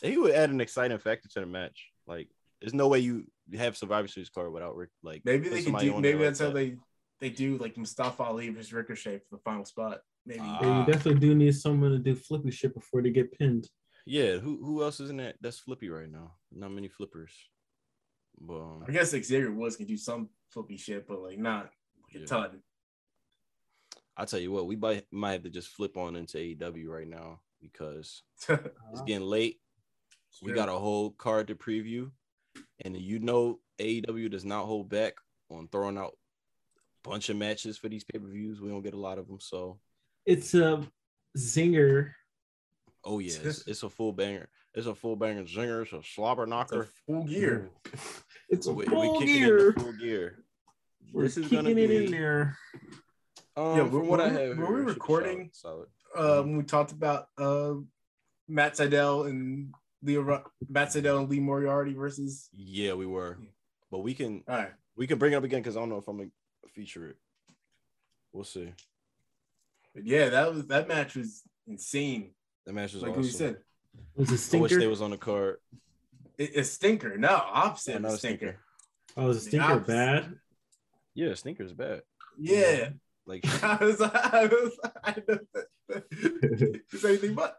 [0.00, 1.90] He would add an exciting factor to the match.
[2.06, 2.28] Like,
[2.62, 3.26] there's no way you
[3.58, 4.88] have Survivor Series card without Rick.
[5.02, 5.92] Like, Maybe they could do.
[5.94, 6.54] on there Maybe like that's how that.
[6.54, 6.76] they
[7.20, 10.00] they do like Mustafa Ali versus Ricochet for the final spot.
[10.28, 10.42] Maybe.
[10.60, 13.66] Yeah, you definitely do need someone to do flippy shit before they get pinned.
[14.04, 15.36] Yeah, who who else is in that?
[15.40, 16.32] That's flippy right now.
[16.52, 17.32] Not many flippers.
[18.40, 21.70] But um, I guess Xavier Woods can do some flippy shit, but like not
[22.04, 22.26] like a Yeah.
[22.26, 22.62] ton.
[24.18, 27.08] I tell you what, we might might have to just flip on into AEW right
[27.08, 29.60] now because it's getting late.
[30.42, 32.10] We got a whole card to preview,
[32.84, 35.14] and you know AEW does not hold back
[35.50, 36.16] on throwing out
[37.04, 38.60] a bunch of matches for these pay per views.
[38.60, 39.80] We don't get a lot of them, so
[40.28, 40.86] It's a
[41.38, 42.10] zinger.
[43.02, 44.50] oh yeah, it's, it's a full banger.
[44.74, 45.82] It's a full banger zinger.
[45.84, 46.88] It's a slobber It's a knocker.
[47.06, 47.70] full gear.
[48.50, 49.68] It's a We, we full kicking gear.
[49.68, 50.44] in full gear.
[51.12, 52.56] We're This is kicking gonna it be in there.
[53.56, 54.56] um, Yeah, from were- what I have.
[54.58, 55.50] were here, we it should be recording?
[55.54, 55.88] Solid.
[56.14, 57.74] Uh, when we talked about uh,
[58.48, 59.72] Matt Sydal and
[60.02, 62.48] Leo Ru- Matt Sydal and Lee Moriarty versus.
[62.54, 63.38] Yeah, we were,
[63.90, 64.72] but we can All right.
[64.96, 66.30] we can bring it up again because I don't know if I'm gonna
[66.74, 67.16] feature it.
[68.32, 68.72] We'll see.
[69.98, 72.30] But yeah, that was that match was insane.
[72.66, 73.22] That match was Like awesome.
[73.22, 73.56] we said,
[74.16, 75.56] It was a I wish they was on the card.
[76.38, 77.18] it, a stinker.
[77.18, 78.36] No, opposite of not a a stinker.
[78.38, 78.58] stinker.
[79.16, 79.86] oh, was a stinker opposite.
[79.88, 80.34] bad?
[81.14, 82.02] Yeah, stinker's bad.
[82.38, 82.90] Yeah.
[83.26, 85.38] Like I was, I was, I know
[85.88, 87.58] it's anything but.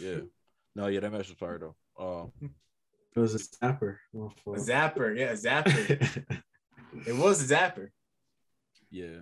[0.00, 0.18] yeah.
[0.74, 1.76] No, yeah, that match was fire though.
[1.96, 2.26] Uh,
[3.14, 3.98] It was a zapper.
[4.14, 6.42] A zapper, yeah, a zapper.
[7.06, 7.90] it was a zapper.
[8.90, 9.20] yeah.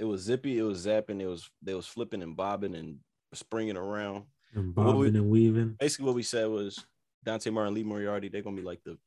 [0.00, 2.98] It was zippy, it was zapping, it was they was flipping and bobbing and
[3.34, 4.24] springing around.
[4.54, 5.76] and What we- bobbing and weaving.
[5.78, 6.84] Basically what we said was
[7.22, 8.98] Dante Martin, Lee Moriarty, they're gonna be like the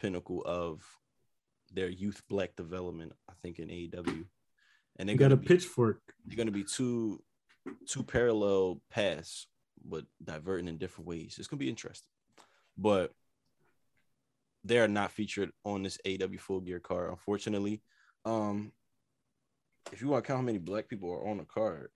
[0.00, 0.82] pinnacle of
[1.72, 4.26] their youth black development, I think, in AEW.
[4.96, 6.00] And they're got a be, pitchfork.
[6.26, 7.22] they're gonna be two
[7.86, 9.46] two parallel paths,
[9.84, 11.36] but diverting in different ways.
[11.38, 12.08] It's gonna be interesting.
[12.76, 13.14] But
[14.64, 17.82] they are not featured on this AW full gear card, unfortunately.
[18.24, 18.72] Um,
[19.92, 21.90] if you want to count how many black people are on the card,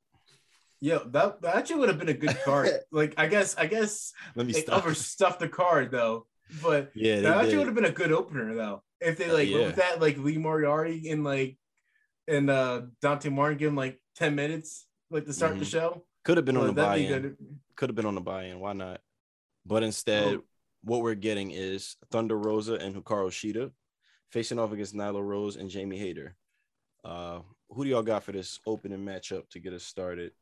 [0.81, 2.70] Yeah, that, that actually would have been a good card.
[2.93, 4.82] like, I guess, I guess let me they stop.
[4.85, 6.27] overstuffed the card though.
[6.62, 7.59] But Yeah, that actually did.
[7.59, 8.82] would have been a good opener though.
[9.01, 9.66] If they Uh, like yeah.
[9.66, 11.59] with that, like Lee Moriarty and like
[12.27, 15.70] and uh Dante Martin give him like 10 minutes like to start the Mhm.
[15.70, 16.05] show.
[16.24, 17.36] Could have been on the buy-in.
[17.77, 18.61] Could have been on the buy-in.
[18.61, 19.01] Why not?
[19.66, 20.43] But instead, Oh.
[20.82, 23.70] what we're getting is Thunder Rosa and Hikaru Shida
[24.31, 26.35] facing off against Nyla Rose and Jamie Hayter.
[27.05, 27.40] Uh,
[27.74, 30.32] who do y'all got for this opening matchup to get us started?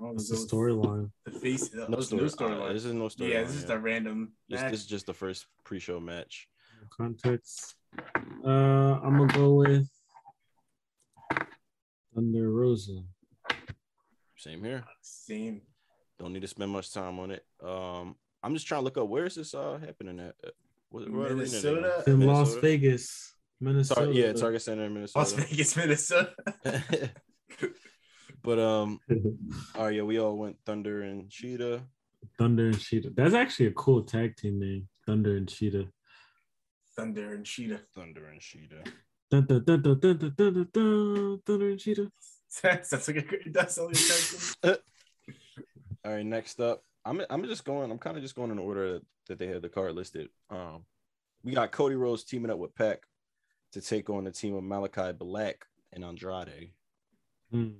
[0.00, 1.10] Oh, It's the those- storyline.
[1.24, 2.22] The face, uh, No no story.
[2.28, 2.70] storyline.
[2.70, 3.32] uh, this is no story.
[3.32, 4.32] yeah, this is a random.
[4.48, 4.70] This, match.
[4.72, 6.48] this is just the first pre-show match.
[6.90, 7.76] Context.
[8.44, 8.48] Uh,
[9.02, 9.88] I'm gonna go with
[12.14, 13.02] Thunder Rosa.
[14.36, 14.84] Same here.
[15.00, 15.62] Same.
[16.18, 17.44] Don't need to spend much time on it.
[17.62, 20.34] Um, I'm just trying to look up where is this uh happening at?
[20.44, 20.50] Uh,
[20.90, 22.02] What, what arena Minnesota?
[22.06, 22.12] in?
[22.22, 22.54] In Las
[23.60, 24.04] Minnesota.
[24.06, 25.18] Tar- yeah, Target Center in Minnesota.
[25.18, 26.34] Las Vegas, Minnesota.
[28.42, 28.98] but um,
[29.76, 31.82] oh yeah, we all went Thunder and Cheetah.
[32.38, 33.10] Thunder and Cheetah.
[33.14, 34.88] That's actually a cool tag team name.
[35.06, 35.86] Thunder and Cheetah.
[36.96, 37.80] Thunder and Cheetah.
[37.94, 38.84] Thunder and Cheetah.
[39.30, 42.10] Dun, dun, dun, dun, dun, dun, dun, dun, Thunder and Cheetah.
[42.62, 43.94] That's like a that's only
[44.62, 44.78] a
[46.04, 46.82] All right, next up.
[47.04, 49.68] I'm I'm just going, I'm kind of just going in order that they had the
[49.68, 50.28] card listed.
[50.50, 50.84] Um
[51.42, 53.00] we got Cody Rhodes teaming up with PAC
[53.74, 56.70] to take on the team of Malakai Black and Andrade.
[57.50, 57.70] Hmm.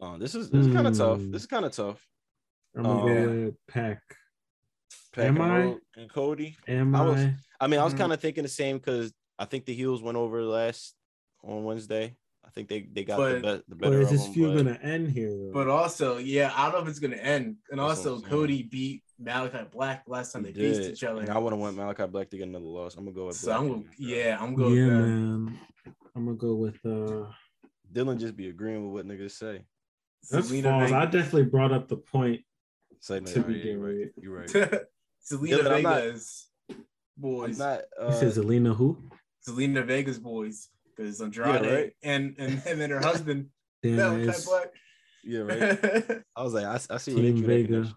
[0.00, 1.20] Uh, this is this is kind of tough.
[1.30, 2.06] This is kind of tough.
[2.74, 3.06] I'm gonna Oh.
[3.06, 4.00] go with PAC.
[5.12, 6.00] PAC Am and, I?
[6.00, 6.56] And Cody.
[6.66, 7.26] Am I was-
[7.60, 10.16] I mean, I was kind of thinking the same because I think the heels went
[10.16, 10.94] over last
[11.42, 12.16] on Wednesday.
[12.46, 14.78] I think they they got the, But- be- the But better is this feud gonna
[14.82, 15.30] end here?
[15.30, 15.50] Though?
[15.52, 17.56] But also, yeah, I don't know if it's gonna end.
[17.70, 21.20] And That's also, Cody beat Malakai Black last time He they faced did, each other.
[21.20, 22.94] And I would have went Malakai Black to get another loss.
[22.96, 23.58] I'm gonna go with so Black.
[23.60, 24.74] I'm and- gonna, yeah, I'm going.
[24.76, 25.58] yeah, with man.
[26.14, 27.26] I'm gonna go with uh.
[27.92, 29.64] Dylan just be agreeing with what niggas say.
[30.30, 30.92] That's Zelina false.
[30.92, 32.42] I definitely brought up the point.
[33.00, 33.96] Say To no, be you're right.
[33.96, 34.12] right.
[34.20, 34.82] You're right.
[35.30, 36.76] Zelina Dylan, I'm not- Vega's I'm
[37.16, 37.58] boys.
[37.58, 37.82] not.
[38.08, 38.98] This Uh, is Alina who?
[39.48, 40.68] Zelina Vega's boys.
[40.96, 41.92] Because Andrade right.
[42.02, 43.48] and, and him and her husband,
[43.82, 44.68] Damn, Malakai it's Black.
[45.22, 46.22] yeah, right.
[46.36, 47.94] I was like, I, I see where Team drew that Vega.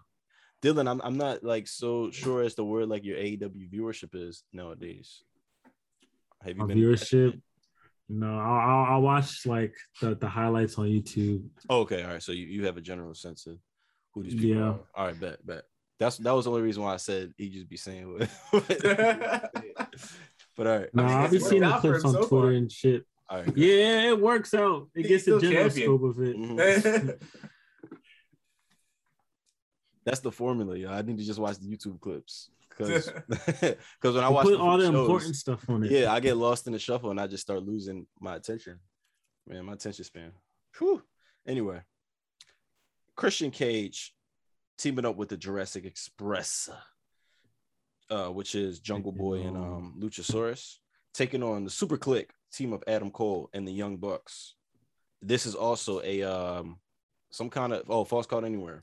[0.62, 4.44] Dylan, I'm I'm not like so sure as to where like your AEW viewership is
[4.52, 5.22] nowadays.
[6.42, 7.40] Have you My been viewership.
[8.10, 11.48] No, I'll, I'll, I'll watch like the, the highlights on YouTube.
[11.70, 12.22] Oh, okay, all right.
[12.22, 13.58] So you, you have a general sense of
[14.12, 14.62] who these people Yeah.
[14.62, 14.78] are.
[14.94, 15.62] All right, bet, bet.
[15.98, 18.28] That's that was the only reason why I said he just be saying what.
[20.56, 22.50] but all right, Nah, I'll it's be seeing the clips on so Twitter far.
[22.52, 23.06] and shit.
[23.28, 23.56] all right.
[23.56, 24.88] Yeah, it works out.
[24.94, 25.86] It He's gets the still general champion.
[25.86, 26.36] scope of it.
[26.36, 27.20] Mhm.
[30.04, 30.90] That's the formula, yo.
[30.90, 33.76] I need to just watch the YouTube clips because because
[34.14, 35.90] when I They watch put the all the shows, important stuff on it.
[35.90, 38.78] yeah, I get lost in the shuffle and I just start losing my attention.
[39.46, 40.32] Man, my attention span.
[40.78, 41.02] Whew.
[41.46, 41.80] Anyway,
[43.14, 44.14] Christian Cage
[44.78, 46.70] teaming up with the Jurassic Express,
[48.10, 50.76] uh, which is Jungle Boy and um, Luchasaurus,
[51.14, 54.54] taking on the SuperKliq team of Adam Cole and the Young Bucks.
[55.22, 56.78] This is also a um,
[57.30, 58.80] some kind of oh false card anywhere.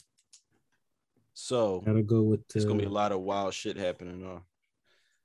[1.33, 4.23] So Gotta go with it's gonna be a lot of wild shit happening.
[4.25, 4.39] Uh,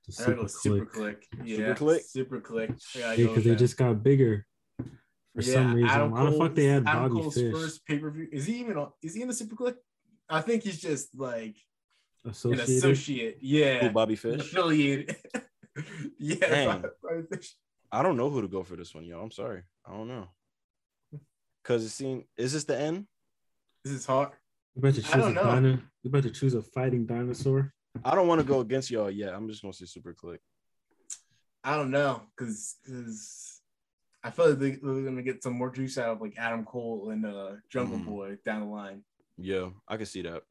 [0.07, 1.25] the I go super super click.
[1.31, 1.47] click.
[1.47, 2.03] Yeah, Click?
[2.05, 2.71] Super click.
[2.95, 3.55] Yeah, because they that.
[3.59, 4.45] just got bigger
[5.35, 5.89] for some reason.
[5.89, 8.27] Adam Why the fuck they Cole's- had Adam Bobby Cole's Fish first pay per view.
[8.31, 8.77] Is he even?
[8.77, 9.75] on- Is he in the SuperKliq?
[10.29, 11.55] I think he's just like
[12.25, 13.37] an associate.
[13.41, 14.39] Yeah, who, Bobby Fish.
[14.41, 15.15] affiliated.
[16.19, 17.55] yeah, Bobby- Bobby Fish.
[17.91, 19.19] I don't know who to go for this one, yo.
[19.21, 19.61] I'm sorry.
[19.85, 20.27] I don't know.
[21.63, 23.05] Cause it seemed is this the end?
[23.83, 24.29] This is hard.
[24.75, 25.55] You better I choose don't a know.
[25.55, 27.71] dino- You better choose a fighting dinosaur.
[28.03, 29.33] I don't want to go against y'all yet.
[29.33, 30.39] I'm just gonna say SuperKliq.
[31.63, 33.61] I don't know because because
[34.23, 37.09] I feel like they, they're gonna get some more juice out of like Adam Cole
[37.11, 38.05] and uh, Jungle Mm.
[38.05, 39.03] Boy down the line.
[39.37, 40.41] Yeah, I can see that.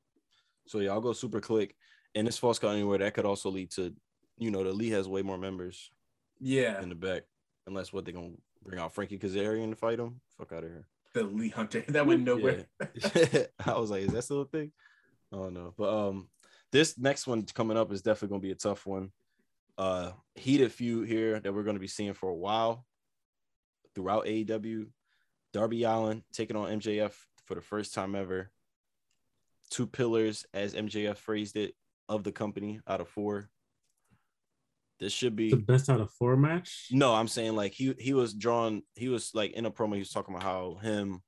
[0.73, 1.73] So yeah, I'll go SuperKliq.
[2.15, 3.95] And this false count anywhere that could also lead to,
[4.39, 5.91] you know, the league has way more members
[6.41, 7.25] Yeah, in the back.
[7.67, 8.33] Unless what they're gonna
[8.65, 10.23] bring out Frankie Kazarian to fight him?
[10.39, 10.87] Fuck out of here.
[11.13, 12.65] the Lee Hunter that went nowhere.
[12.81, 13.45] Yeah.
[13.67, 14.73] I was like, is that still a thing?
[15.31, 15.75] I don't know.
[15.77, 16.29] But um
[16.71, 19.13] this next one coming up is definitely gonna be a tough one.
[19.77, 22.87] Uh heated feud here that we're gonna be seeing for a while
[23.95, 24.87] throughout AEW.
[25.53, 27.13] Darby Allin taking on MJF
[27.45, 28.51] for the first time ever.
[29.73, 31.75] Two pillars, as MJF phrased it,
[32.09, 33.49] of the company out of four.
[35.01, 36.89] This should be The best out of four match.
[36.93, 38.83] no, I'm saying like he he was drawn.
[38.95, 39.95] He was like in a promo.
[39.95, 41.23] He was talking about how him,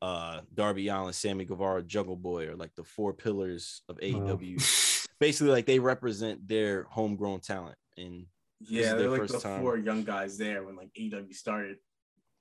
[0.00, 4.08] uh, Darby Allin, Sammy Guevara, Jungle Boy are like the four pillars of Wow.
[4.36, 5.06] AEW.
[5.20, 7.76] Basically, like they represent their homegrown talent.
[7.98, 8.26] And
[8.60, 9.60] Yeah, they're like first the time.
[9.60, 11.76] four young guys there when like AEW started.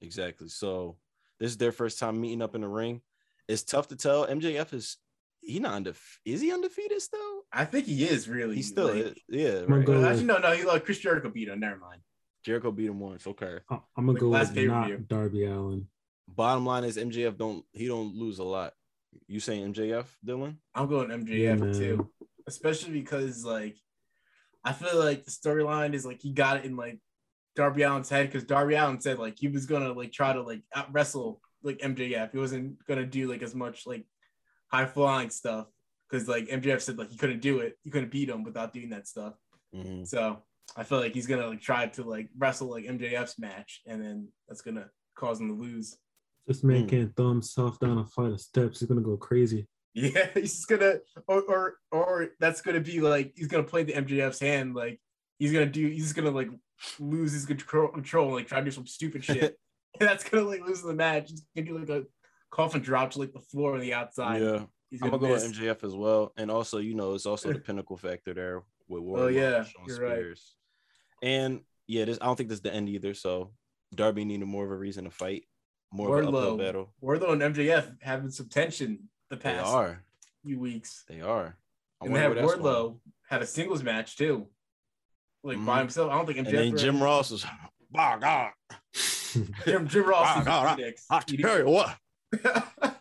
[0.02, 0.96] exactly, so
[1.40, 3.02] this is their first time meeting up in the ring.
[3.50, 4.26] It's tough to tell.
[4.26, 4.98] MJF is
[5.46, 7.42] he not undefe- Is he undefeated still?
[7.52, 8.56] I think he is really.
[8.56, 9.14] He still like, is.
[9.30, 9.86] Yeah, right.
[9.86, 11.60] go- actually, no, no, he like Chris Jericho beat him.
[11.60, 12.02] Never mind.
[12.46, 13.26] Jericho beat him once.
[13.28, 13.60] Okay.
[13.70, 15.06] Uh, I- I'm gonna Like go last with not pay-per-view.
[15.08, 15.88] Darby Allin.
[16.28, 18.74] Bottom line is MJF don't he don't lose a lot.
[19.28, 20.56] You saying MJF, Dylan?
[20.74, 21.74] I'm going Yeah, MJF man.
[21.74, 22.10] too,
[22.48, 23.76] especially because like
[24.64, 27.00] I feel like the storyline is like he got it in like
[27.56, 30.64] Darby Allin's head because Darby Allin said like he was gonna like try to like
[30.74, 32.32] out wrestle like MJF.
[32.32, 34.06] He wasn't gonna do like as much like
[34.74, 35.68] high flying stuff
[36.10, 37.78] because like MJF said like he couldn't do it.
[37.84, 39.36] He couldn't beat him without doing that stuff.
[39.76, 40.08] Mhm.
[40.08, 40.42] So
[40.76, 44.28] I feel like he's gonna like try to like wrestle like MJF's match, and then
[44.48, 45.98] that's gonna cause him to lose.
[46.48, 46.88] This man Hmm.
[46.88, 48.80] can't throw himself down a flight of steps.
[48.80, 49.68] He's gonna go crazy.
[49.94, 50.96] Yeah, he's just gonna
[51.28, 54.74] or or or that's gonna be like he's gonna play the MJF's hand.
[54.74, 55.00] Like
[55.38, 56.50] he's gonna do he's gonna like
[57.00, 59.44] lose his control control and like try to do some stupid shit.
[59.44, 59.54] and
[60.10, 61.30] that's gonna like lose the match.
[61.30, 62.06] He's gonna do like a
[62.54, 64.42] coffin drop to like the floor on the outside.
[64.42, 64.66] Yeah.
[64.92, 67.52] He's I'm gonna, gonna go with MJF as well, and also you know it's also
[67.52, 70.26] the pinnacle factor there with Wardlow, Oh, yeah, and you're right.
[71.24, 73.16] And yeah, this I don't think this is the end either.
[73.16, 73.52] So
[73.96, 75.46] Darby needed more of a reason to fight,
[75.92, 76.94] more of an uphill battle.
[77.02, 80.04] Wardlow and MJF having some tension the They past are,
[80.46, 81.04] few weeks.
[81.08, 81.58] they are.
[82.02, 82.46] I and they have going.
[82.48, 84.48] Wardlow had a singles match too.
[85.44, 85.66] Like Mhm.
[85.66, 86.12] by himself.
[86.12, 87.46] I don't think and MJF then Jim Ross was,
[87.92, 88.52] by God,
[89.66, 90.94] Jim, Jim Ross is God, I-.
[91.10, 91.98] I tell you what,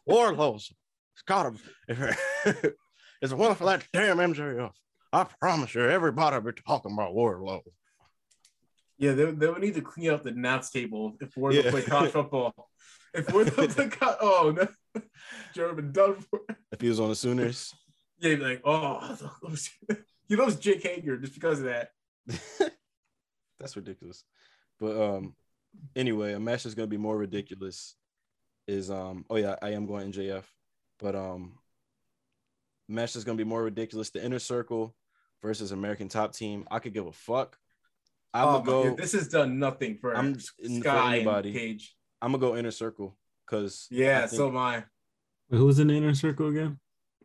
[0.08, 0.72] Wardlow's
[1.14, 1.46] it's got
[1.88, 2.74] him.
[3.20, 4.72] It's one for that damn MJF.
[5.12, 7.60] I promise you, everybody will be talking about Wardlow.
[8.98, 11.70] Yeah, they, they would need to clean up the announce table if Wardlow Yeah.
[11.70, 12.70] played college football.
[13.14, 15.02] If Wardlow played co- oh no,
[15.54, 16.40] Jeremy done for.
[16.72, 17.74] If he was on the Sooners.
[18.18, 19.16] Yeah, he'd be like, oh,
[20.28, 21.90] he loves Jake Hager just because of that.
[23.60, 24.24] That's ridiculous.
[24.80, 25.34] But um
[25.94, 27.96] anyway, a match that's gonna be more ridiculous
[28.66, 30.44] is um oh yeah, I am going JF.
[30.98, 31.58] But um
[32.88, 34.94] match is gonna be more ridiculous, the inner circle
[35.42, 36.66] versus American top team.
[36.70, 37.56] I could give a fuck.
[38.34, 41.50] I'm oh, gonna go my- this has done nothing for I'm in- for anybody.
[41.50, 41.96] and Cage.
[42.20, 43.16] I'm gonna go inner circle
[43.46, 44.84] because Yeah, so am I.
[45.50, 46.78] Wait, who's in the inner circle again?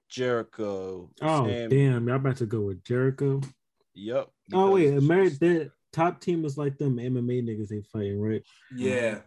[0.10, 1.12] Jericho.
[1.22, 3.42] Oh Sam- damn, y'all about to go with Jericho.
[3.94, 4.30] Yep.
[4.54, 8.44] Oh wait, because- American the top team is like them MMA niggas they fighting, right?
[8.76, 9.20] Yeah,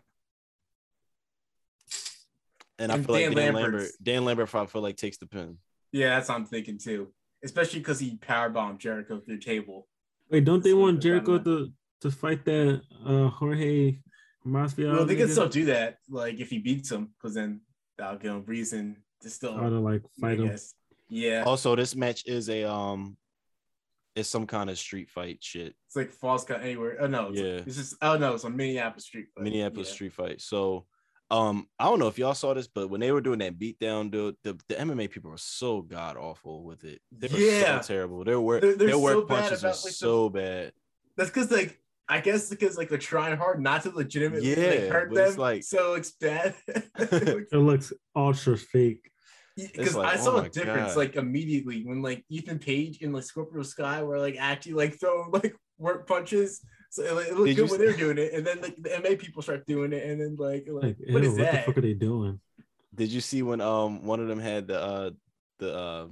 [2.81, 5.19] and I and feel like Dan Dan Lambert's- Lambert, Dan Lambert, I feel like takes
[5.19, 5.59] the pin.
[5.93, 7.13] yeah, that's what I'm thinking too.
[7.45, 9.87] Especially because he powerbombed Jericho through the table.
[10.31, 13.99] Wait, don't they want Jericho to to fight that uh Jorge
[14.47, 14.93] Masvidal?
[14.97, 17.61] Well, they can still do that, like if he beats him, because then
[17.97, 20.57] that'll give him reason to still Or to like fight him.
[21.09, 23.17] Yeah, Also, this match is a um,
[24.15, 25.75] it's some kind of street fight shit.
[25.87, 26.97] it's like false count anywhere.
[27.01, 27.61] Oh no, it's, Yeah.
[27.67, 29.27] it's just oh no, it's on Minneapolis Street.
[29.35, 29.45] Fight.
[29.45, 29.95] Minneapolis Yeah.
[29.95, 30.41] street fight.
[30.41, 30.87] So,
[31.31, 34.11] um, I don't know if y'all saw this, but when they were doing that beatdown,
[34.11, 37.01] dude, the, the MMA people were so god awful with it.
[37.13, 37.81] They were Yeah.
[37.81, 38.25] so terrible.
[38.25, 40.73] Their work, They're- they're their work so punches were about, like, the- so bad.
[41.17, 41.79] That's because like
[42.09, 45.29] I guess because like they're trying hard not to legitimately like, hurt them.
[45.29, 46.55] it's like- so it's bad.
[46.99, 49.11] It looks ultra fake.
[49.57, 50.97] Because like, I oh saw my a difference God.
[50.97, 55.31] like immediately when like Ethan Page and like Scorpio Sky were like actually like throwing
[55.33, 56.61] like work punches.
[56.91, 58.61] So it, like, it looked Did good when s- they were doing it, and then
[58.61, 61.39] like the MA people start doing it, and then like, like Like, what ew, is
[61.39, 61.53] what that?
[61.53, 62.41] the fuck are they doing?
[62.95, 65.11] Did you see when um one of them had the uh
[65.61, 66.07] the uh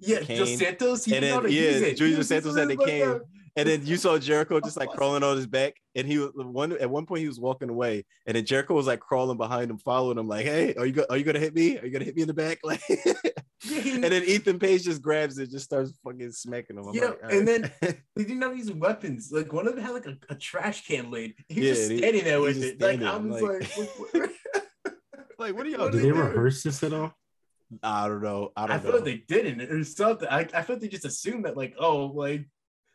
[0.00, 0.38] yeah, cane?
[0.38, 1.04] Dos Santos.
[1.04, 1.98] He And didn't then, yeah, use it.
[1.98, 3.08] Julio He was Santos just had the like, cane.
[3.08, 3.18] uh,
[3.56, 6.72] And then you saw Jericho just like crawling on his back, and he was one
[6.72, 9.78] at one point he was walking away, and then Jericho was like crawling behind him,
[9.78, 11.78] following him, like, "Hey, are you go- are you gonna hit me?
[11.78, 12.82] Are you gonna hit me in the back?" Like,
[13.94, 16.86] and then Ethan Page just grabs it, just starts fucking smacking him.
[16.88, 17.70] I'm Yeah, like, "All and then
[18.16, 19.30] They didn't know use weapons.
[19.32, 21.32] Like one of them had like a, a trash can lid.
[21.48, 22.80] He was Yeah, just he- standing there with it.
[22.80, 24.30] Like I was like- like, what- what-
[25.38, 26.28] like, what are y'all Did do they they doing?
[26.28, 27.12] rehearse this at all?
[27.82, 28.52] I don't know.
[28.56, 28.96] I I, don't feel know.
[28.98, 30.28] like they didn't or something.
[30.30, 32.46] I, I feel like they just assumed that like, oh, like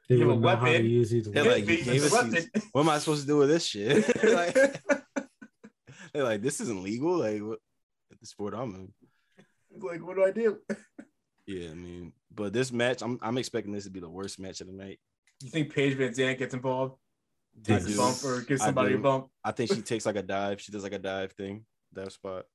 [0.10, 0.86] They You have a would know how to weapon.
[0.90, 3.50] use these They're like, you gave us these- what am I supposed to do with
[3.50, 4.04] this shit?
[4.24, 4.56] like,
[6.14, 7.18] they're like, this isn't legal.
[7.18, 7.60] Like, what?
[8.20, 8.94] The sport I'm in.
[9.82, 10.58] like, what do I do?
[11.48, 14.62] Yeah, I mean, but this match, I'm I'm expecting this to be the worst match
[14.62, 15.00] of the night.
[15.42, 16.94] You think Paige VanZant gets involved,
[17.68, 19.30] I takes a bump, or gives somebody a bump?
[19.44, 20.62] I think she takes like a dive.
[20.62, 22.46] She does like a dive thing, dive spot.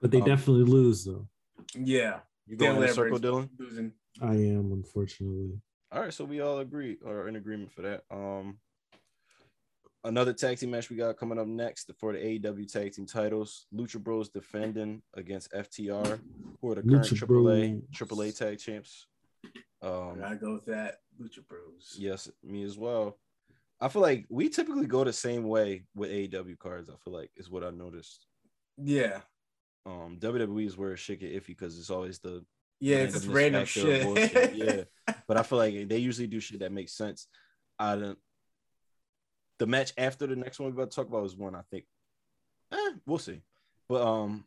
[0.00, 1.26] But they Um, definitely lose though.
[1.74, 3.48] Yeah, You Dan going in a circle, Dylan?
[3.58, 3.90] losing.
[4.22, 5.60] I am unfortunately.
[5.96, 8.02] All right, so we all agree or are in agreement for that.
[8.10, 8.58] Um,
[10.04, 13.64] another tag team match we got coming up next for the AEW tag team titles.
[13.74, 16.20] Lucha Bros defending against FTR,
[16.60, 17.82] who are the current Lucha AAA Bros.
[18.10, 19.06] AAA tag champs.
[19.82, 20.98] I Um, gotta go with that.
[21.18, 21.94] Lucha Bros.
[21.98, 23.18] yes, me as well.
[23.80, 26.90] I feel like we typically go the same way with AEW cards.
[26.90, 28.26] I feel like is what I noticed.
[28.76, 29.22] Yeah,
[29.86, 32.44] Um, WWE is where shit get iffy because it's always the
[32.80, 34.54] yeah, it's just random shit.
[34.54, 34.82] Yeah,
[35.28, 37.26] but I feel like they usually do shit that makes sense.
[37.78, 38.18] I don't.
[39.58, 41.84] The match after the next one we're about to talk about is one I think.
[42.72, 43.40] Eh, we'll see.
[43.88, 44.44] But um,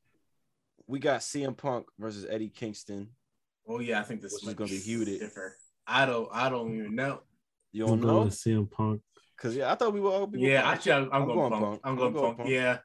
[0.88, 3.10] we got CM Punk versus Eddie Kingston.
[3.68, 5.20] Oh yeah, I think this is gonna be heated.
[5.20, 5.54] Different.
[5.88, 6.30] I don't.
[6.32, 7.22] I don't even know.
[7.72, 8.30] You I'm don't going know?
[8.30, 9.02] to CM Punk.
[9.38, 10.28] Cause yeah, I thought we were all.
[10.28, 10.76] we Yeah, Punk.
[10.76, 11.64] actually, I'm, I'm I'm going, going punk.
[11.64, 11.82] Punk.
[11.84, 12.38] I'm I'm going going punk.
[12.40, 12.50] Punk.
[12.50, 12.78] Yeah,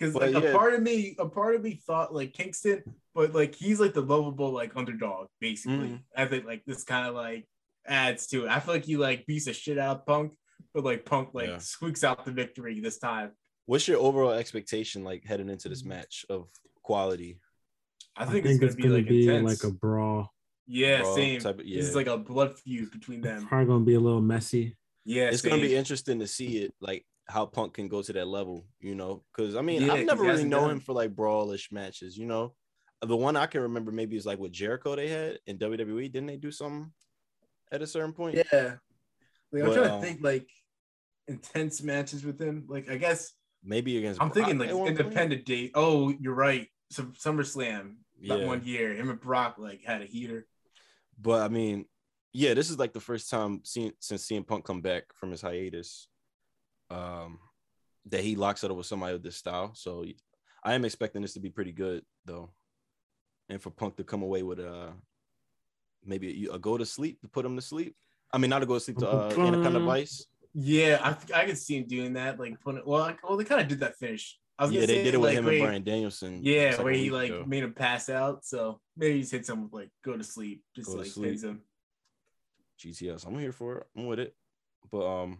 [0.00, 0.50] because like yeah.
[0.50, 2.82] a part of me, a part of me thought like Kingston,
[3.14, 5.88] but like he's like the lovable like underdog basically.
[5.90, 6.02] Mhm.
[6.16, 7.46] I think like this kind of like
[7.86, 8.50] adds to it.
[8.50, 10.32] I feel like he like beats the shit out of Punk,
[10.72, 11.58] but like Punk like Yeah.
[11.58, 13.32] squeaks out the victory this time.
[13.66, 16.48] What's your overall expectation like heading into this match of
[16.82, 17.38] quality?
[18.16, 19.62] I think, it's gonna be gonna like be intense.
[19.62, 20.32] like a brawl.
[20.66, 21.40] yeah, brawl same.
[21.40, 21.78] type of- yeah.
[21.78, 23.46] This is like a blood feud between them.
[23.46, 24.76] Probably gonna be a little messy.
[25.04, 28.26] Yeah, it's gonna be interesting to see it like how Punk can go to that
[28.26, 29.22] level, you know.
[29.34, 32.54] Because I mean, Yeah, I've never really known him for like brawlish matches, you know.
[33.02, 36.12] The one I can remember maybe is like with Jericho they had in WWE.
[36.12, 36.92] Didn't they do something
[37.72, 38.36] at a certain point?
[38.52, 38.74] Yeah.
[39.52, 40.48] Like, I'm But, trying um, to think like
[41.28, 42.66] intense matches with him.
[42.68, 43.32] Like I guess
[43.62, 44.20] Maybe against.
[44.22, 44.98] I'm thinking like point?
[44.98, 45.72] independent date.
[45.74, 46.66] Oh, you're right.
[46.90, 47.96] Some SummerSlam
[48.28, 48.46] that Yeah.
[48.46, 48.94] one year.
[48.94, 50.46] Him and Brock like had a heater.
[51.20, 51.86] But I mean,
[52.32, 55.42] yeah, this is like the first time seeing, since CM Punk come back from his
[55.42, 56.08] hiatus,
[56.90, 57.38] um,
[58.06, 59.72] that he locks it up with somebody of this style.
[59.74, 60.04] So
[60.64, 62.50] I am expecting this to be pretty good though,
[63.48, 64.92] and for Punk to come away with a
[66.04, 67.94] maybe a, a go to sleep to put him to sleep.
[68.32, 70.26] I mean, not a go to sleep to uh, Anaconda Vice.
[70.52, 72.38] Yeah, I th- I could see him doing that.
[72.38, 74.38] Like putting well, like, well, they kind of did that finish.
[74.58, 76.40] I was Yeah, they say, did it with like, him where and Bryan Danielson.
[76.42, 77.44] Yeah, just, where he like ago.
[77.46, 78.44] made him pass out.
[78.44, 81.42] So maybe he hit some like go to sleep, just Go to like sleep.
[81.42, 81.62] him.
[82.78, 83.26] GTS.
[83.26, 83.86] I'm here for it.
[83.96, 84.34] I'm with it.
[84.90, 85.38] But um,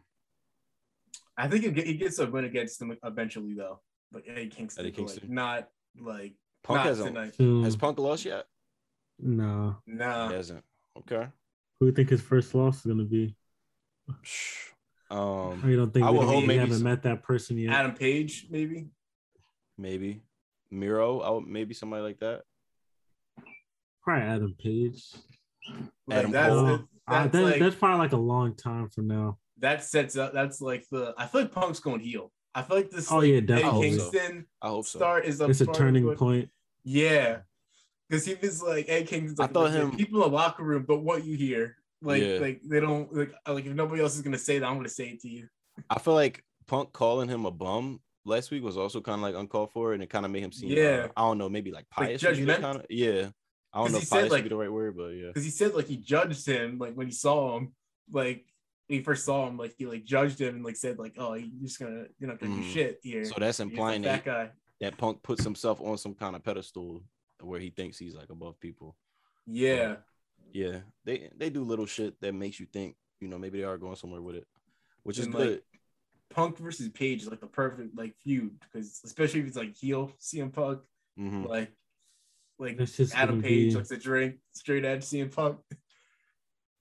[1.44, 3.80] I think he, get- gets a win against him eventually though.
[4.12, 5.34] But Eddie Kingston, Eddie but, like, Kingston.
[5.34, 5.68] not
[6.00, 6.34] like
[6.64, 7.14] Punk not hasn't.
[7.14, 7.34] tonight.
[7.36, 7.64] Soon.
[7.64, 8.46] Has Punk lost yet?
[9.18, 9.76] No.
[9.86, 10.28] No.
[10.28, 10.64] he hasn't.
[10.98, 11.26] Okay.
[11.78, 13.34] Who do you think his first loss is gonna be?
[15.12, 17.58] Um, Or you don't think I we, would hope maybe haven't some- met that person
[17.58, 17.72] yet?
[17.74, 18.86] Adam Page, maybe.
[19.76, 20.22] maybe
[20.70, 21.18] Miro.
[21.18, 22.42] I would, maybe somebody like that.
[24.04, 25.04] Probably Adam Page.
[26.06, 26.66] Like, Adam that's, Cole.
[26.66, 29.38] Uh, that's, uh, that- like that's probably like a long time from now.
[29.60, 30.32] That sets up.
[30.32, 31.14] That's like the.
[31.16, 32.32] I feel like Punk's going heel.
[32.54, 33.10] I feel like this.
[33.12, 33.90] Oh, like, yeah, Eddie definitely.
[33.90, 34.98] Kingston I hope so.
[34.98, 36.50] start is a It's a turning what- point.
[36.82, 37.40] Yeah,
[38.08, 40.84] because he was like Eddie Kingston's I like, thought him- people in the locker room
[40.88, 42.38] but what you hear, Like Yeah.
[42.38, 45.08] like they don't like like if nobody else is gonna say that, I'm gonna say
[45.10, 45.48] it to you.
[45.90, 49.34] I feel like Punk calling him a bum last week was also kind of like
[49.34, 51.08] uncalled for, and it kind of made him seem, Yeah.
[51.08, 52.22] uh, I don't know, maybe like Like pious.
[52.22, 53.30] would be judgment- kinda- yeah,
[53.72, 55.26] I don't know he if said, pious would like- be the right word, but yeah,
[55.28, 57.74] Because he said like he judged him like when he saw him,
[58.10, 58.46] like
[58.90, 61.34] when he first saw him, like he like judged him and like said like, oh,
[61.34, 62.62] you're just gonna you're not gonna Mhm.
[62.62, 63.24] do shit here.
[63.24, 64.52] so that's implying like that, that guy.
[64.80, 67.04] that Punk puts himself on some kind of pedestal
[67.40, 68.96] where he thinks he's like above people.
[69.46, 69.96] Yeah.
[70.52, 73.78] Yeah, they they do little shit that makes you think, you know, maybe they are
[73.78, 74.48] going somewhere with it,
[75.04, 75.62] which is And, like, good.
[76.30, 80.10] Punk versus Page is like the perfect like feud because especially if it's like heel
[80.18, 80.80] CM Punk,
[81.16, 81.46] Mhm.
[81.48, 81.70] like
[82.58, 85.60] like That's just Adam Page be- likes to drink straight edge CM Punk.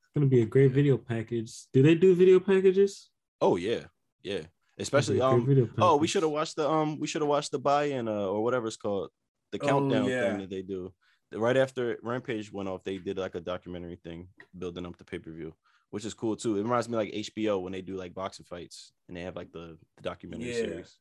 [0.09, 1.53] It's gonna be a great video package.
[1.71, 3.11] Do they do video packages?
[3.39, 3.83] Oh yeah,
[4.23, 4.41] yeah,
[4.79, 5.45] especially It'll be a um.
[5.45, 6.99] video Oh, we should have watched the um.
[6.99, 9.11] We should have watched the buy-in uh, or whatever it's called,
[9.51, 10.29] the Oh, countdown yeah.
[10.29, 10.91] thing that they do.
[11.31, 15.53] Right after Rampage went off, they did like a documentary thing building up the pay-per-view,
[15.91, 16.57] which is cool too.
[16.57, 19.51] It reminds me like HBO when they do like boxing fights and they have like
[19.51, 20.53] the, the documentary Yeah.
[20.55, 20.97] series.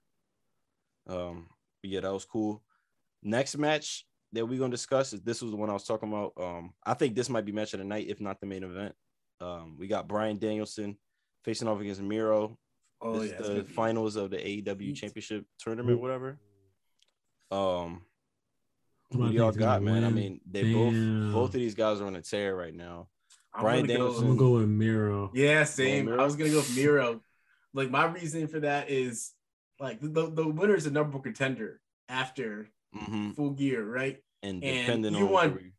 [1.07, 1.47] Um,
[1.83, 2.63] but yeah, that was cool.
[3.23, 6.33] Next match that we're gonna discuss is this was the one I was talking about.
[6.39, 8.95] Um, I think this might be match of the night, if not the main event.
[9.41, 10.99] Um, we got Bryan Danielson
[11.45, 12.59] facing off against Miro
[13.01, 16.39] Oh this yeah, is the finals of the AEW Championship tournament, whatever.
[17.51, 18.03] Um,
[19.13, 20.05] Who who do y'all got, man?
[20.05, 21.31] I mean, they Damn.
[21.31, 23.09] both both of these guys are on a tear right now.
[23.55, 25.31] I'm Bryan gonna go- Danielson- I'm gonna go with Miro.
[25.33, 26.07] Yeah, same.
[26.07, 26.21] Miro?
[26.21, 27.21] I was gonna go with Miro.
[27.73, 29.33] Like my reasoning for that is
[29.79, 34.19] like the, the winner is a number one contender after hmm full gear, right?
[34.43, 35.73] And And depending you on want- where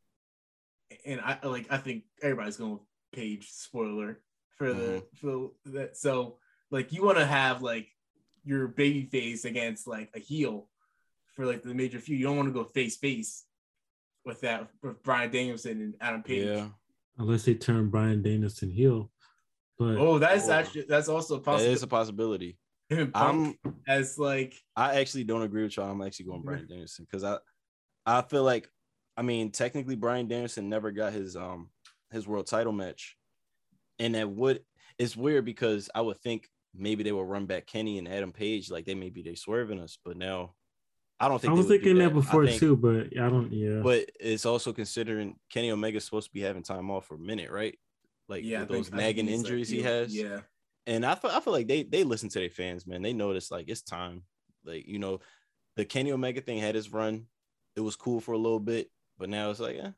[1.06, 2.82] And I like I think everybody's going with
[3.12, 4.22] Page spoiler
[4.58, 5.18] for the Mhm.
[5.18, 5.98] for that.
[5.98, 6.38] So
[6.72, 7.88] like you want to have like
[8.44, 10.70] your baby face against like a heel
[11.36, 12.20] for like the major feud.
[12.20, 13.46] You don't want to go face face
[14.26, 16.46] with that with Bryan Danielson and Adam Page.
[16.46, 16.70] yeah,
[17.18, 19.12] Unless they turn Bryan Danielson heel.
[19.78, 20.54] But Oh, that's Oh.
[20.54, 21.74] actually that's also a that possibility.
[21.74, 22.58] is a possibility.
[23.14, 23.56] I'm
[23.88, 25.92] as like I actually don't agree with y'all.
[25.92, 27.38] I'm actually going Bryan Danielson because I
[28.06, 28.70] I feel like
[29.18, 31.70] I mean technically Bryan Danielson never got his um
[32.12, 33.16] his world title match,
[34.00, 34.62] and that would
[34.98, 38.70] it's weird because I would think maybe they will run back Kenny and Adam Page
[38.72, 40.54] like they maybe they swerving us, but now
[41.20, 43.52] I don't think I was thinking that, I before think- too, but I don't.
[43.52, 47.20] Yeah, But it's also considering Kenny Omega's supposed to be having time off for a
[47.20, 47.78] minute, right?
[48.30, 50.16] Like yeah, with those think nagging he's, like, injuries he has.
[50.16, 50.42] Yeah,
[50.90, 53.04] And I feel I feel like they they listen to their fans, man.
[53.04, 54.24] They notice like it's time.
[54.66, 55.20] Like, you know,
[55.76, 57.28] the Kenny Omega thing had his run.
[57.76, 59.92] It was cool for a little bit, but now it's like, yeah,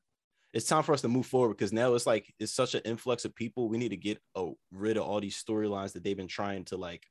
[0.53, 3.23] it's time for us to move forward because now it's like it's such an influx
[3.23, 3.69] of people.
[3.69, 6.77] We need to get oh, rid of all these storylines that they've been trying to
[6.77, 7.05] like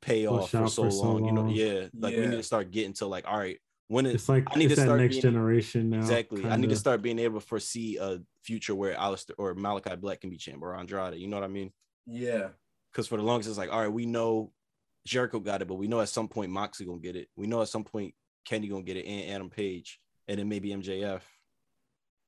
[0.00, 1.24] pay Push off for so, for so long.
[1.24, 1.88] You know, yeah.
[1.98, 3.58] Like we need to start getting to like, all right,
[3.88, 5.98] when is it's like I need it's to that start next being- generation now.
[5.98, 6.46] Exactly.
[6.46, 10.20] I need to start being able to foresee a future where Alistair or Malakai Black
[10.20, 11.18] can be champ or Andrade.
[11.18, 11.72] You know what I mean?
[12.06, 12.48] yeah,
[12.92, 14.52] Because for the longest, it's like, all right, we know
[15.06, 17.28] Jericho got it, but we know at some point Moxie gonna get it.
[17.36, 20.70] We know at some point Kenny gonna get it, and Adam Page, and then maybe
[20.70, 21.22] MJF.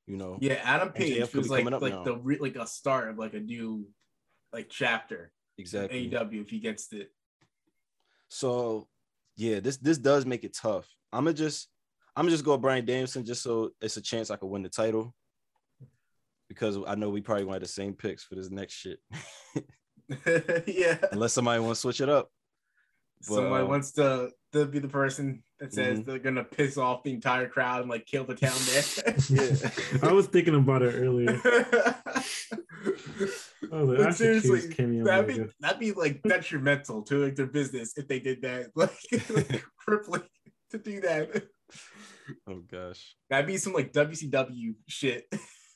[0.07, 0.59] You know, yeah.
[0.63, 2.03] Adam Page feels like up like now.
[2.03, 3.87] the re- like a start of like a new
[4.51, 6.09] like chapter exactly.
[6.09, 7.11] AEW if he gets it.
[8.27, 8.87] So
[9.37, 10.87] yeah, this this does make it tough.
[11.13, 11.69] I'm gonna just
[12.15, 14.63] I'm gonna just go with Bryan Danielson just so it's a chance I could win
[14.63, 15.13] the title.
[16.49, 18.99] Because I know we probably have the same picks for this next shit.
[20.67, 22.29] yeah, Unless somebody wants to switch it up.
[23.27, 26.05] But, somebody uh, wants to to be the person that says Mhm.
[26.05, 28.83] they're gonna piss off the entire crowd and like kill the town there.
[30.01, 30.09] yeah.
[30.09, 31.39] I was thinking about it earlier.
[33.71, 34.59] I like, But seriously,
[35.03, 38.71] that'd be that'd be like detrimental to like their business if they did that.
[38.75, 38.97] Like,
[39.29, 40.23] like crippling
[40.71, 41.43] to do that.
[42.47, 43.15] Oh gosh.
[43.29, 45.25] That'd be some like WCW shit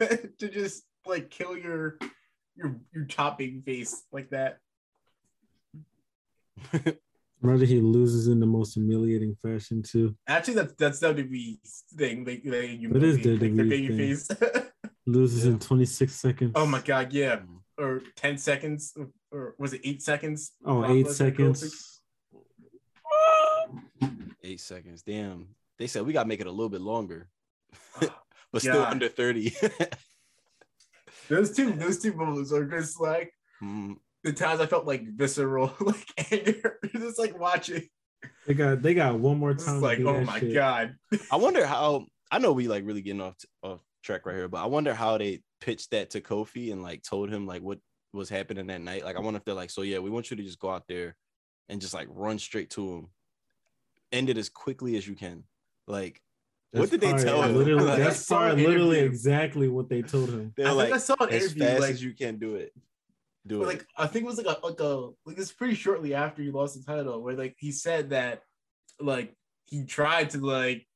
[0.01, 1.97] to just like kill your
[2.55, 4.59] your your top baby face like that.
[7.43, 10.15] Imagine he loses in the most humiliating fashion too.
[10.27, 12.23] Actually, that's that's WWE's thing.
[12.23, 13.97] They they you It is their WWE baby thing.
[13.97, 14.29] face.
[15.05, 15.51] Loses Yeah.
[15.51, 16.51] in 26 seconds.
[16.55, 17.41] oh my god, yeah,
[17.77, 18.97] or ten seconds,
[19.31, 20.53] or was it eight seconds?
[20.65, 22.01] Oh, Brock eight Lesnar seconds.
[24.43, 25.03] Eight seconds.
[25.03, 25.49] Damn.
[25.77, 27.27] They said we gotta make it a little bit longer,
[27.95, 28.07] Kofi.
[28.09, 28.15] Oh,
[28.51, 29.53] but still under 30.
[31.29, 33.31] Those two, those two moments are just like
[33.63, 37.87] Mm, the times I felt like visceral, like anger, just like watching.
[38.47, 39.81] They got they got one more time.
[39.81, 40.53] like, oh my shit.
[40.53, 40.95] god.
[41.31, 44.61] I wonder how I know we like really getting off off track right here, but
[44.61, 47.79] I wonder how they pitched that to Kofi and like told him like what
[48.13, 49.05] was happening that night.
[49.05, 50.83] Like I wonder if they're like, so yeah, we want you to just go out
[50.87, 51.15] there
[51.69, 53.07] and just like run straight to him.
[54.11, 55.43] End it as quickly as you can.
[55.87, 56.21] Like
[56.79, 57.55] What did they tell him?
[57.55, 60.53] Literally, Like, that's I probably literally exactly what they told him.
[60.55, 62.55] They're I like, think I saw an as interview fast like, as you can do
[62.55, 62.73] it.
[63.47, 63.67] Do it.
[63.67, 66.49] like I think it was like a like a like it's pretty shortly after he
[66.49, 68.41] lost the title where like he said that
[68.99, 69.35] like
[69.65, 70.87] he tried to like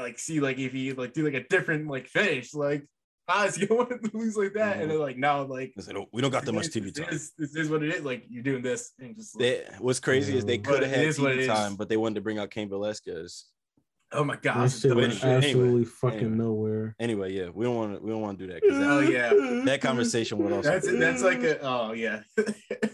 [0.00, 2.86] like see like if he like do like a different like finish like
[3.28, 5.82] ah is he gonna want to lose like that and then like now like They
[5.82, 7.08] said, "Oh, we don't got that much TV time.
[7.10, 10.00] Is, this is what it is like you're doing this and just like, They, what's
[10.00, 12.20] crazy is they could have had is what it TV time, but they wanted to
[12.22, 13.44] bring out Cain Velasquez.
[14.14, 16.36] Oh my That god shit but went anyway, absolutely fucking anyway.
[16.36, 16.96] nowhere.
[16.98, 19.30] Anyway, yeah, we don't want to we don't want to do that because Oh, yeah.
[19.64, 20.70] that conversation would also.
[20.70, 22.20] that's that's like a oh yeah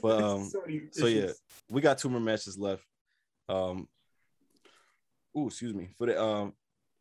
[0.03, 1.31] But, um, so, so, yeah.
[1.69, 2.83] we got two more matches left.
[3.49, 3.89] Um,
[5.37, 6.53] oh, excuse me for the um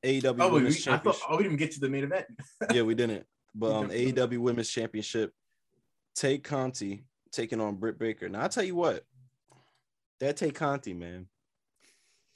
[0.05, 1.23] AEW oh Women's we, I thought Championship.
[1.29, 2.25] oh, we didn't even get to the main event
[2.73, 3.25] yeah, we didn't.
[3.55, 5.33] But um, AEW Women's Championship,
[6.15, 8.29] Tay Conti taking on Britt Baker.
[8.29, 9.03] Now I tell you what,
[10.19, 11.25] that Tay Conti man,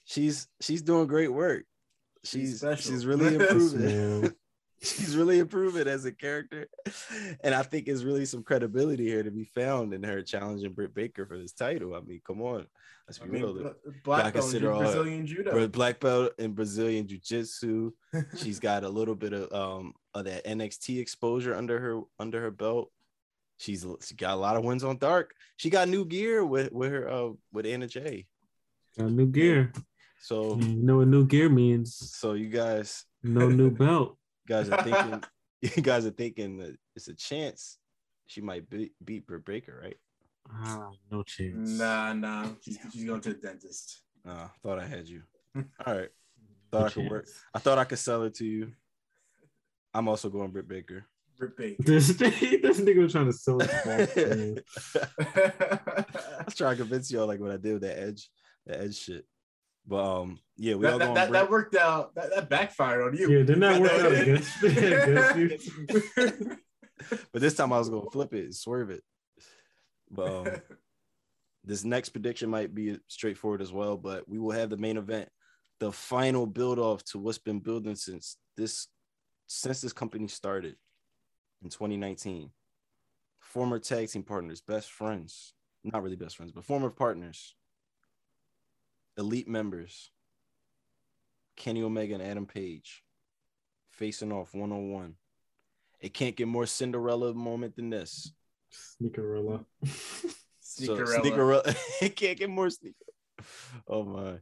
[0.06, 1.66] she's she's doing great work.
[2.24, 2.92] She's She's special.
[2.92, 4.34] she's really improving.
[4.82, 6.68] she's really improving as a character,
[7.42, 10.94] and I think there's really some credibility here to be found in her challenging Britt
[10.94, 11.96] Baker for this title.
[11.96, 12.66] I mean, come on,
[13.08, 13.54] let's I be mean, real.
[13.54, 13.74] bla-
[14.04, 17.92] black belt consider in all- Brazilian judo Black belt in Brazilian Jiu Jitsu.
[18.38, 22.52] She's got a little bit of um of that NXT exposure under her under her
[22.52, 22.92] belt.
[23.58, 25.34] She's she got a lot of wins on dark.
[25.58, 28.28] She got new gear with with her uh with Anna Jay.
[28.98, 29.72] Got new gear.
[30.24, 31.96] So You know what new gear means?
[32.16, 34.18] so you guys No new belt.
[34.48, 35.22] guys are thinking
[35.62, 37.78] you guys are thinking that it's a chance
[38.26, 39.98] she might beat beat Britt Baker, right?
[40.50, 41.72] Ah, no chance.
[41.78, 42.48] Nah, nah.
[42.62, 44.02] She's, she's going to the dentist.
[44.28, 45.24] Uh, thought I had you.
[45.86, 46.10] All right.
[46.72, 47.28] Thought No I could work.
[47.54, 48.72] I thought I could sell it to you.
[49.94, 51.06] I'm also going Britt Baker.
[51.40, 51.76] Rip bait.
[51.80, 53.70] This, this nigga was trying to sell it.
[53.70, 54.60] false, man.
[56.40, 58.30] I was trying to convince y'all like what I did with that edge,
[58.66, 59.26] that edge shit.
[59.86, 61.16] But um, yeah, we all that, going.
[61.16, 62.16] that, that, Britt- that worked out.
[62.16, 63.30] That, that backfired on you.
[63.30, 65.66] Yeah, didn't that work out against, against
[66.16, 66.58] you?
[67.32, 69.04] but this time I was gonna flip it, and swerve it.
[70.10, 70.48] But um,
[71.64, 73.98] this next prediction might be straightforward as well.
[73.98, 75.30] But we will have the main event,
[75.80, 78.88] the final build off to what's been building since this
[79.48, 80.76] since this company started
[81.62, 82.52] in 2019.
[83.40, 85.54] Former tag team partners, best friends,
[85.84, 87.56] not really best friends, but former partners,
[89.18, 90.12] elite members,
[91.56, 93.04] Kenny Omega and Adam Page
[93.92, 95.16] facing off one on one.
[96.00, 98.32] It can't get more Cinderella moment than this.
[99.02, 99.66] Sneakerella.
[100.66, 101.22] So, Sneakerella.
[101.22, 101.78] Sneakerella.
[102.02, 102.96] it can't get more sneaker.
[103.88, 104.40] Oh my.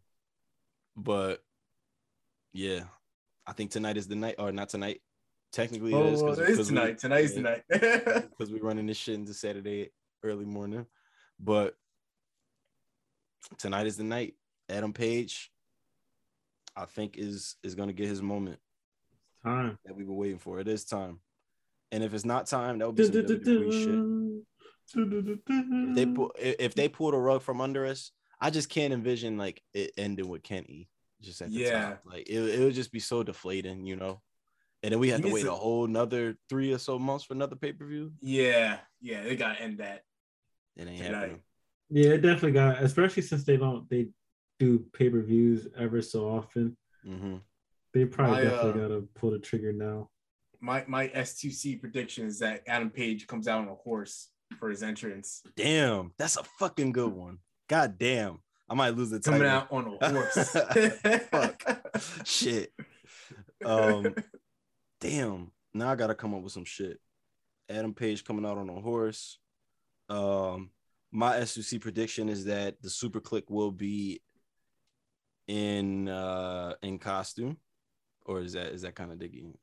[0.95, 1.43] But
[2.53, 2.83] yeah,
[3.45, 5.01] I think tonight is the night, or not tonight.
[5.51, 6.99] Technically, Oh, it is oh, Cause, it is we- tonight.
[6.99, 7.63] Tonight is yeah, tonight.
[8.29, 9.89] because we're running this shit into Saturday
[10.23, 10.85] early morning.
[11.37, 11.73] But
[13.57, 14.35] tonight is the night.
[14.71, 15.51] Adam Page,
[16.75, 18.59] I think, is is gonna get his moment
[19.43, 19.77] Time.
[19.85, 20.59] that we've been waiting for.
[20.59, 21.19] It is time.
[21.91, 24.41] And if it's not time, that would be some WWE shit.
[24.93, 29.37] If they pull, if they pull the rug from under us, I just can't envision
[29.37, 30.89] like it ending with Kenny
[31.21, 31.89] just at the Yeah.
[31.91, 32.01] top.
[32.05, 34.21] Like it, it would just be so deflating, you know.
[34.83, 37.25] And then we have He to wait to- a whole another three or so months
[37.25, 38.13] for another pay per view.
[38.21, 40.03] yeah, yeah, they gotta end that.
[40.77, 41.41] It ain't happening.
[41.89, 44.07] Yeah, it definitely got, especially since they don't they
[44.61, 46.77] do pay per views ever so often.
[47.03, 47.37] hmm
[47.93, 50.09] They probably I, definitely uh, gotta pull the trigger now.
[50.59, 54.29] My my S2C prediction is that Adam Page comes out on a horse
[54.59, 55.41] for his entrance.
[55.55, 57.39] Damn, that's a fucking good one.
[57.67, 58.39] God damn,
[58.69, 59.57] I might lose the Coming title.
[59.57, 60.49] out on a horse.
[61.31, 61.63] Fuck.
[62.25, 62.71] Shit.
[63.65, 64.13] Um,
[64.99, 65.51] damn.
[65.73, 66.99] Now I gotta come up with some shit.
[67.67, 69.39] Adam Page coming out on a horse.
[70.09, 70.69] Um,
[71.11, 74.21] my S2C prediction is that the SuperKliq will be
[75.51, 77.57] in uh in costume,
[78.25, 79.57] or is that is that kind of digging?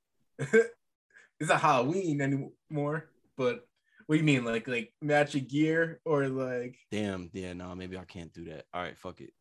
[0.38, 3.64] it's not Halloween anymore, but
[4.06, 4.44] what do you mean?
[4.44, 8.64] Like like matching gear or like Damn, yeah, no, maybe I can't do that.
[8.74, 9.32] All right, fuck it.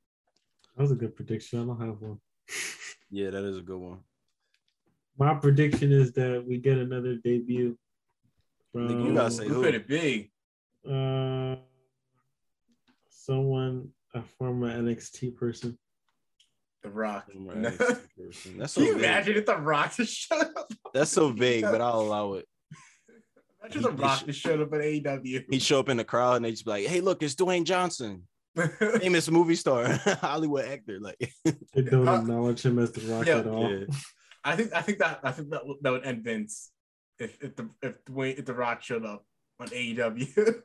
[0.75, 1.59] That was a good prediction.
[1.59, 2.19] I don't have one.
[3.09, 3.99] Yeah, that is a good one.
[5.17, 7.77] My prediction is that we get another debut
[8.73, 9.63] from Nigga, you gotta say who who?
[9.63, 10.29] could it be?
[10.85, 11.55] uh,
[13.09, 15.77] someone, a former NXT person.
[16.83, 17.31] The Rock.
[17.31, 19.03] Former Can That's so you vague.
[19.03, 20.71] imagine if The Rock just showed up?
[20.93, 22.45] That's so vague, but I'll allow it.
[23.63, 25.45] Imagine The He- he Rock sh- just showed up at AEW.
[25.51, 27.63] He'd show up in the crowd and they just be like, "Hey, look, it's Dwayne
[27.65, 28.23] Johnson,
[29.01, 29.87] famous movie star,
[30.21, 31.17] Hollywood actor." Like,
[31.73, 33.69] They don't Uh, acknowledge him as the Rock yeah, at all.
[33.71, 33.85] yeah.
[34.43, 36.71] I think I think that I think that would- that would end Vince
[37.19, 39.25] if if the if Dwayne if The Rock showed up
[39.59, 40.61] on AEW.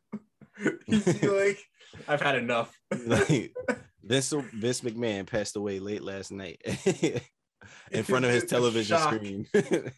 [0.87, 1.59] He's like,
[2.07, 2.79] I've had enough.
[3.07, 3.55] like
[4.03, 6.61] Vince Vince McMahon passed away late last night.
[7.93, 9.15] in front of his television Shock.
[9.15, 9.47] screen.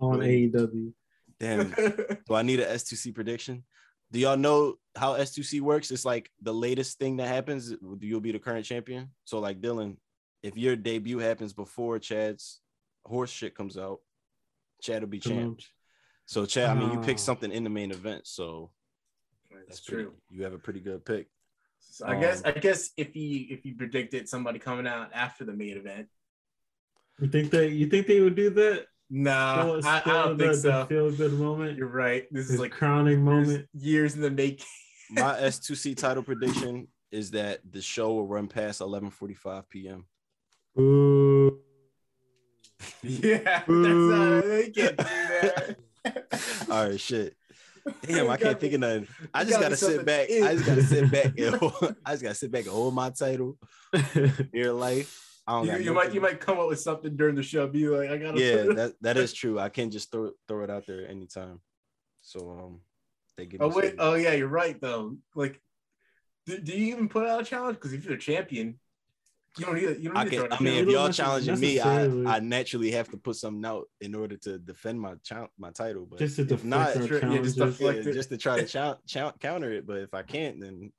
[0.00, 0.92] on AEW.
[1.40, 1.70] Damn.
[1.70, 3.64] Do I need a S2C prediction?
[4.10, 5.90] Do y'all know how S2C works?
[5.90, 9.10] It's like the latest thing that happens, you'll be the current champion.
[9.24, 9.96] So, like Dylan,
[10.42, 12.60] if your debut happens before Chad's
[13.04, 13.98] horse shit comes out,
[14.82, 15.60] Chad will be champ.
[16.26, 17.20] So, Chad, I mean, you pick Ah.
[17.20, 18.26] something in the main event.
[18.26, 18.70] So
[19.50, 20.14] That's that's pretty, true.
[20.30, 21.28] You have a pretty good pick.
[21.90, 25.44] So I guess Um, I guess if you if he predicted somebody coming out after
[25.44, 26.08] the main event,
[27.20, 28.86] You think they you think they would do that?
[29.10, 30.86] no, Still- I, I don't the, think so.
[30.86, 31.76] feel good moment.
[31.78, 32.26] You're right.
[32.30, 33.66] This is His like crowning moment.
[33.74, 34.66] years in the making.
[35.10, 40.04] My S2C title prediction is that the show will run past 11:45 p.m.
[40.78, 41.58] Ooh.
[43.02, 44.44] yeah, that's not.
[44.44, 45.76] They can't do that.
[46.70, 47.34] All right, shit.
[48.02, 49.08] Damn, I can't think of nothing.
[49.34, 50.28] I just gotta gotta sit back.
[50.28, 50.44] in.
[50.44, 51.38] I just gotta sit back.
[51.60, 53.58] Hold, I just gotta sit back and hold my title.
[54.52, 55.24] Your life.
[55.46, 57.66] I don't You, you might you might come up with something during the show.
[57.66, 58.38] Be like, I gotta.
[58.40, 59.58] Yeah, that that is true.
[59.58, 61.60] I can't just throw it throw it out there anytime.
[62.20, 62.80] So um,
[63.36, 63.62] they give.
[63.62, 63.90] Oh wait.
[63.90, 65.16] some- Oh yeah, you're right though.
[65.34, 65.60] Like,
[66.46, 67.76] do, do you even put out a challenge?
[67.76, 68.78] Because if you're a champion,
[69.56, 69.82] you don't need.
[69.82, 70.52] You don't I need to can.
[70.52, 72.04] I mean, You if y'all challenging me, I.
[72.04, 76.06] I naturally have to put something out in order to defend my chal- my title.
[76.08, 77.06] But Just to if not, yeah,
[77.42, 78.14] just deflect yeah, it.
[78.14, 79.86] just to try to chou- chou- counter it.
[79.86, 80.92] But if I can't, then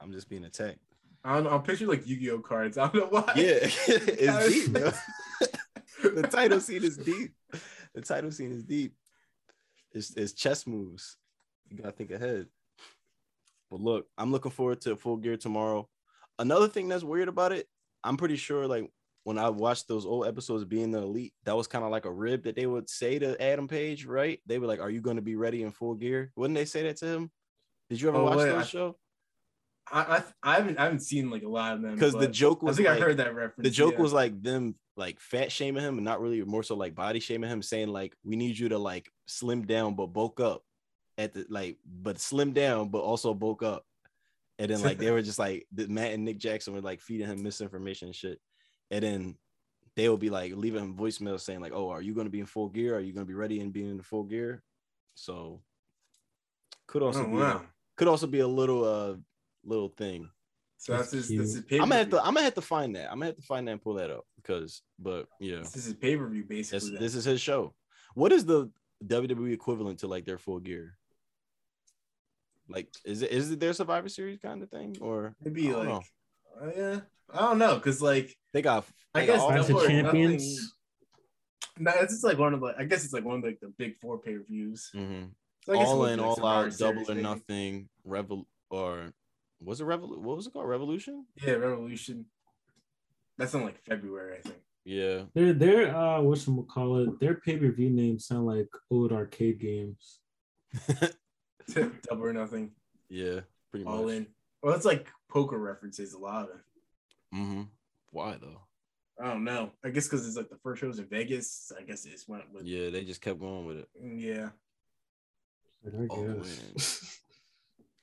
[0.00, 0.78] I'm just being attacked.
[1.24, 1.50] I don't know.
[1.50, 2.76] I'm picturing like Yu-Gi-Oh cards.
[2.78, 3.32] I don't know why.
[3.36, 4.92] Yeah, it's deep, bro.
[6.10, 7.32] the title scene is deep.
[7.94, 8.94] The title scene is deep.
[9.92, 11.16] It's, it's chess moves.
[11.70, 12.46] You gotta think ahead.
[13.70, 15.88] But look, I'm looking forward to full gear tomorrow.
[16.38, 17.68] Another thing that's weird about it,
[18.04, 18.90] I'm pretty sure like
[19.24, 22.12] when I watched those old episodes being the elite, that was kind of like a
[22.12, 24.38] rib that they would say to Adam Page, right?
[24.46, 26.30] They were like, Are you gonna be ready in full gear?
[26.36, 27.30] Wouldn't they say that to him?
[27.88, 28.96] Did you ever Oh, watch wait, those I- show?
[29.92, 32.60] I, I I haven't I haven't seen like a lot of them Because the joke
[32.62, 33.66] I was think like, I heard that reference.
[33.68, 34.00] the joke yeah.
[34.00, 37.50] was like them like fat shaming him and not really more so like body shaming
[37.50, 40.62] him saying like we need you to like slim down but bulk up
[41.18, 43.84] at the like but slim down but also bulk up
[44.58, 47.42] and then like they were just like matt and nick jackson were like feeding him
[47.42, 48.38] misinformation and shit
[48.90, 49.34] and then
[49.96, 52.40] they will be like leaving him voicemail saying like oh are you going to be
[52.40, 54.62] in full gear are you going to be ready and being in full gear
[55.14, 55.60] so
[56.86, 57.56] could also Oh, be wow.
[57.56, 57.62] a,
[57.96, 59.14] could also be a little uh
[59.64, 60.28] little thing
[60.76, 62.94] So that's That's his, this is i'm gonna have to i'm gonna have to find
[62.96, 65.86] that i'm gonna have to find that and pull that up because but yeah This
[65.86, 66.90] is pay per view basically.
[66.90, 67.00] then.
[67.00, 67.74] this is his show.
[68.14, 68.70] What is the
[69.04, 70.96] WWE equivalent to like their full gear?
[72.68, 76.02] Like, is it is it their Survivor Series kind of thing, or Maybe like, know.
[76.62, 77.00] uh, yeah,
[77.32, 78.84] I don't know, cause like they got?
[79.14, 80.74] I they guess got all Clash of Double or Champions.
[81.78, 82.74] no, it's just like one of the.
[82.78, 84.90] I guess it's like one of like the big four pay per views.
[84.94, 85.30] Mhm.
[85.66, 87.88] So I guess it all in, be, like, all Survivor out, Series, double or nothing,
[88.06, 89.12] revol or
[89.60, 90.18] was it revol?
[90.18, 90.68] What was it called?
[90.68, 91.26] Revolution?
[91.42, 92.26] Yeah, Revolution.
[93.38, 94.60] That's in like February, I think.
[94.84, 97.20] Yeah, Their their uh what call it?
[97.20, 100.20] Their pay per view names sound like old arcade games.
[102.08, 102.72] double or nothing.
[103.08, 104.00] yeah, pretty All much.
[104.02, 104.26] All in.
[104.62, 106.56] Well, it's like poker references a lot of.
[106.56, 107.36] it.
[107.36, 107.62] hmm
[108.10, 108.60] Why though?
[109.20, 109.70] I don't know.
[109.84, 111.70] I guess because it's like the first shows in Vegas.
[111.78, 113.88] I guess it just went with Yeah, they just kept going with it.
[114.02, 114.48] yeah.
[115.84, 117.10] Like, I Oh, guess.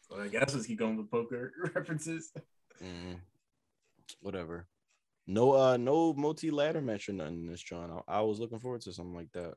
[0.09, 2.33] So I guess let's keep going with poker references.
[2.83, 3.21] Mhm.
[4.19, 4.67] Whatever.
[5.25, 8.03] No, uh, no multi ladder match or nothing in this John.
[8.09, 9.53] I, I was looking forward to something like that.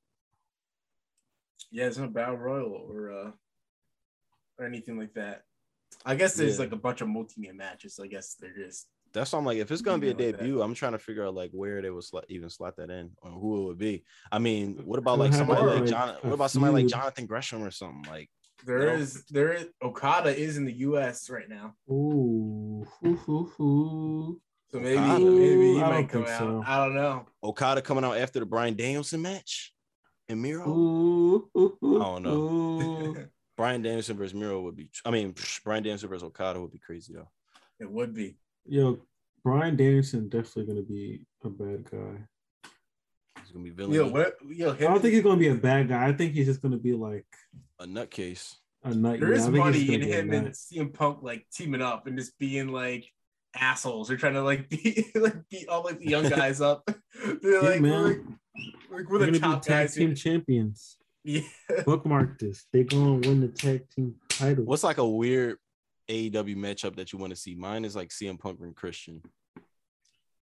[1.72, 3.30] Yeah, it's not battle royal or uh
[4.58, 5.42] or anything like that.
[6.04, 6.64] I guess there's Yeah.
[6.64, 7.94] like a bunch of multi-man matches.
[7.94, 8.52] So I guess they're
[9.12, 10.98] That's why I'm like, if it's gonna be a Yeah, like debut, I'm trying to
[10.98, 13.78] figure out like where they would slot, even slot that in or who it would
[13.78, 14.04] be.
[14.32, 16.16] I mean, what about like somebody like like, John?
[16.22, 16.88] What about somebody like.
[16.88, 18.02] Jonathan Gresham or something?
[18.10, 18.28] Like,
[18.66, 21.76] There is there is Okada is in the US right now.
[21.88, 24.40] Ooh, hoo, hoo, hoo.
[24.72, 25.30] So maybe Okada?
[25.30, 26.28] maybe he I might come out.
[26.28, 26.64] so.
[26.66, 27.26] I don't know.
[27.44, 29.72] Okada coming out after the Bryan Danielson match
[30.28, 30.68] and Miro.
[30.68, 33.16] Ooh, ooh, ooh, I don't know.
[33.60, 33.62] ooh.
[33.62, 34.88] Bryan Danielson versus Miro would be.
[35.04, 37.28] I mean, Bryan Danielson versus Okada would be crazy though.
[37.80, 38.36] it would be.
[38.66, 39.00] Yo,
[39.42, 42.26] Bryan Danielson definitely gonna be a bad guy.
[43.42, 43.92] He's gonna be villain.
[43.92, 46.06] Yo, what yo I don't think he's gonna be a bad guy.
[46.06, 47.26] I think he's just gonna be like
[47.78, 48.54] a nutcase.
[48.84, 49.20] a nut.
[49.20, 50.52] there yeah, is I money in him and nut.
[50.54, 53.04] CM Punk like teaming up and just being like
[53.54, 54.08] assholes.
[54.08, 56.88] They're trying to like beat like beat all like the young guys up.
[57.42, 57.92] They're Yeah, like, man.
[57.92, 58.18] we're, like,
[58.90, 59.94] like we're They're the gonna top be tag guys.
[59.94, 60.16] team here.
[60.16, 60.96] champions.
[61.24, 61.40] Yeah.
[61.86, 62.66] Bookmark this.
[62.72, 64.64] They're gonna win the tag team title.
[64.64, 65.56] What's like a weird
[66.08, 67.54] AEW matchup that you want to see?
[67.54, 69.22] Mine is like CM Punk and Christian.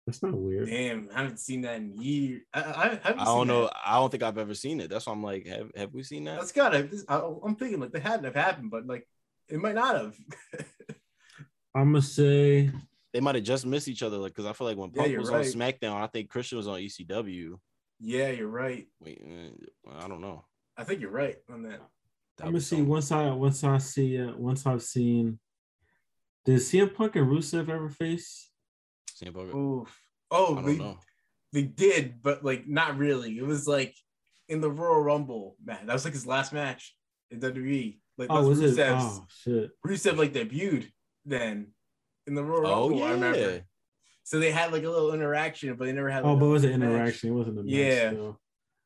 [0.06, 0.68] That's not weird.
[0.68, 2.42] Damn, I haven't seen that in years.
[2.52, 3.64] I, I, I, haven't I don't know.
[3.66, 3.76] that.
[3.86, 4.90] I don't think I've ever seen it.
[4.90, 6.40] That's why I'm like, have, have we seen that?
[6.40, 6.82] That's gotta.
[6.82, 9.06] This, I, I'm thinking like that hadn't have happened, but like
[9.48, 10.16] it might not have.
[11.74, 12.70] I'm gonna say
[13.12, 14.16] they might have just missed each other.
[14.18, 15.46] Like, because I feel like when Yeah, Punk you're was right.
[15.46, 17.58] on SmackDown, I think Christian was on ECW.
[18.00, 18.88] Yeah, you're right.
[19.00, 20.44] Wait, uh, I don't know.
[20.76, 21.80] I think you're right on that.
[22.38, 25.38] That I'm gonna see some- once I once I see uh, once I've seen.
[26.44, 28.50] Did CM Punk and Rusev ever face?
[29.22, 29.54] CM Punk.
[29.54, 30.00] Oof.
[30.30, 30.98] I Oh, don't they, know.
[31.52, 33.36] they did, but like not really.
[33.38, 33.94] It was like
[34.48, 35.86] in the Royal Rumble, man.
[35.86, 36.96] That was like his last match
[37.30, 37.98] in WWE.
[38.18, 38.86] Like Oh, that's was it?
[38.90, 39.70] Oh shit!
[39.86, 40.90] Rusev like debuted
[41.24, 41.68] then
[42.26, 43.02] in the Royal Oh Rumble.
[43.04, 43.12] I yeah.
[43.12, 43.60] remember.
[44.24, 46.24] So they had like a little interaction, but they never had.
[46.24, 46.88] Oh, but it was an match.
[46.88, 47.30] interaction.
[47.30, 47.72] It wasn't a match.
[47.72, 48.10] Yeah.
[48.10, 48.38] though.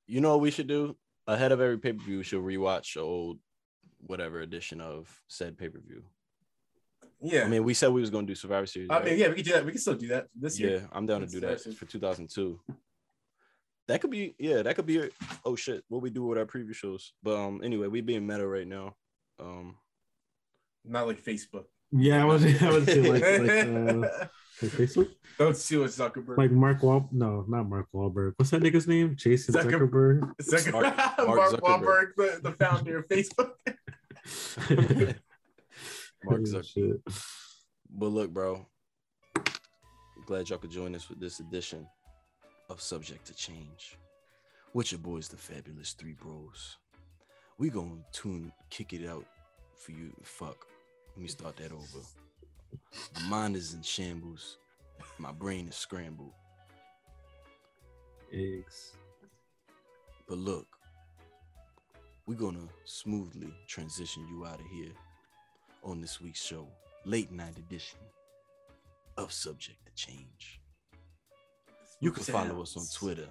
[0.06, 0.96] You know what we should do?
[1.26, 3.38] Ahead of every pay per view, she'll rewatch old
[3.98, 6.04] whatever edition of said pay per view.
[7.20, 7.44] Yeah.
[7.44, 8.90] I mean, we said we was gonna do Survivor Series.
[8.90, 9.04] I right?
[9.04, 9.64] mean, yeah, we can do that.
[9.64, 10.88] We can still do that this yeah, year.
[10.92, 12.60] I'm down to do that that's for 2002.
[13.88, 14.98] That could be, yeah, that could be.
[14.98, 15.10] a-
[15.44, 17.12] Oh shit, what we do with our previous shows.
[17.22, 18.94] But um, anyway, we being meta right now.
[19.40, 19.76] Um,
[20.84, 21.64] Not like Facebook.
[21.92, 22.44] Yeah, I was.
[22.44, 24.30] I was like, like, uh, like
[24.60, 26.38] Facebook, Don't sue us, Zuckerberg.
[26.38, 27.08] like Mark Wal.
[27.12, 28.32] No, not Mark Wahlberg.
[28.36, 29.14] What's that nigga's name?
[29.16, 30.36] Jason Zucker- Zuckerberg.
[30.42, 33.50] Zucker- Mark- Mark, Mark Wahlberg, the, the founder of Facebook.
[36.24, 36.64] Mark Zucker.
[36.64, 37.00] shit.
[37.90, 38.66] But look, bro,
[40.26, 41.86] glad y'all could join us with this edition
[42.70, 43.96] of Subject to Change.
[44.74, 46.76] With your boys, the Fabulous Three Bros.
[47.58, 49.24] We gonna tune, kick it out
[49.76, 50.12] for you.
[50.22, 50.66] Fuck.
[51.14, 52.04] Let me start that over.
[53.14, 54.58] My mind is in shambles.
[55.18, 56.32] My brain is scrambled.
[58.32, 58.92] Eggs.
[60.28, 60.66] But look,
[62.26, 64.92] we're gonna smoothly transition you out of here
[65.84, 66.66] on this week's show,
[67.04, 68.00] late night edition
[69.16, 70.60] of Subject to Change.
[72.00, 73.28] You can follow us on Twitter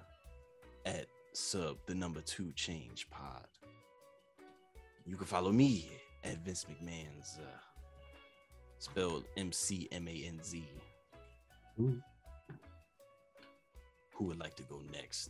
[0.86, 3.46] at sub the number two change pod.
[5.06, 5.90] You can follow me
[6.24, 7.46] at Vince McMahon's uh,
[8.80, 10.64] spelled M C M A N Z.
[11.78, 12.02] Who
[14.20, 15.30] would like to go next?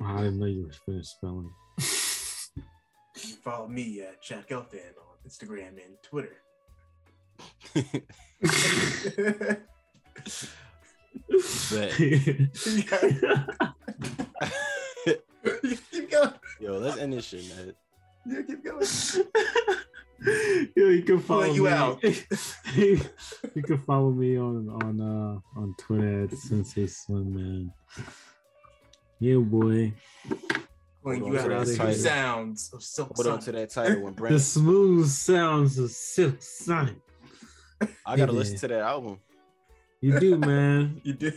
[0.00, 1.50] I didn't know you were finished spelling.
[1.78, 6.36] You follow me at Chad Gelfand on Instagram and Twitter.
[11.70, 11.92] Bet.
[15.90, 16.32] keep going.
[16.60, 17.74] Yo, let's end this shit, man.
[18.26, 18.86] Yeah, keep going.
[20.26, 21.70] Yo, you can follow you me.
[21.70, 22.02] out.
[22.74, 23.00] you
[23.64, 27.72] can follow me on on uh on Twitter at Sensei Slim Man.
[29.20, 29.92] Yeah, boy.
[31.02, 34.14] Pulling you on out of the sounds of Silk Hold on to that title when
[34.32, 36.96] The smooth sounds of Silk Sonic.
[38.04, 38.38] I gotta Yeah.
[38.38, 39.18] listen to that album.
[40.00, 41.00] You do, man.
[41.04, 41.34] You did.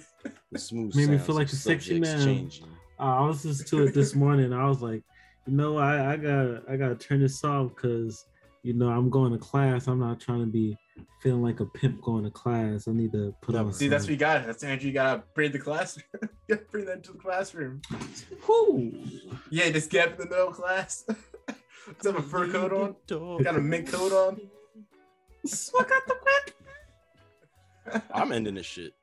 [0.52, 0.95] The smooth.
[0.95, 2.24] Made me feel like of a sexy man.
[2.26, 2.66] Changing.
[2.99, 4.53] Uh, I was listening to it this morning.
[4.53, 5.03] I was like,
[5.45, 8.26] you know, I I got I gotta turn this off because
[8.64, 9.88] you know I'm going to class.
[9.88, 10.78] I'm not trying to be
[11.22, 12.88] feeling like a pimp going to class.
[12.88, 13.74] I need to put Yeah, on.
[13.74, 14.46] See, that's what some- you got.
[14.46, 14.88] That's Andrew.
[14.88, 15.98] You gotta bring the class.
[16.22, 17.82] you gotta bring that into the classroom.
[18.46, 18.94] Whew.
[19.50, 21.06] Yeah, just get up in the middle of class.
[21.94, 22.96] Just have a fur coat on.
[23.44, 24.40] Got a mink coat on.
[25.46, 28.04] Suck out the whip.
[28.14, 28.94] I'm ending this shit.